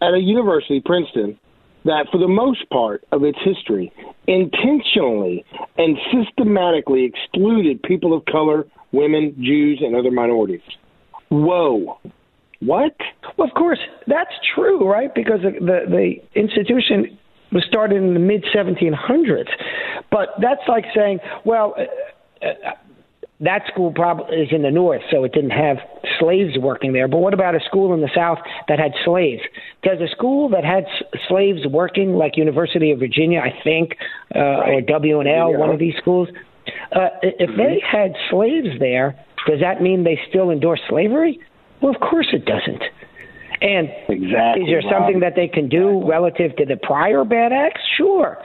[0.00, 1.38] at a university, Princeton,
[1.86, 3.92] that for the most part of its history,
[4.26, 5.44] intentionally
[5.78, 10.60] and systematically excluded people of color, women, Jews, and other minorities.
[11.28, 11.98] Whoa.
[12.60, 12.96] What?
[13.36, 15.14] Well, of course, that's true, right?
[15.14, 17.18] Because the, the, the institution
[17.52, 19.48] was started in the mid 1700s.
[20.10, 21.74] But that's like saying, well,
[22.42, 22.70] uh, uh,
[23.40, 25.76] that school probably is in the north, so it didn't have
[26.18, 27.06] slaves working there.
[27.06, 28.38] But what about a school in the south
[28.68, 29.42] that had slaves?
[29.82, 33.96] Does a school that had s- slaves working, like University of Virginia, I think,
[34.34, 34.74] uh, right.
[34.74, 36.28] or W and L, one of these schools,
[36.92, 37.58] uh, if mm-hmm.
[37.58, 41.38] they had slaves there, does that mean they still endorse slavery?
[41.82, 42.82] Well, of course it doesn't.
[43.60, 44.92] And exactly, is there Rob.
[44.92, 46.10] something that they can do exactly.
[46.10, 47.80] relative to the prior bad acts?
[47.96, 48.38] Sure.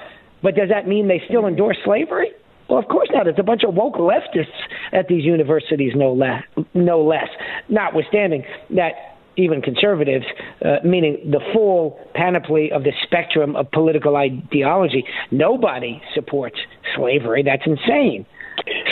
[0.44, 2.32] But does that mean they still endorse slavery?
[2.72, 3.28] Well, of course not.
[3.28, 4.46] It's a bunch of woke leftists
[4.94, 6.42] at these universities, no less.
[6.74, 7.28] No less.
[7.68, 8.94] Notwithstanding that
[9.36, 10.24] even conservatives,
[10.64, 16.56] uh, meaning the full panoply of the spectrum of political ideology, nobody supports
[16.96, 17.44] slavery.
[17.44, 18.26] That's insane.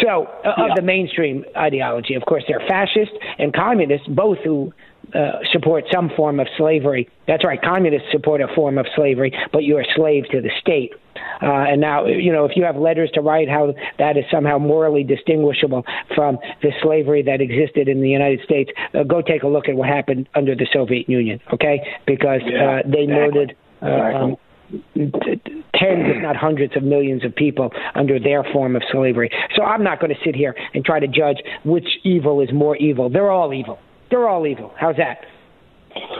[0.04, 0.66] So, uh, yeah.
[0.66, 4.74] of the mainstream ideology, of course, they're fascist and communists, both who
[5.14, 7.10] uh, support some form of slavery.
[7.28, 10.94] That's right, communists support a form of slavery, but you're a slave to the state.
[11.42, 14.58] Uh, and now, you know, if you have letters to write how that is somehow
[14.58, 19.48] morally distinguishable from the slavery that existed in the United States, uh, go take a
[19.48, 21.82] look at what happened under the Soviet Union, okay?
[22.06, 23.08] Because yeah, uh, they exactly.
[23.08, 23.56] murdered.
[23.82, 24.22] Uh, exactly.
[24.22, 24.38] Um,
[24.70, 29.32] tens, if not hundreds, of millions of people under their form of slavery.
[29.56, 32.76] So I'm not going to sit here and try to judge which evil is more
[32.78, 33.10] evil.
[33.10, 33.80] They're all evil.
[34.10, 34.74] They're all evil.
[34.80, 35.26] How's that?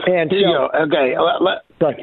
[0.06, 1.96] And so, okay, let, let,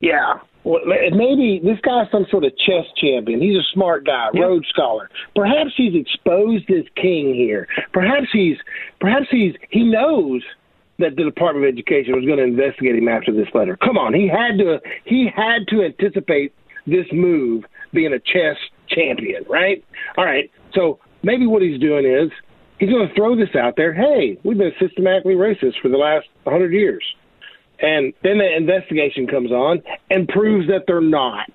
[0.00, 0.34] yeah.
[0.64, 3.40] Well, maybe this guy's some sort of chess champion.
[3.40, 4.42] He's a smart guy, yeah.
[4.42, 5.08] Rhodes Scholar.
[5.34, 7.66] Perhaps he's exposed as king here.
[7.92, 8.56] Perhaps he's,
[9.00, 10.42] perhaps he's, he knows
[10.98, 13.76] that the Department of Education was going to investigate him after this letter.
[13.76, 16.52] Come on, he had to, he had to anticipate
[16.86, 18.56] this move being a chess
[18.88, 19.84] champion, right?
[20.16, 20.50] All right.
[20.74, 22.30] So maybe what he's doing is
[22.78, 23.92] he's going to throw this out there.
[23.92, 27.04] Hey, we've been systematically racist for the last 100 years.
[27.80, 31.50] And then the investigation comes on and proves that they're not.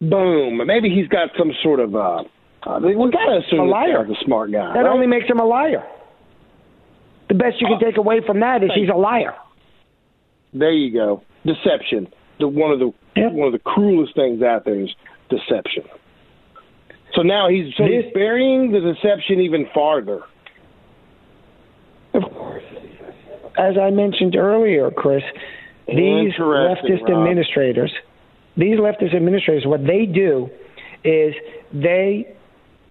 [0.00, 0.60] Boom.
[0.66, 2.24] Maybe he's got some sort of uh,
[2.66, 4.74] uh we got to assume a liar, a smart guy.
[4.74, 4.92] That right?
[4.92, 5.84] only makes him a liar.
[7.28, 9.34] The best you can take away from that is he's a liar.
[10.52, 11.22] There you go.
[11.44, 12.08] Deception.
[12.38, 13.32] The one of the yep.
[13.32, 14.90] one of the cruelest things out there is
[15.28, 15.84] deception.
[17.18, 20.20] So now he's so he's burying the deception even farther.
[22.14, 22.62] Of course.
[23.58, 25.24] As I mentioned earlier, Chris,
[25.88, 27.18] these leftist Rob.
[27.18, 27.92] administrators,
[28.56, 30.48] these leftist administrators, what they do
[31.02, 31.34] is
[31.72, 32.36] they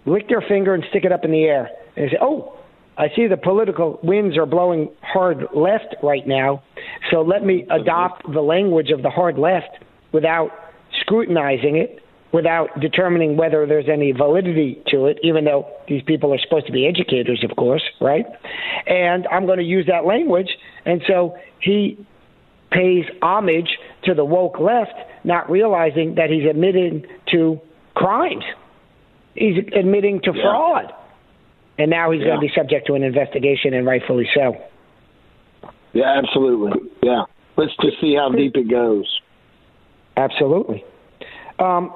[0.06, 2.54] lick their finger and stick it up in the air and say, "Oh,
[2.98, 6.64] I see the political winds are blowing hard left right now,
[7.12, 10.52] so let me adopt the language of the hard left without
[11.00, 12.02] scrutinizing it
[12.34, 16.72] without determining whether there's any validity to it, even though these people are supposed to
[16.72, 18.26] be educators, of course, right?
[18.86, 20.50] And I'm going to use that language.
[20.86, 21.98] And so he
[22.72, 23.70] pays homage
[24.04, 24.94] to the woke left,
[25.24, 27.62] not realizing that he's admitting to
[27.96, 28.44] crimes.
[29.34, 30.44] He's admitting to yeah.
[30.44, 30.94] fraud.
[31.78, 32.28] And now he's yeah.
[32.28, 34.58] going to be subject to an investigation, and rightfully so.
[35.94, 36.90] Yeah, absolutely.
[37.04, 37.24] Yeah.
[37.56, 39.06] Let's just see how deep it goes.
[40.16, 40.84] Absolutely.
[41.60, 41.94] Um,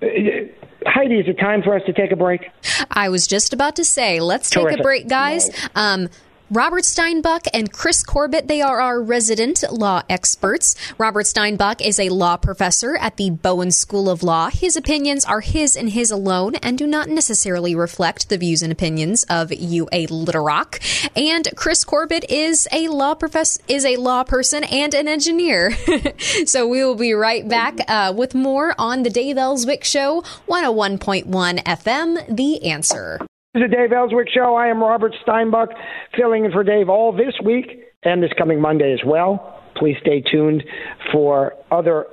[0.00, 2.42] Heidi, is it time for us to take a break?
[2.90, 4.70] I was just about to say, let's Terrific.
[4.72, 5.50] take a break, guys.
[5.74, 6.08] Um,
[6.50, 10.76] Robert Steinbuch and Chris Corbitt, they are our resident law experts.
[10.96, 14.50] Robert Steinbuch is a law professor at the Bowen School of Law.
[14.50, 18.70] His opinions are his and his alone and do not necessarily reflect the views and
[18.70, 20.78] opinions of UA Little Rock.
[21.16, 25.72] And Chris Corbitt is a law professor, is a law person and an engineer.
[26.46, 31.24] so we will be right back uh, with more on the Dave Elswick Show, 101.1
[31.64, 33.18] FM, The Answer.
[33.56, 34.54] This is the Dave Elswick Show.
[34.54, 35.68] I am Robert Steinbuch,
[36.14, 39.62] filling in for Dave all this week and this coming Monday as well.
[39.76, 40.62] Please stay tuned
[41.10, 42.04] for other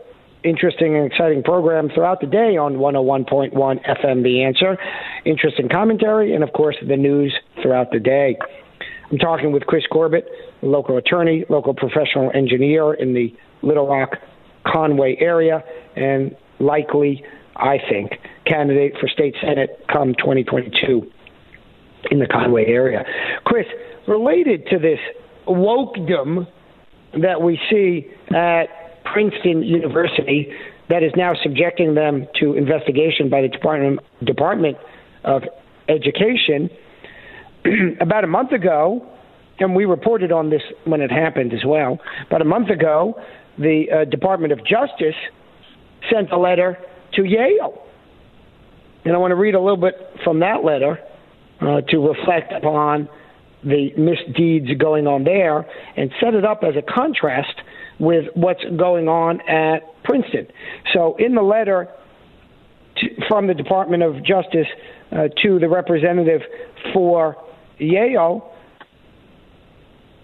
[0.46, 4.78] interesting and exciting programs throughout the day on 101.1 FM The Answer,
[5.26, 8.38] interesting commentary, and of course the news throughout the day.
[9.12, 10.24] I'm talking with Chris Corbitt,
[10.62, 14.12] local attorney, local professional engineer in the Little Rock,
[14.66, 15.62] Conway area,
[15.98, 17.22] and likely,
[17.58, 18.14] I think,
[18.46, 21.12] candidate for state senate come 2022
[22.12, 23.04] in the Conway area.
[23.46, 23.66] Chris,
[24.08, 25.00] related to this
[25.48, 26.48] wokedom
[27.22, 30.52] that we see at Princeton University
[30.90, 34.78] that is now subjecting them to investigation by the Department Department
[35.24, 35.44] of
[35.88, 36.70] Education.
[38.02, 39.08] About a month ago,
[39.60, 42.00] and we reported on this when it happened as well.
[42.28, 43.16] About a month ago,
[43.58, 45.16] the uh, Department of Justice
[46.12, 46.78] sent a letter
[47.14, 47.86] to Yale.
[49.06, 51.00] And I want to read a little bit from that letter
[51.64, 53.08] uh, to reflect upon
[53.64, 55.66] the misdeeds going on there
[55.96, 57.56] and set it up as a contrast
[58.00, 60.48] with what's going on at Princeton.
[60.94, 61.88] So, in the letter
[62.98, 64.68] to, from the Department of Justice
[65.12, 66.42] uh, to the representative
[66.94, 67.38] for
[67.78, 68.52] Yale,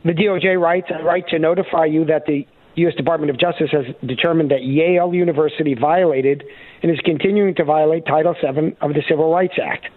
[0.03, 2.45] the DOJ writes, I write to notify you that the
[2.75, 2.95] U.S.
[2.95, 6.43] Department of Justice has determined that Yale University violated
[6.81, 9.87] and is continuing to violate Title VII of the Civil Rights Act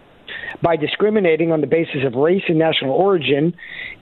[0.61, 3.53] by discriminating on the basis of race and national origin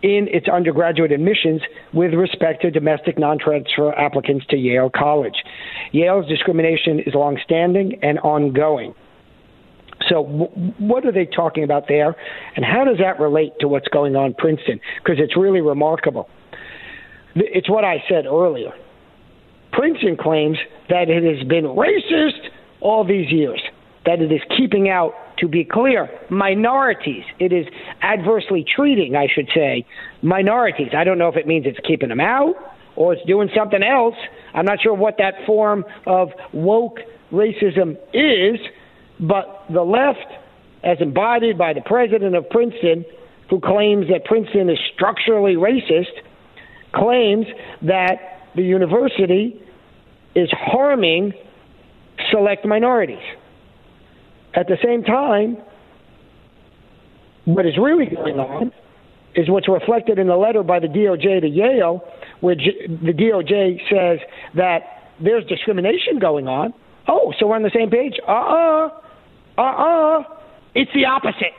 [0.02, 1.62] in its undergraduate admissions
[1.94, 5.44] with respect to domestic non transfer applicants to Yale College.
[5.92, 8.94] Yale's discrimination is longstanding and ongoing.
[10.10, 12.16] So, w- what are they talking about there,
[12.56, 14.80] and how does that relate to what's going on in Princeton?
[15.04, 16.30] Because it's really remarkable.
[17.36, 18.72] It's what I said earlier.
[19.72, 20.58] Princeton claims
[20.90, 22.50] that it has been racist
[22.82, 23.62] all these years,
[24.06, 27.24] that it is keeping out, to be clear, minorities.
[27.40, 27.66] It is
[28.02, 29.86] adversely treating, I should say,
[30.22, 30.90] minorities.
[30.96, 32.56] I don't know if it means it's keeping them out
[32.96, 34.16] or it's doing something else.
[34.54, 37.00] I'm not sure what that form of woke
[37.32, 38.60] racism is,
[39.20, 40.20] but the left,
[40.84, 43.04] as embodied by the president of Princeton,
[43.50, 46.12] who claims that Princeton is structurally racist,
[46.94, 47.48] claims
[47.82, 49.62] that the university
[50.36, 51.34] is harming
[52.32, 53.24] select minorities.
[54.54, 55.58] At the same time,
[57.46, 58.72] what is really going on
[59.36, 62.04] is what's reflected in the letter by the DOJ to Yale,
[62.42, 64.20] which the DOJ says
[64.56, 66.74] that there's discrimination going on.
[67.08, 68.20] Oh, so we're on the same page?
[68.28, 68.90] Uh uh-uh.
[69.58, 69.62] uh.
[69.62, 70.24] Uh uh.
[70.76, 71.54] It's the opposite.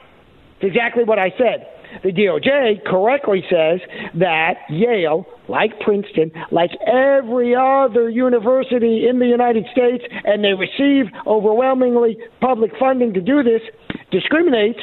[0.60, 1.66] It's exactly what I said.
[2.02, 3.80] The DOJ correctly says
[4.14, 11.12] that Yale, like Princeton, like every other university in the United States, and they receive
[11.26, 13.62] overwhelmingly public funding to do this,
[14.10, 14.80] discriminates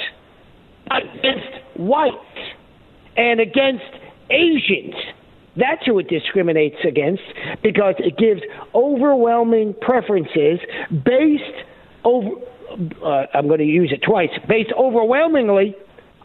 [0.91, 2.15] against whites
[3.17, 3.83] and against
[4.29, 4.95] Asians.
[5.55, 7.23] That's who it discriminates against
[7.63, 8.41] because it gives
[8.73, 10.59] overwhelming preferences
[10.89, 11.65] based
[12.03, 12.29] over.
[13.03, 14.29] Uh, I'm going to use it twice.
[14.47, 15.75] Based overwhelmingly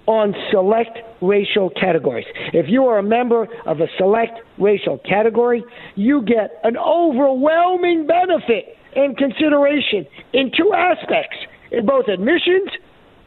[0.06, 2.26] on select racial categories.
[2.52, 5.64] If you are a member of a select racial category,
[5.94, 11.36] you get an overwhelming benefit and consideration in two aspects
[11.72, 12.70] in both admissions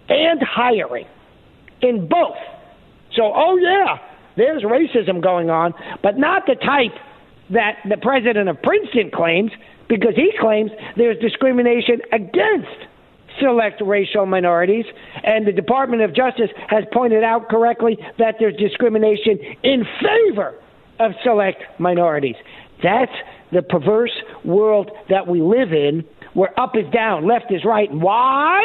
[0.10, 1.06] and hiring.
[1.82, 2.38] In both.
[3.16, 3.98] So, oh, yeah,
[4.36, 6.94] there's racism going on, but not the type
[7.52, 9.52] that the president of Princeton claims,
[9.88, 12.88] because he claims there's discrimination against
[13.42, 14.86] select racial minorities,
[15.24, 20.56] and the Department of Justice has pointed out correctly that there's discrimination in favor
[21.00, 22.36] of select minorities.
[22.84, 23.12] That's
[23.52, 24.12] the perverse
[24.44, 26.04] world that we live in,
[26.34, 27.92] where up is down, left is right.
[27.92, 28.62] Why?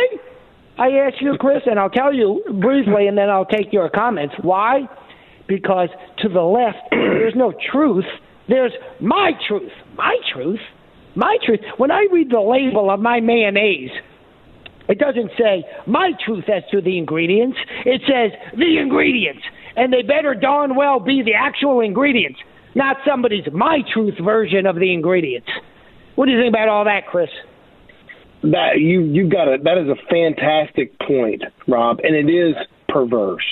[0.79, 4.35] I ask you, Chris, and I'll tell you briefly, and then I'll take your comments.
[4.41, 4.89] Why?
[5.47, 5.89] Because
[6.19, 8.07] to the left, there's no truth.
[8.49, 9.73] There's my truth.
[9.97, 10.61] My truth.
[11.15, 11.61] My truth.
[11.77, 13.91] When I read the label of my mayonnaise,
[14.89, 17.59] it doesn't say my truth as to the ingredients.
[17.85, 19.43] It says the ingredients.
[19.77, 22.39] And they better darn well be the actual ingredients,
[22.75, 25.49] not somebody's my truth version of the ingredients.
[26.15, 27.31] What do you think about all that, Chris?
[28.43, 29.65] That you you got it.
[29.65, 32.55] That is a fantastic point, Rob, and it is
[32.89, 33.47] perverse.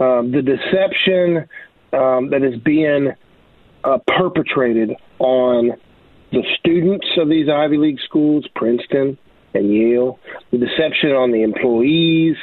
[0.00, 1.48] Um, the deception
[1.92, 3.12] um, that is being
[3.84, 5.70] uh, perpetrated on
[6.32, 9.16] the students of these Ivy League schools, Princeton,
[9.54, 10.18] and Yale,
[10.50, 12.36] the deception on the employees.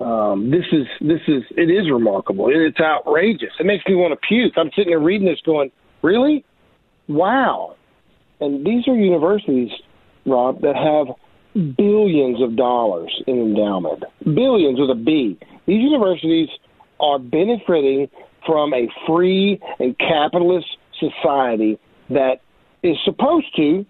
[0.00, 2.48] Um, this is this is it is remarkable.
[2.50, 3.50] It's outrageous.
[3.58, 4.52] It makes me want to puke.
[4.56, 6.44] I'm sitting there reading this, going, "Really?
[7.08, 7.74] Wow!"
[8.40, 9.70] And these are universities,
[10.24, 11.16] Rob, that have
[11.76, 15.36] billions of dollars in endowment, billions with a B.
[15.66, 16.48] These universities
[17.00, 18.08] are benefiting
[18.46, 20.66] from a free and capitalist
[20.98, 21.78] society
[22.10, 22.40] that
[22.82, 23.84] is supposed to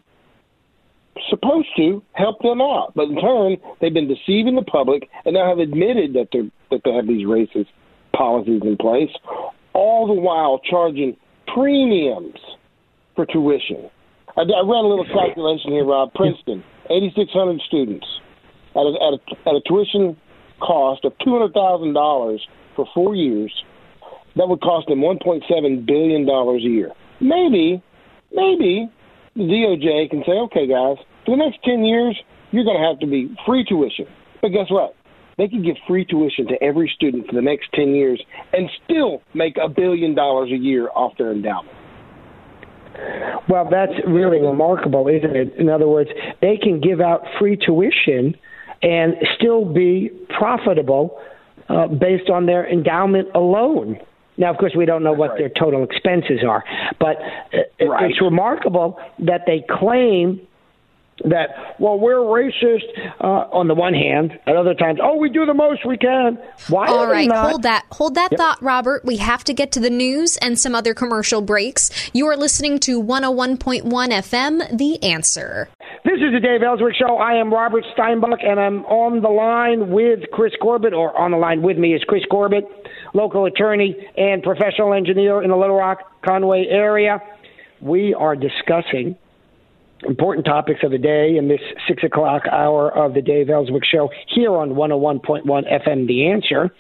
[1.29, 5.49] supposed to help them out, but in turn, they've been deceiving the public and now
[5.49, 7.69] have admitted that they that they have these racist
[8.15, 9.11] policies in place,
[9.73, 11.17] all the while charging
[11.47, 12.39] premiums
[13.15, 13.91] for tuition.
[14.37, 16.13] I, I ran a little calculation here, Rob.
[16.15, 18.07] Princeton, 8,600 students
[18.75, 20.17] at a, at a, at a tuition
[20.61, 22.39] cost of $200,000
[22.77, 23.53] for four years.
[24.37, 26.93] That would cost them $1.7 billion a year.
[27.21, 27.83] Maybe
[28.33, 28.91] maybe
[29.39, 32.19] the DOJ can say, okay, guys, for the next 10 years,
[32.51, 34.07] you're going to have to be free tuition.
[34.43, 34.95] But guess what?
[35.37, 38.21] They could give free tuition to every student for the next 10 years
[38.53, 41.77] and still make a billion dollars a year off their endowment.
[43.49, 45.55] Well, that's really remarkable, isn't it?
[45.57, 46.11] In other words,
[46.43, 48.35] they can give out free tuition
[48.83, 51.21] and still be profitable
[51.69, 53.99] uh, based on their endowment alone.
[54.39, 55.39] Now, of course, we don't know what right.
[55.39, 56.65] their total expenses are,
[56.99, 57.17] but
[57.53, 58.11] uh, right.
[58.11, 60.41] it's remarkable that they claim
[61.25, 62.85] that well we're racist
[63.21, 66.39] uh, on the one hand at other times oh we do the most we can
[66.69, 68.39] why all right hold that hold that yep.
[68.39, 72.27] thought robert we have to get to the news and some other commercial breaks you
[72.27, 75.69] are listening to 101.1 fm the answer
[76.05, 79.91] this is the dave elswick show i am robert steinbuch and i'm on the line
[79.91, 82.63] with chris corbitt or on the line with me is chris corbitt
[83.19, 87.21] local attorney and professional engineer in the little rock conway area
[87.81, 89.17] we are discussing
[90.07, 94.09] important topics of the day in this six o'clock hour of the Dave Elswick Show
[94.33, 96.71] here on 101.1 FM The Answer.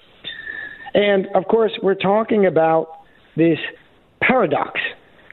[0.95, 3.01] And of course, we're talking about
[3.37, 3.59] this
[4.21, 4.81] paradox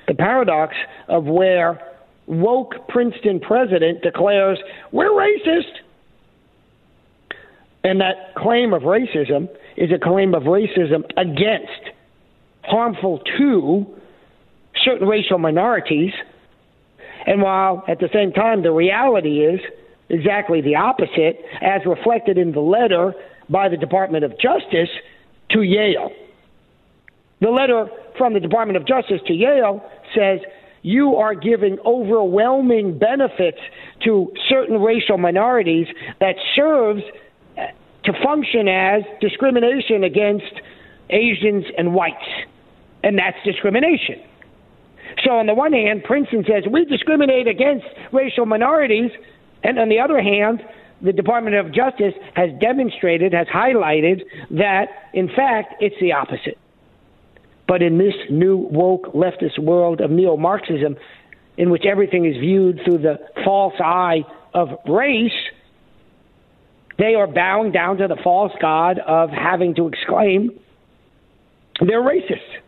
[0.07, 0.76] the paradox
[1.07, 1.80] of where
[2.27, 4.60] woke Princeton president declares,
[4.91, 5.82] We're racist.
[7.86, 9.48] And that claim of racism
[9.78, 11.94] is a claim of racism against,
[12.64, 13.86] harmful to
[14.84, 16.12] certain racial minorities
[17.26, 19.60] and while at the same time the reality is
[20.10, 23.14] exactly the opposite, as reflected in the letter
[23.49, 24.90] by the Department of Justice
[25.49, 26.12] to Yale.
[27.41, 27.88] The letter
[28.18, 29.84] from the Department of Justice to Yale
[30.16, 30.40] says
[30.84, 33.57] you are giving overwhelming benefits
[34.03, 35.88] to certain racial minorities
[36.20, 37.02] that serves
[38.06, 40.61] to function as discrimination against
[41.10, 42.26] Asians and whites.
[43.03, 44.22] And that's discrimination.
[45.23, 49.11] So, on the one hand, Princeton says we discriminate against racial minorities,
[49.64, 50.61] and on the other hand,
[51.02, 56.57] the Department of Justice has demonstrated, has highlighted that, in fact, it's the opposite.
[57.68, 60.95] But in this new woke leftist world of neo Marxism,
[61.57, 64.23] in which everything is viewed through the false eye
[64.53, 65.32] of race,
[66.98, 70.52] they are bowing down to the false god of having to exclaim
[71.80, 72.60] they're racist.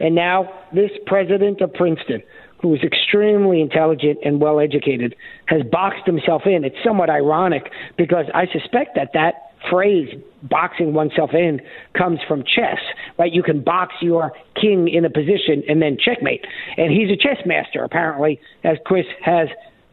[0.00, 2.22] And now, this president of Princeton,
[2.62, 5.14] who is extremely intelligent and well educated,
[5.46, 6.64] has boxed himself in.
[6.64, 10.08] It's somewhat ironic because I suspect that that phrase,
[10.44, 11.60] boxing oneself in,
[11.96, 12.78] comes from chess,
[13.18, 13.32] right?
[13.32, 16.46] You can box your king in a position and then checkmate.
[16.76, 19.48] And he's a chess master, apparently, as Chris has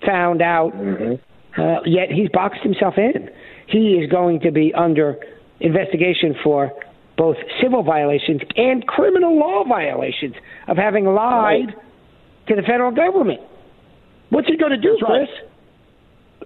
[0.05, 0.73] found out.
[0.73, 1.15] Mm-hmm.
[1.59, 3.29] Uh, yet he's boxed himself in.
[3.67, 5.17] He is going to be under
[5.59, 6.71] investigation for
[7.17, 10.35] both civil violations and criminal law violations
[10.67, 11.75] of having lied right.
[12.47, 13.39] to the federal government.
[14.29, 15.29] What's he going to do, Chris?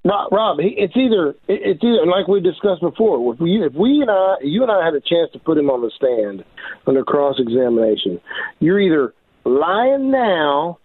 [0.05, 3.33] Rob, Rob, it's either it's either like we discussed before.
[3.33, 5.69] If we, if we and I, you and I had a chance to put him
[5.69, 6.45] on the stand
[6.87, 8.21] under cross examination,
[8.59, 9.13] you're either
[9.43, 10.79] lying now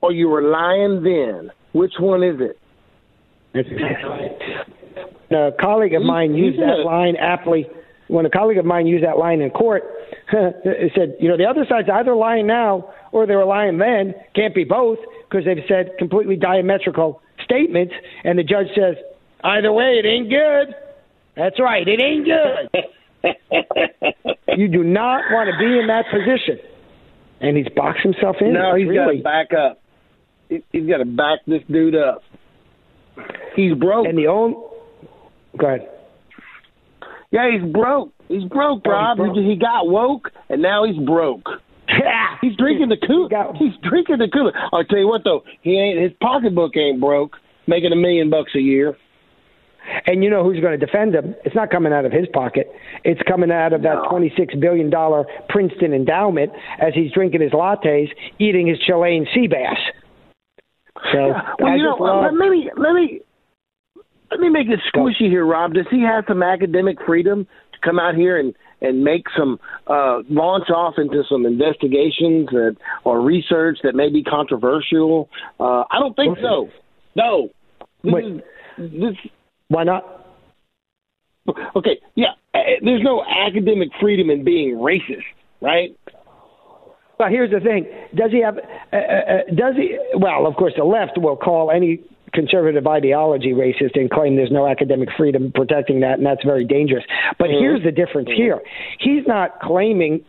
[0.00, 1.50] or you were lying then.
[1.72, 2.58] Which one is it?
[5.34, 7.66] A colleague of mine used that line aptly
[8.08, 9.82] when a colleague of mine used that line in court,
[10.32, 14.14] it said, you know, the other side's either lying now or they were lying then.
[14.34, 14.98] Can't be both
[15.28, 17.94] because they've said completely diametrical statements.
[18.24, 18.96] And the judge says,
[19.42, 20.74] either way, it ain't good.
[21.36, 23.34] That's right, it ain't good.
[24.58, 26.58] you do not want to be in that position.
[27.40, 28.52] And he's boxed himself in.
[28.52, 29.20] No, he's really.
[29.20, 29.80] got to back up.
[30.48, 32.22] He's got to back this dude up.
[33.56, 34.06] He's broke.
[34.06, 34.56] And the only.
[35.58, 35.88] Go ahead.
[37.30, 38.12] Yeah, he's broke.
[38.28, 39.36] He's broke, oh, He's broke.
[39.36, 41.46] He got woke, and now he's broke.
[41.88, 43.28] Yeah, he's drinking the cool.
[43.58, 44.52] He's drinking the cooler.
[44.72, 46.00] I'll tell you what, though, he ain't.
[46.00, 47.36] His pocketbook ain't broke,
[47.66, 48.96] making a million bucks a year.
[50.06, 51.34] And you know who's going to defend him?
[51.44, 52.72] It's not coming out of his pocket.
[53.04, 54.90] It's coming out of that $26 billion
[55.50, 58.08] Princeton endowment as he's drinking his lattes,
[58.38, 59.76] eating his Chilean sea bass.
[61.12, 62.32] So, well, I you know, uh, love...
[62.32, 63.20] let me let me
[64.34, 65.74] let me make it squishy here, Rob.
[65.74, 70.18] Does he have some academic freedom to come out here and and make some uh,
[70.28, 75.30] launch off into some investigations that, or research that may be controversial?
[75.60, 76.68] Uh, I don't think so.
[77.14, 77.48] No.
[78.02, 78.24] This Wait.
[78.24, 79.30] Is, this.
[79.68, 80.26] Why not?
[81.76, 82.00] Okay.
[82.16, 82.32] Yeah.
[82.54, 85.22] Uh, there's no academic freedom in being racist,
[85.60, 85.96] right?
[87.18, 87.86] Well, here's the thing:
[88.16, 88.58] Does he have?
[88.58, 89.96] Uh, uh, uh does he?
[90.18, 92.02] Well, of course, the left will call any
[92.34, 97.04] conservative ideology racist and claim there's no academic freedom protecting that, and that's very dangerous.
[97.38, 97.58] But mm-hmm.
[97.58, 98.60] here's the difference here:
[98.98, 100.24] he's not claiming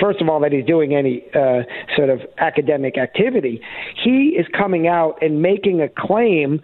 [0.00, 1.62] first of all, that he's doing any uh,
[1.96, 3.60] sort of academic activity.
[4.02, 6.60] He is coming out and making a claim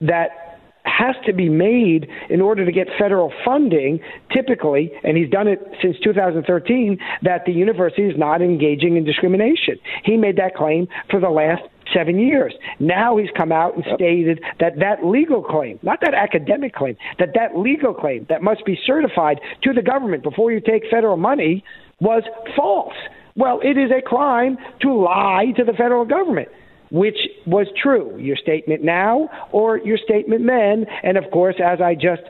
[0.00, 0.42] that
[0.84, 4.00] has to be made in order to get federal funding,
[4.32, 9.76] typically, and he's done it since 2013, that the university is not engaging in discrimination.
[10.04, 11.62] He made that claim for the last
[11.94, 12.54] seven years.
[12.78, 17.30] Now he's come out and stated that that legal claim, not that academic claim, that
[17.34, 21.64] that legal claim that must be certified to the government before you take federal money
[22.00, 22.22] was
[22.56, 22.94] false.
[23.36, 26.48] Well, it is a crime to lie to the federal government
[26.92, 30.84] which was true, your statement now or your statement then.
[31.02, 32.20] And of course, as I just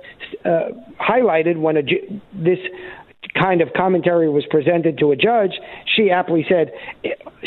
[0.45, 0.69] uh,
[1.01, 1.83] highlighted, when a,
[2.33, 2.61] this
[3.39, 5.53] kind of commentary was presented to a judge,
[5.97, 6.73] she aptly said,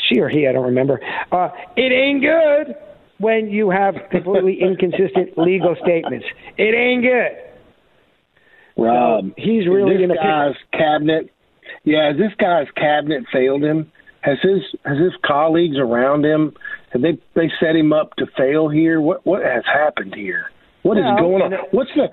[0.09, 0.99] she or he, I don't remember,
[1.31, 2.75] uh, it ain't good
[3.17, 6.25] when you have completely inconsistent legal statements.
[6.57, 7.45] It ain't good.
[8.77, 11.31] Rob, so he's really in a guy's cabinet.
[11.83, 13.91] Yeah, has this guy's cabinet failed him.
[14.21, 16.53] Has his has his colleagues around him
[16.95, 18.99] have they they set him up to fail here?
[18.99, 20.45] What what has happened here?
[20.83, 21.51] What well, is going on?
[21.71, 22.07] What's the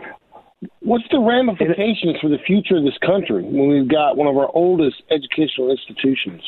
[0.81, 4.51] what's the ramifications for the future of this country when we've got one of our
[4.55, 6.43] oldest educational institutions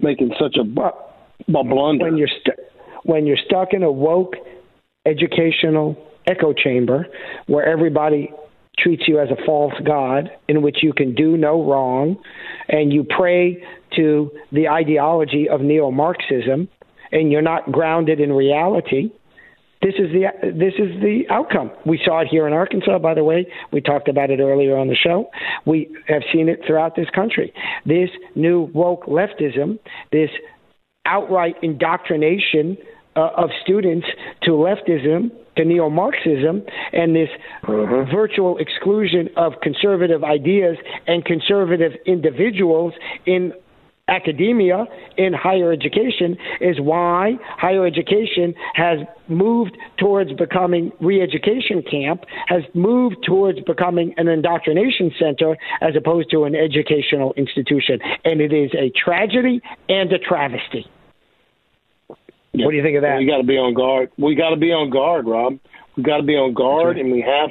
[0.00, 2.04] making such a, a blunder?
[2.04, 2.58] When you're st-
[3.04, 4.34] when you're stuck in a woke
[5.06, 5.96] educational
[6.26, 7.06] echo chamber
[7.46, 8.32] where everybody
[8.78, 12.16] treats you as a false god in which you can do no wrong
[12.68, 13.62] and you pray
[13.94, 16.68] to the ideology of neo Marxism
[17.12, 19.10] and you're not grounded in reality,
[19.84, 21.70] this is the this is the outcome.
[21.84, 23.46] We saw it here in Arkansas, by the way.
[23.70, 25.28] We talked about it earlier on the show.
[25.66, 27.52] We have seen it throughout this country.
[27.84, 29.78] This new woke leftism,
[30.10, 30.30] this
[31.04, 32.78] outright indoctrination
[33.14, 34.06] uh, of students
[34.44, 36.62] to leftism, to neo Marxism,
[36.94, 37.28] and this
[37.64, 38.06] uh-huh.
[38.10, 42.94] virtual exclusion of conservative ideas and conservative individuals
[43.26, 43.52] in
[44.08, 44.84] academia
[45.16, 48.98] in higher education is why higher education has
[49.28, 56.44] moved towards becoming re-education camp has moved towards becoming an indoctrination center as opposed to
[56.44, 57.98] an educational institution.
[58.24, 60.86] And it is a tragedy and a travesty.
[62.52, 62.66] Yeah.
[62.66, 63.18] what do you think of that?
[63.18, 64.10] We got to be on guard.
[64.18, 65.58] We got to be on guard rob.
[65.96, 67.04] We got to be on guard right.
[67.04, 67.50] and we have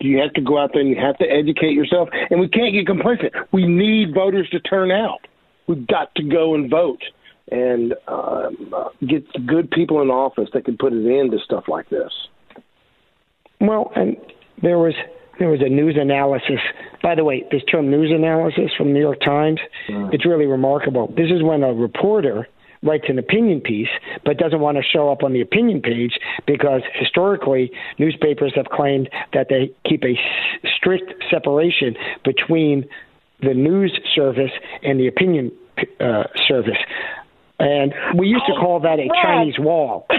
[0.00, 2.08] you have to go out there and you have to educate yourself.
[2.30, 3.34] And we can't get complacent.
[3.52, 5.20] We need voters to turn out
[5.66, 7.02] we've got to go and vote
[7.50, 11.64] and um, uh, get good people in office that can put an end to stuff
[11.68, 12.12] like this.
[13.60, 14.16] Well, and
[14.62, 14.94] there was
[15.38, 16.60] there was a news analysis.
[17.02, 19.58] By the way, this term news analysis from the New York Times,
[20.12, 21.08] it's really remarkable.
[21.16, 22.46] This is when a reporter
[22.82, 23.88] writes an opinion piece
[24.24, 26.12] but doesn't want to show up on the opinion page
[26.46, 30.18] because historically newspapers have claimed that they keep a
[30.76, 32.84] strict separation between
[33.42, 34.52] the news service
[34.82, 35.52] and the opinion
[36.00, 36.78] uh, service.
[37.58, 40.06] And we used to call that a Chinese wall.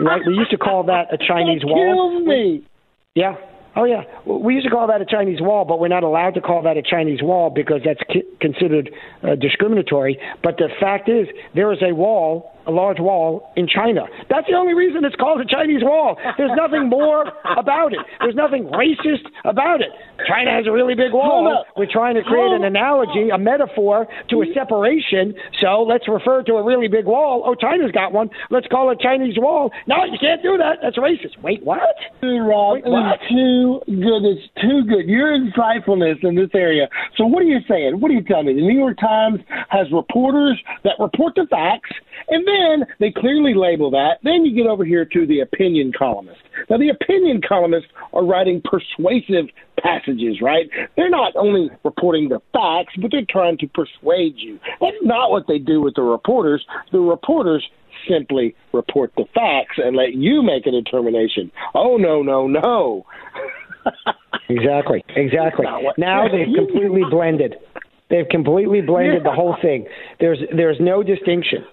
[0.00, 0.22] Right?
[0.26, 2.24] We used to call that a Chinese wall.
[2.24, 2.66] me.
[3.14, 3.36] Yeah.
[3.74, 6.42] Oh yeah, we used to call that a Chinese wall, but we're not allowed to
[6.42, 8.00] call that a Chinese wall because that's
[8.38, 8.90] considered
[9.22, 10.18] uh, discriminatory.
[10.42, 14.06] But the fact is, there is a wall a large wall in China.
[14.28, 16.16] That's the only reason it's called a Chinese wall.
[16.38, 18.00] There's nothing more about it.
[18.20, 19.90] There's nothing racist about it.
[20.28, 21.64] China has a really big wall.
[21.76, 25.34] We're trying to create an analogy, a metaphor to a separation.
[25.60, 27.42] So let's refer to a really big wall.
[27.44, 28.30] Oh, China's got one.
[28.50, 29.70] Let's call it Chinese wall.
[29.86, 30.78] No, you can't do that.
[30.82, 31.40] That's racist.
[31.42, 31.80] Wait, what?
[32.22, 33.18] Rob, Wait, what?
[33.20, 34.22] It's too good.
[34.24, 35.06] It's too good.
[35.06, 36.88] Your insightfulness in this area.
[37.16, 38.00] So what are you saying?
[38.00, 38.54] What are you telling me?
[38.54, 41.90] The New York Times has reporters that report the facts
[42.28, 44.18] and then they clearly label that.
[44.22, 46.40] Then you get over here to the opinion columnist.
[46.70, 49.46] Now, the opinion columnists are writing persuasive
[49.78, 50.68] passages, right?
[50.96, 54.58] They're not only reporting the facts, but they're trying to persuade you.
[54.80, 56.64] That's not what they do with the reporters.
[56.92, 57.68] The reporters
[58.08, 61.50] simply report the facts and let you make a determination.
[61.74, 63.06] Oh, no, no, no.
[64.48, 65.66] exactly, exactly.
[65.98, 67.56] Now they've completely blended.
[68.10, 69.30] They've completely blended yeah.
[69.30, 69.86] the whole thing.
[70.20, 71.64] There's there's no distinction.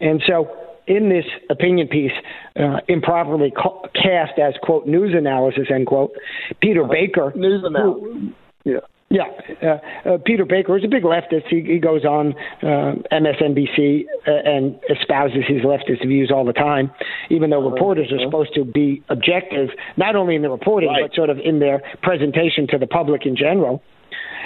[0.00, 0.48] And so,
[0.86, 2.12] in this opinion piece,
[2.58, 6.12] uh, improperly ca- cast as quote news analysis end quote,
[6.60, 8.80] Peter uh, Baker, news analysis, yeah.
[9.08, 9.22] Yeah,
[9.62, 11.46] uh, uh, Peter Baker is a big leftist.
[11.48, 16.90] He, he goes on uh, MSNBC uh, and espouses his leftist views all the time,
[17.30, 21.02] even though reporters are supposed to be objective, not only in the reporting, right.
[21.02, 23.80] but sort of in their presentation to the public in general.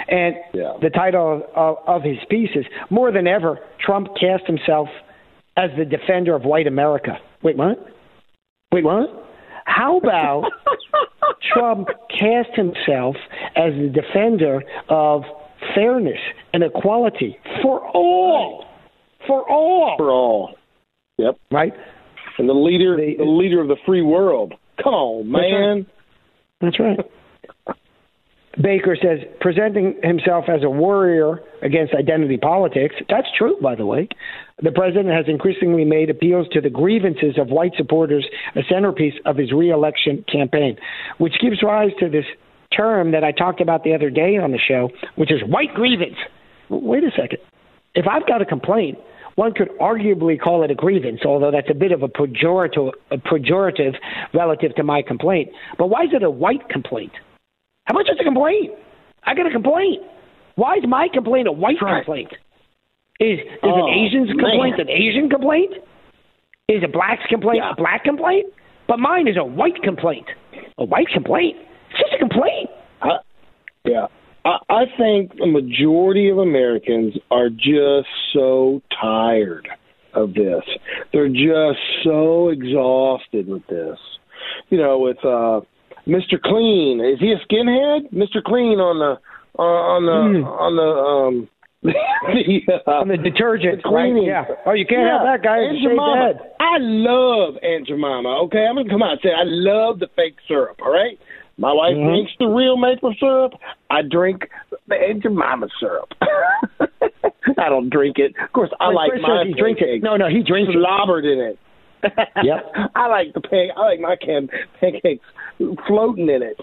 [0.07, 0.73] And yeah.
[0.79, 4.89] the title of, of his piece is More Than Ever, Trump Cast Himself–
[5.57, 7.17] as the defender of white America.
[7.43, 7.77] Wait, what?
[8.71, 9.09] Wait, what?
[9.65, 10.45] How about
[11.53, 13.15] Trump cast himself
[13.55, 15.23] as the defender of
[15.75, 16.19] fairness
[16.53, 18.65] and equality for all.
[19.27, 19.95] For all.
[19.97, 20.55] For all.
[21.17, 21.37] Yep.
[21.51, 21.73] Right?
[22.37, 24.53] And the leader the, the leader of the free world.
[24.83, 25.85] Come on, man.
[26.59, 26.97] That's right.
[26.97, 27.09] That's
[27.67, 27.77] right.
[28.61, 32.95] Baker says presenting himself as a warrior against identity politics.
[33.07, 34.09] That's true, by the way.
[34.61, 38.25] The president has increasingly made appeals to the grievances of white supporters
[38.55, 40.77] a centerpiece of his reelection campaign,
[41.17, 42.25] which gives rise to this
[42.75, 46.15] term that I talked about the other day on the show, which is white grievance.
[46.69, 47.39] Wait a second.
[47.95, 48.97] If I've got a complaint,
[49.35, 53.17] one could arguably call it a grievance, although that's a bit of a pejorative, a
[53.17, 53.95] pejorative
[54.33, 55.49] relative to my complaint.
[55.77, 57.11] But why is it a white complaint?
[57.85, 58.73] How much is a complaint?
[59.23, 60.03] I got a complaint.
[60.55, 62.05] Why is my complaint a white right.
[62.05, 62.33] complaint?
[63.21, 64.87] Is is oh, an Asian's complaint man.
[64.87, 65.73] an Asian complaint?
[66.67, 67.71] Is a black's complaint yeah.
[67.71, 68.51] a black complaint?
[68.87, 70.25] But mine is a white complaint.
[70.79, 71.57] A white complaint?
[71.91, 72.69] It's just a complaint.
[73.85, 74.07] Yeah.
[74.45, 79.67] I, I think the majority of Americans are just so tired
[80.13, 80.63] of this.
[81.13, 83.97] They're just so exhausted with this.
[84.69, 85.61] You know, with uh
[86.07, 86.41] Mr.
[86.41, 86.99] Clean.
[86.99, 88.11] Is he a skinhead?
[88.11, 88.43] Mr.
[88.43, 89.19] Clean on the
[89.59, 90.45] uh, on the mm.
[90.45, 91.49] on the um
[91.83, 94.13] the, uh, on the detergent, right?
[94.21, 94.45] Yeah.
[94.65, 95.17] Oh, you can't yeah.
[95.17, 95.57] have that guy.
[95.65, 96.33] Aunt Jemima.
[96.59, 98.45] I love Aunt Jemima.
[98.45, 100.79] Okay, I'm gonna come out and say I love the fake syrup.
[100.81, 101.17] All right.
[101.57, 102.07] My wife mm-hmm.
[102.07, 103.53] drinks the real maple syrup.
[103.89, 104.47] I drink
[104.87, 106.09] the Aunt Jemima syrup.
[107.57, 108.33] I don't drink it.
[108.41, 109.43] Of course, I like my.
[109.45, 110.03] He drinks it.
[110.03, 111.59] No, no, he drinks slobbered in it.
[112.43, 112.65] yep.
[112.95, 113.69] I like the pan.
[113.77, 114.49] I like my can
[114.79, 115.25] pancakes
[115.87, 116.59] floating in it.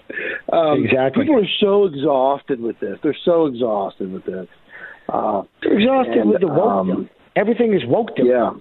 [0.51, 1.23] Um, exactly.
[1.23, 2.97] People are so exhausted with this.
[3.03, 4.47] They're so exhausted with this.
[5.11, 6.71] Uh, They're exhausted and, with the woke.
[6.71, 8.15] Um, Everything is woke.
[8.17, 8.51] To yeah.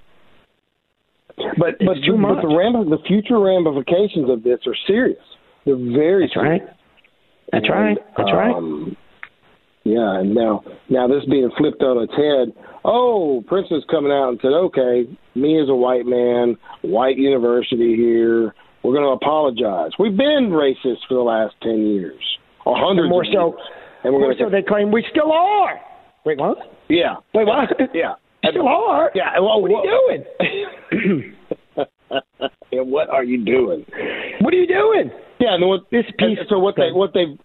[1.56, 5.22] But it's but, too the, but the ram- the future ramifications of this are serious.
[5.64, 6.62] They're very That's serious.
[6.62, 6.76] right.
[7.52, 7.98] That's and, right.
[8.16, 8.96] That's um, right.
[9.84, 12.52] Yeah, and now now this being flipped on its head.
[12.84, 18.54] Oh, Princeton's coming out and said, "Okay, me as a white man, white university here,
[18.82, 19.92] we're going to apologize.
[19.98, 22.20] We've been racist for the last ten years,
[22.66, 23.56] a hundred more so.
[23.56, 23.60] Years,
[24.04, 25.80] and we're more so they claim we still are.
[26.28, 26.58] Wait, what?
[26.90, 27.16] Yeah.
[27.32, 27.70] Wait, what?
[27.94, 28.12] Yeah.
[28.50, 29.10] still are.
[29.14, 29.40] Yeah.
[29.40, 30.24] Well, what are you
[30.92, 31.34] doing?
[32.70, 33.86] yeah, what are you doing?
[34.42, 35.10] What are you doing?
[35.40, 36.36] Yeah, and what this piece.
[36.50, 37.38] So what they what they've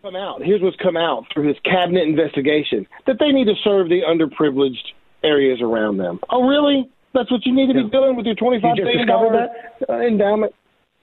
[0.00, 0.40] come out.
[0.42, 4.94] Here's what's come out through this cabinet investigation that they need to serve the underprivileged
[5.22, 6.18] areas around them.
[6.30, 6.88] Oh, really?
[7.12, 9.48] That's what you need to be doing with your twenty-five billion dollar
[10.02, 10.54] endowment.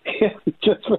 [0.64, 0.90] just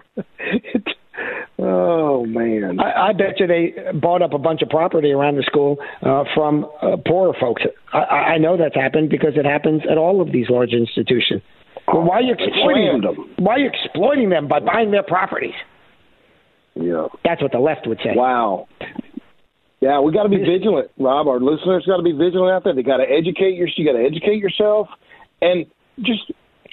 [1.59, 5.43] oh man, I, I bet you they bought up a bunch of property around the
[5.45, 7.63] school uh, from uh, poorer folks.
[7.93, 11.43] I, I know that's happened because it happens at all of these large institutions.
[11.89, 13.35] Well, why are you exploiting them?
[13.39, 15.55] Why are you exploiting them by buying their properties?
[16.75, 18.11] Yeah, that's what the left would say.
[18.15, 18.69] Wow.
[19.81, 21.29] Yeah, we got to be vigilant, Rob.
[21.29, 22.75] Our listeners got to be vigilant out there.
[22.75, 24.89] They got to educate your, you got to educate yourself,
[25.41, 25.67] and
[25.99, 26.33] just,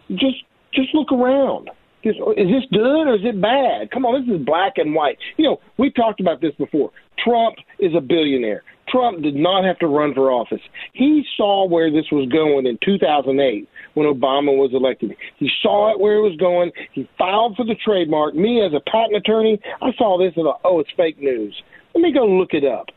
[0.09, 0.43] just,
[0.73, 1.69] just look around.
[2.03, 3.91] Just, is this good or is it bad?
[3.91, 5.17] Come on, this is black and white.
[5.37, 6.91] You know, we talked about this before.
[7.23, 8.63] Trump is a billionaire.
[8.89, 10.61] Trump did not have to run for office.
[10.91, 15.15] He saw where this was going in 2008 when Obama was elected.
[15.37, 16.71] He saw it where it was going.
[16.91, 18.35] He filed for the trademark.
[18.35, 21.55] Me, as a patent attorney, I saw this and thought, oh, it's fake news.
[21.95, 22.87] Let me go look it up.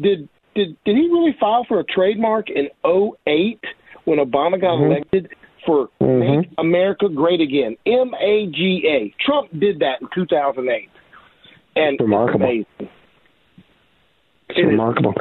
[0.00, 3.60] Did did did he really file for a trademark in 08
[4.04, 4.92] when Obama got mm-hmm.
[4.92, 5.28] elected
[5.66, 6.40] for mm-hmm.
[6.40, 7.76] Make America Great Again?
[7.86, 9.14] M A G A.
[9.24, 10.88] Trump did that in 2008.
[11.76, 12.48] And remarkable.
[12.48, 12.90] It's,
[14.48, 15.14] it's remarkable.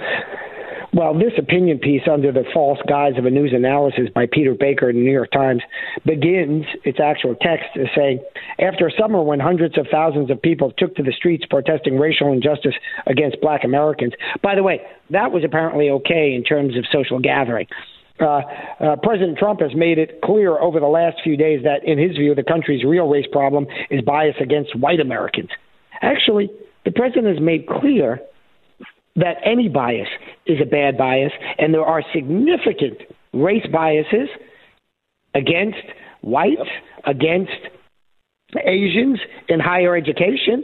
[0.96, 4.90] Well, this opinion piece under the false guise of a news analysis by Peter Baker
[4.90, 5.62] in the New York Times
[6.06, 8.24] begins its actual text as saying,
[8.60, 12.32] after a summer when hundreds of thousands of people took to the streets protesting racial
[12.32, 12.76] injustice
[13.08, 14.14] against black Americans.
[14.42, 17.68] By the way, that was apparently okay in terms of social gathering.
[18.20, 18.42] Uh,
[18.80, 22.16] uh, President Trump has made it clear over the last few days that, in his
[22.16, 25.50] view, the country's real race problem is bias against white Americans.
[26.02, 26.50] Actually,
[26.86, 28.22] the president has made clear
[29.18, 30.08] that any bias
[30.46, 33.00] is a bad bias, and there are significant
[33.34, 34.30] race biases
[35.34, 35.78] against
[36.22, 36.70] whites,
[37.06, 37.52] against
[38.66, 39.20] Asians
[39.50, 40.64] in higher education.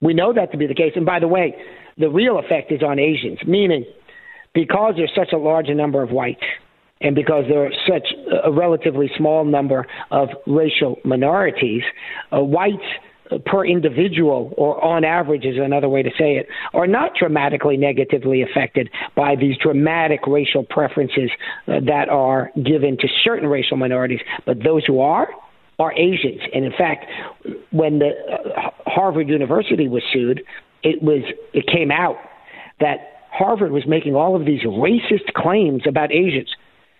[0.00, 0.92] We know that to be the case.
[0.94, 1.56] And by the way,
[1.98, 3.84] the real effect is on Asians, meaning
[4.56, 6.42] because there's such a large number of whites
[7.02, 8.08] and because there are such
[8.42, 11.82] a relatively small number of racial minorities,
[12.32, 12.82] uh, whites
[13.44, 18.40] per individual, or on average is another way to say it, are not dramatically negatively
[18.40, 21.30] affected by these dramatic racial preferences
[21.68, 24.20] uh, that are given to certain racial minorities.
[24.46, 25.28] But those who are,
[25.78, 26.40] are Asians.
[26.54, 27.04] And in fact,
[27.72, 30.42] when the uh, Harvard University was sued,
[30.82, 31.22] it was
[31.52, 32.16] it came out
[32.80, 36.50] that Harvard was making all of these racist claims about Asians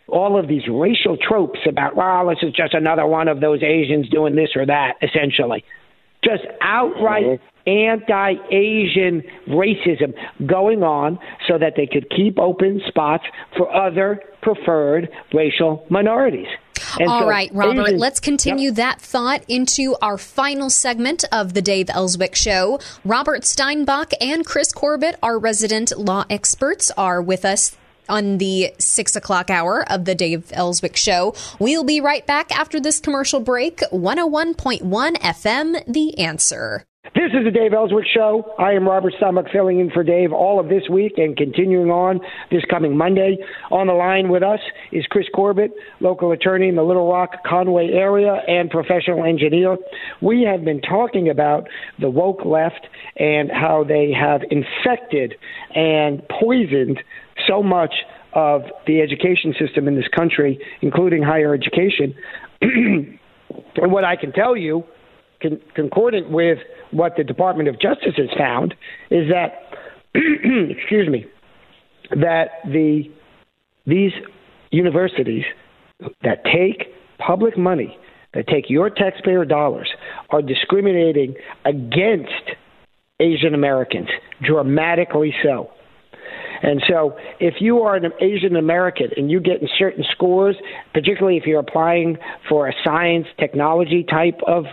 [0.08, 4.08] all of these racial tropes about, well, this is just another one of those Asians
[4.08, 5.64] doing this or that, essentially.
[6.24, 7.70] Just outright mm-hmm.
[7.70, 10.14] anti Asian racism
[10.46, 11.18] going on
[11.48, 13.24] so that they could keep open spots
[13.56, 16.48] for other preferred racial minorities.
[16.98, 18.77] And All so right, Robert, let's continue yep.
[18.77, 22.81] that thought into our final segment of the Dave Elswick Show.
[23.05, 27.77] Robert Steinbuch and Chris Corbitt, our resident law experts, are with us
[28.09, 31.35] on the six o'clock hour of the Dave Elswick Show.
[31.59, 33.78] We'll be right back after this commercial break.
[33.93, 34.82] 101.1
[35.16, 36.85] FM, The Answer.
[37.15, 38.53] This is the Dave Elswick Show.
[38.59, 42.20] I am Robert Steinbuch filling in for Dave all of this week and continuing on
[42.51, 43.39] this coming Monday.
[43.70, 44.59] On the line with us
[44.91, 45.70] is Chris Corbitt,
[46.01, 49.77] local attorney in the Little Rock Conway area and professional engineer.
[50.20, 51.69] We have been talking about
[52.01, 55.37] the woke left and how they have infected
[55.74, 56.99] and poisoned
[57.47, 57.95] so much
[58.33, 62.15] of the education system in this country, including higher education.
[62.61, 64.85] and what I can tell you,
[65.40, 66.58] con- concordant with
[66.90, 68.74] what the Department of Justice has found,
[69.10, 69.74] is that,
[70.14, 71.26] excuse me,
[72.10, 73.10] that the
[73.86, 74.12] these
[74.70, 75.44] universities
[76.22, 77.96] that take public money,
[78.34, 79.88] that take your taxpayer dollars,
[80.30, 81.34] are discriminating
[81.64, 82.32] against
[83.20, 84.08] Asian Americans,
[84.42, 85.70] dramatically so.
[86.62, 90.56] And so, if you are an Asian American and you get in certain scores,
[90.92, 92.18] particularly if you're applying
[92.48, 94.64] for a science technology type of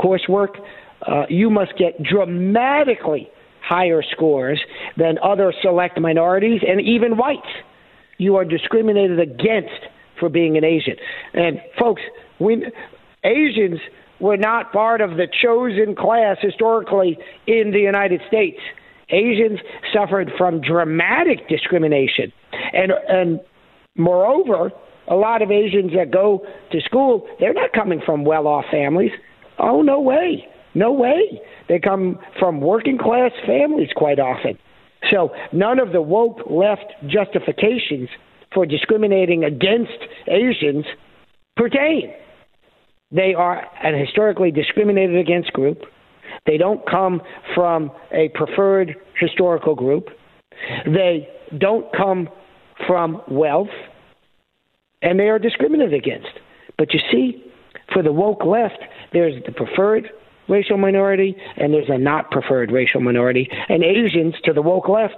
[0.00, 0.58] coursework,
[1.06, 3.28] uh, you must get dramatically
[3.60, 4.60] higher scores
[4.96, 7.48] than other select minorities and even whites.
[8.18, 9.88] You are discriminated against
[10.20, 10.96] for being an Asian.
[11.32, 12.02] And folks,
[12.38, 12.64] we,
[13.24, 13.80] Asians
[14.20, 18.60] were not part of the chosen class historically in the United States.
[19.10, 19.58] Asians
[19.92, 22.32] suffered from dramatic discrimination.
[22.72, 23.40] And, and
[23.96, 24.70] moreover,
[25.08, 29.12] a lot of Asians that go to school, they're not coming from well off families.
[29.58, 30.46] Oh, no way.
[30.74, 31.40] No way.
[31.68, 34.58] They come from working class families quite often.
[35.10, 38.08] So none of the woke left justifications
[38.52, 40.84] for discriminating against Asians
[41.56, 42.14] pertain.
[43.10, 45.82] They are an historically discriminated against group.
[46.46, 47.22] They don't come
[47.54, 50.08] from a preferred historical group.
[50.86, 51.28] They
[51.58, 52.28] don't come
[52.86, 53.68] from wealth.
[55.02, 56.30] And they are discriminated against.
[56.78, 57.44] But you see,
[57.92, 58.78] for the woke left,
[59.14, 60.10] there's the preferred
[60.48, 63.48] racial minority and there's a not preferred racial minority.
[63.68, 65.14] And Asians to the woke left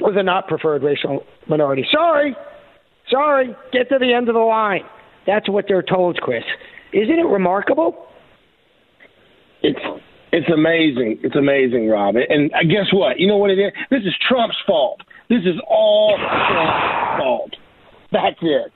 [0.00, 1.86] was a not preferred racial minority.
[1.92, 2.36] Sorry,
[3.08, 4.82] sorry, get to the end of the line.
[5.26, 6.42] That's what they're told, Chris.
[6.92, 8.06] Isn't it remarkable?
[9.62, 9.80] It's
[10.32, 11.20] it's amazing.
[11.22, 12.16] It's amazing, Rob.
[12.16, 13.20] And guess what?
[13.20, 13.72] You know what it is?
[13.88, 15.00] This is Trump's fault.
[15.28, 17.50] This is all Trump's fault.
[18.10, 18.72] That's it.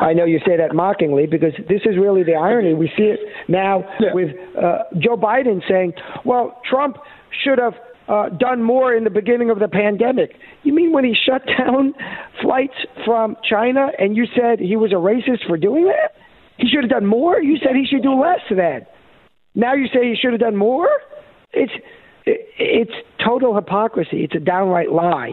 [0.00, 2.74] I know you say that mockingly because this is really the irony.
[2.74, 4.12] We see it now yeah.
[4.12, 6.96] with uh, Joe Biden saying, well, Trump
[7.44, 7.74] should have
[8.08, 10.32] uh, done more in the beginning of the pandemic.
[10.62, 11.94] You mean when he shut down
[12.40, 12.74] flights
[13.04, 16.12] from China and you said he was a racist for doing that?
[16.58, 17.40] He should have done more?
[17.40, 18.86] You said he should do less then.
[19.54, 20.88] Now you say he should have done more?
[21.52, 21.72] It's
[22.24, 22.92] it's
[23.24, 24.24] total hypocrisy.
[24.24, 25.32] It's a downright lie.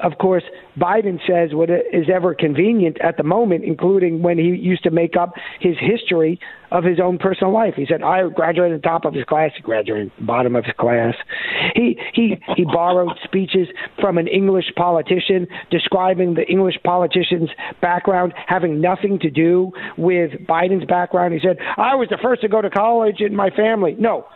[0.00, 0.44] Of course,
[0.78, 5.16] Biden says what is ever convenient at the moment, including when he used to make
[5.16, 6.38] up his history
[6.70, 7.74] of his own personal life.
[7.74, 9.52] He said, "I graduated the top of his class.
[9.56, 11.14] He graduated the bottom of his class."
[11.74, 13.68] He he he borrowed speeches
[14.00, 17.50] from an English politician describing the English politician's
[17.80, 21.34] background having nothing to do with Biden's background.
[21.34, 24.26] He said, "I was the first to go to college in my family." No,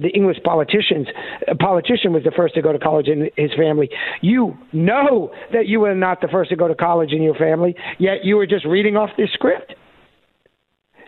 [0.00, 1.06] the English politicians,
[1.46, 3.90] a politician was the first to go to college in his family.
[4.22, 7.74] You know that you were not the first to go to college in your family,
[7.98, 9.74] yet you were just reading off this script.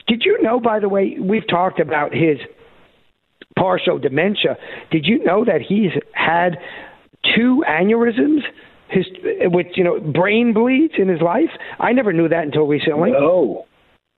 [0.07, 2.39] Did you know, by the way, we've talked about his
[3.57, 4.57] partial dementia.
[4.91, 6.59] Did you know that he's had
[7.35, 8.41] two aneurysms?
[8.89, 9.07] His,
[9.45, 11.49] with you know brain bleeds in his life.
[11.81, 13.13] I never knew that until recently.
[13.13, 13.65] No,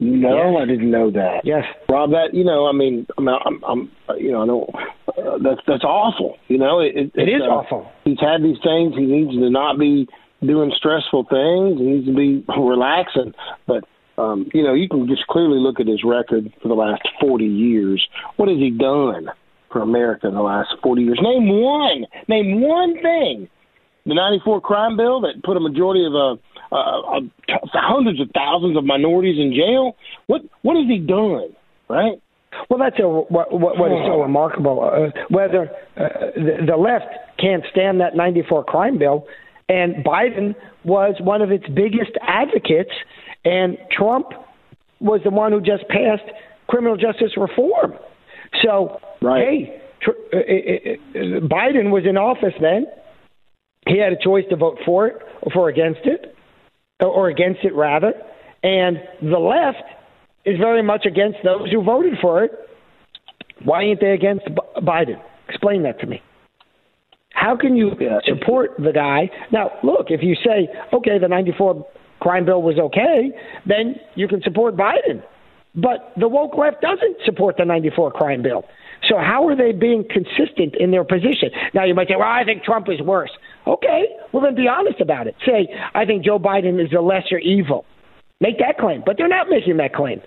[0.01, 0.63] no, yes.
[0.63, 1.41] I didn't know that.
[1.45, 2.11] Yes, Rob.
[2.11, 4.71] That you know, I mean, I'm, I'm, I'm you know, I don't.
[5.09, 6.37] Uh, that's that's awful.
[6.49, 7.91] You know, it, it, it is uh, awful.
[8.05, 8.95] He's had these things.
[8.97, 10.09] He needs to not be
[10.43, 11.79] doing stressful things.
[11.79, 13.33] He needs to be relaxing.
[13.67, 13.85] But
[14.19, 17.45] um, you know, you can just clearly look at his record for the last 40
[17.45, 18.07] years.
[18.37, 19.29] What has he done
[19.73, 21.19] for America in the last 40 years?
[21.23, 22.07] Name one.
[22.29, 23.49] Name one thing.
[24.07, 26.37] The 94 crime bill that put a majority of uh,
[26.75, 27.21] uh,
[27.73, 29.97] hundreds of thousands of minorities in jail.
[30.27, 31.55] What what has he done?
[31.89, 32.21] Right?
[32.69, 34.83] Well, that's a, what, what, what is so remarkable.
[34.83, 37.07] Uh, whether uh, the, the left
[37.39, 39.27] can't stand that 94 crime bill,
[39.69, 42.93] and Biden was one of its biggest advocates,
[43.45, 44.27] and Trump
[45.01, 46.31] was the one who just passed
[46.69, 47.95] criminal justice reform.
[48.63, 49.43] So, right.
[49.43, 52.87] hey, tr- uh, uh, uh, Biden was in office then.
[53.87, 56.34] He had a choice to vote for it or for against it,
[57.01, 58.13] or against it rather.
[58.63, 59.83] And the left
[60.45, 62.53] is very much against those who voted for it.
[63.65, 65.21] Why ain't they against B- Biden?
[65.49, 66.23] Explain that to me.
[67.31, 67.93] How can you
[68.25, 69.31] support the guy?
[69.53, 71.87] Now, look, if you say, okay, the 94
[72.21, 73.33] crime bill was okay,
[73.67, 75.23] then you can support Biden.
[75.75, 78.65] But the woke left doesn't support the 94 crime bill.
[79.09, 81.51] So how are they being consistent in their position?
[81.75, 83.31] Now you might say, well, I think Trump is worse.
[83.67, 85.35] Okay, well then be honest about it.
[85.47, 87.87] Say, I think Joe Biden is a lesser evil.
[88.41, 89.03] Make that claim.
[89.05, 90.21] But they're not making that claim.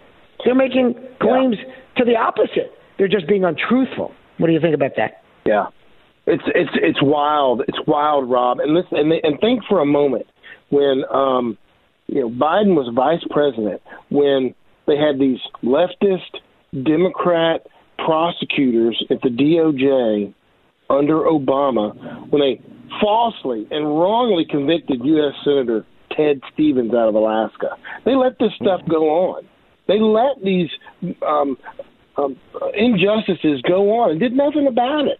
[0.43, 1.73] They're making claims yeah.
[1.97, 2.73] to the opposite.
[2.97, 4.11] They're just being untruthful.
[4.37, 5.23] What do you think about that?
[5.45, 5.67] Yeah,
[6.25, 7.61] it's it's it's wild.
[7.67, 8.59] It's wild, Rob.
[8.59, 10.25] And listen, and, and think for a moment
[10.69, 11.57] when um,
[12.07, 14.55] you know Biden was vice president when
[14.87, 16.41] they had these leftist
[16.83, 20.33] Democrat prosecutors at the DOJ
[20.89, 22.61] under Obama when they
[23.01, 25.33] falsely and wrongly convicted U.S.
[25.43, 25.85] Senator
[26.15, 27.77] Ted Stevens out of Alaska.
[28.05, 29.43] They let this stuff go on.
[29.87, 30.69] They let these
[31.25, 31.57] um,
[32.17, 32.37] um,
[32.75, 35.19] injustices go on and did nothing about it.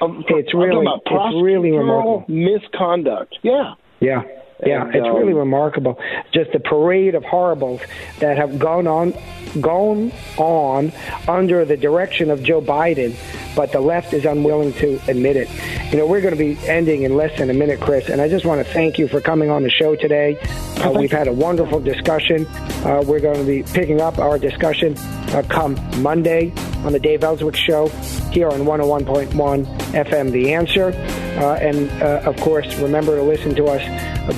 [0.00, 2.24] Um, it's really, it's really remarkable.
[2.28, 3.38] misconduct.
[3.42, 3.74] Yeah.
[4.00, 4.22] Yeah.
[4.64, 5.98] Yeah, and, it's um, really remarkable.
[6.32, 7.80] Just the parade of horribles
[8.20, 9.12] that have gone on,
[9.60, 10.92] gone on
[11.28, 13.14] under the direction of Joe Biden,
[13.54, 15.50] but the left is unwilling to admit it.
[15.92, 18.28] You know, we're going to be ending in less than a minute, Chris, and I
[18.28, 20.38] just want to thank you for coming on the show today.
[20.78, 22.46] Uh, we've had a wonderful discussion.
[22.46, 26.52] Uh, we're going to be picking up our discussion uh, come Monday
[26.84, 27.88] on the Dave Elswick Show
[28.30, 30.92] here on 101.1 FM The Answer.
[31.36, 33.82] Uh, and uh, of course, remember to listen to us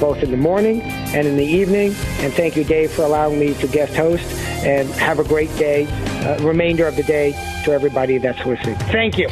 [0.09, 1.95] both in the morning and in the evening.
[2.21, 4.25] And thank you, Dave, for allowing me to guest host.
[4.65, 5.87] And have a great day,
[6.25, 7.33] uh, remainder of the day
[7.65, 8.77] to everybody that's listening.
[8.91, 9.29] Thank you.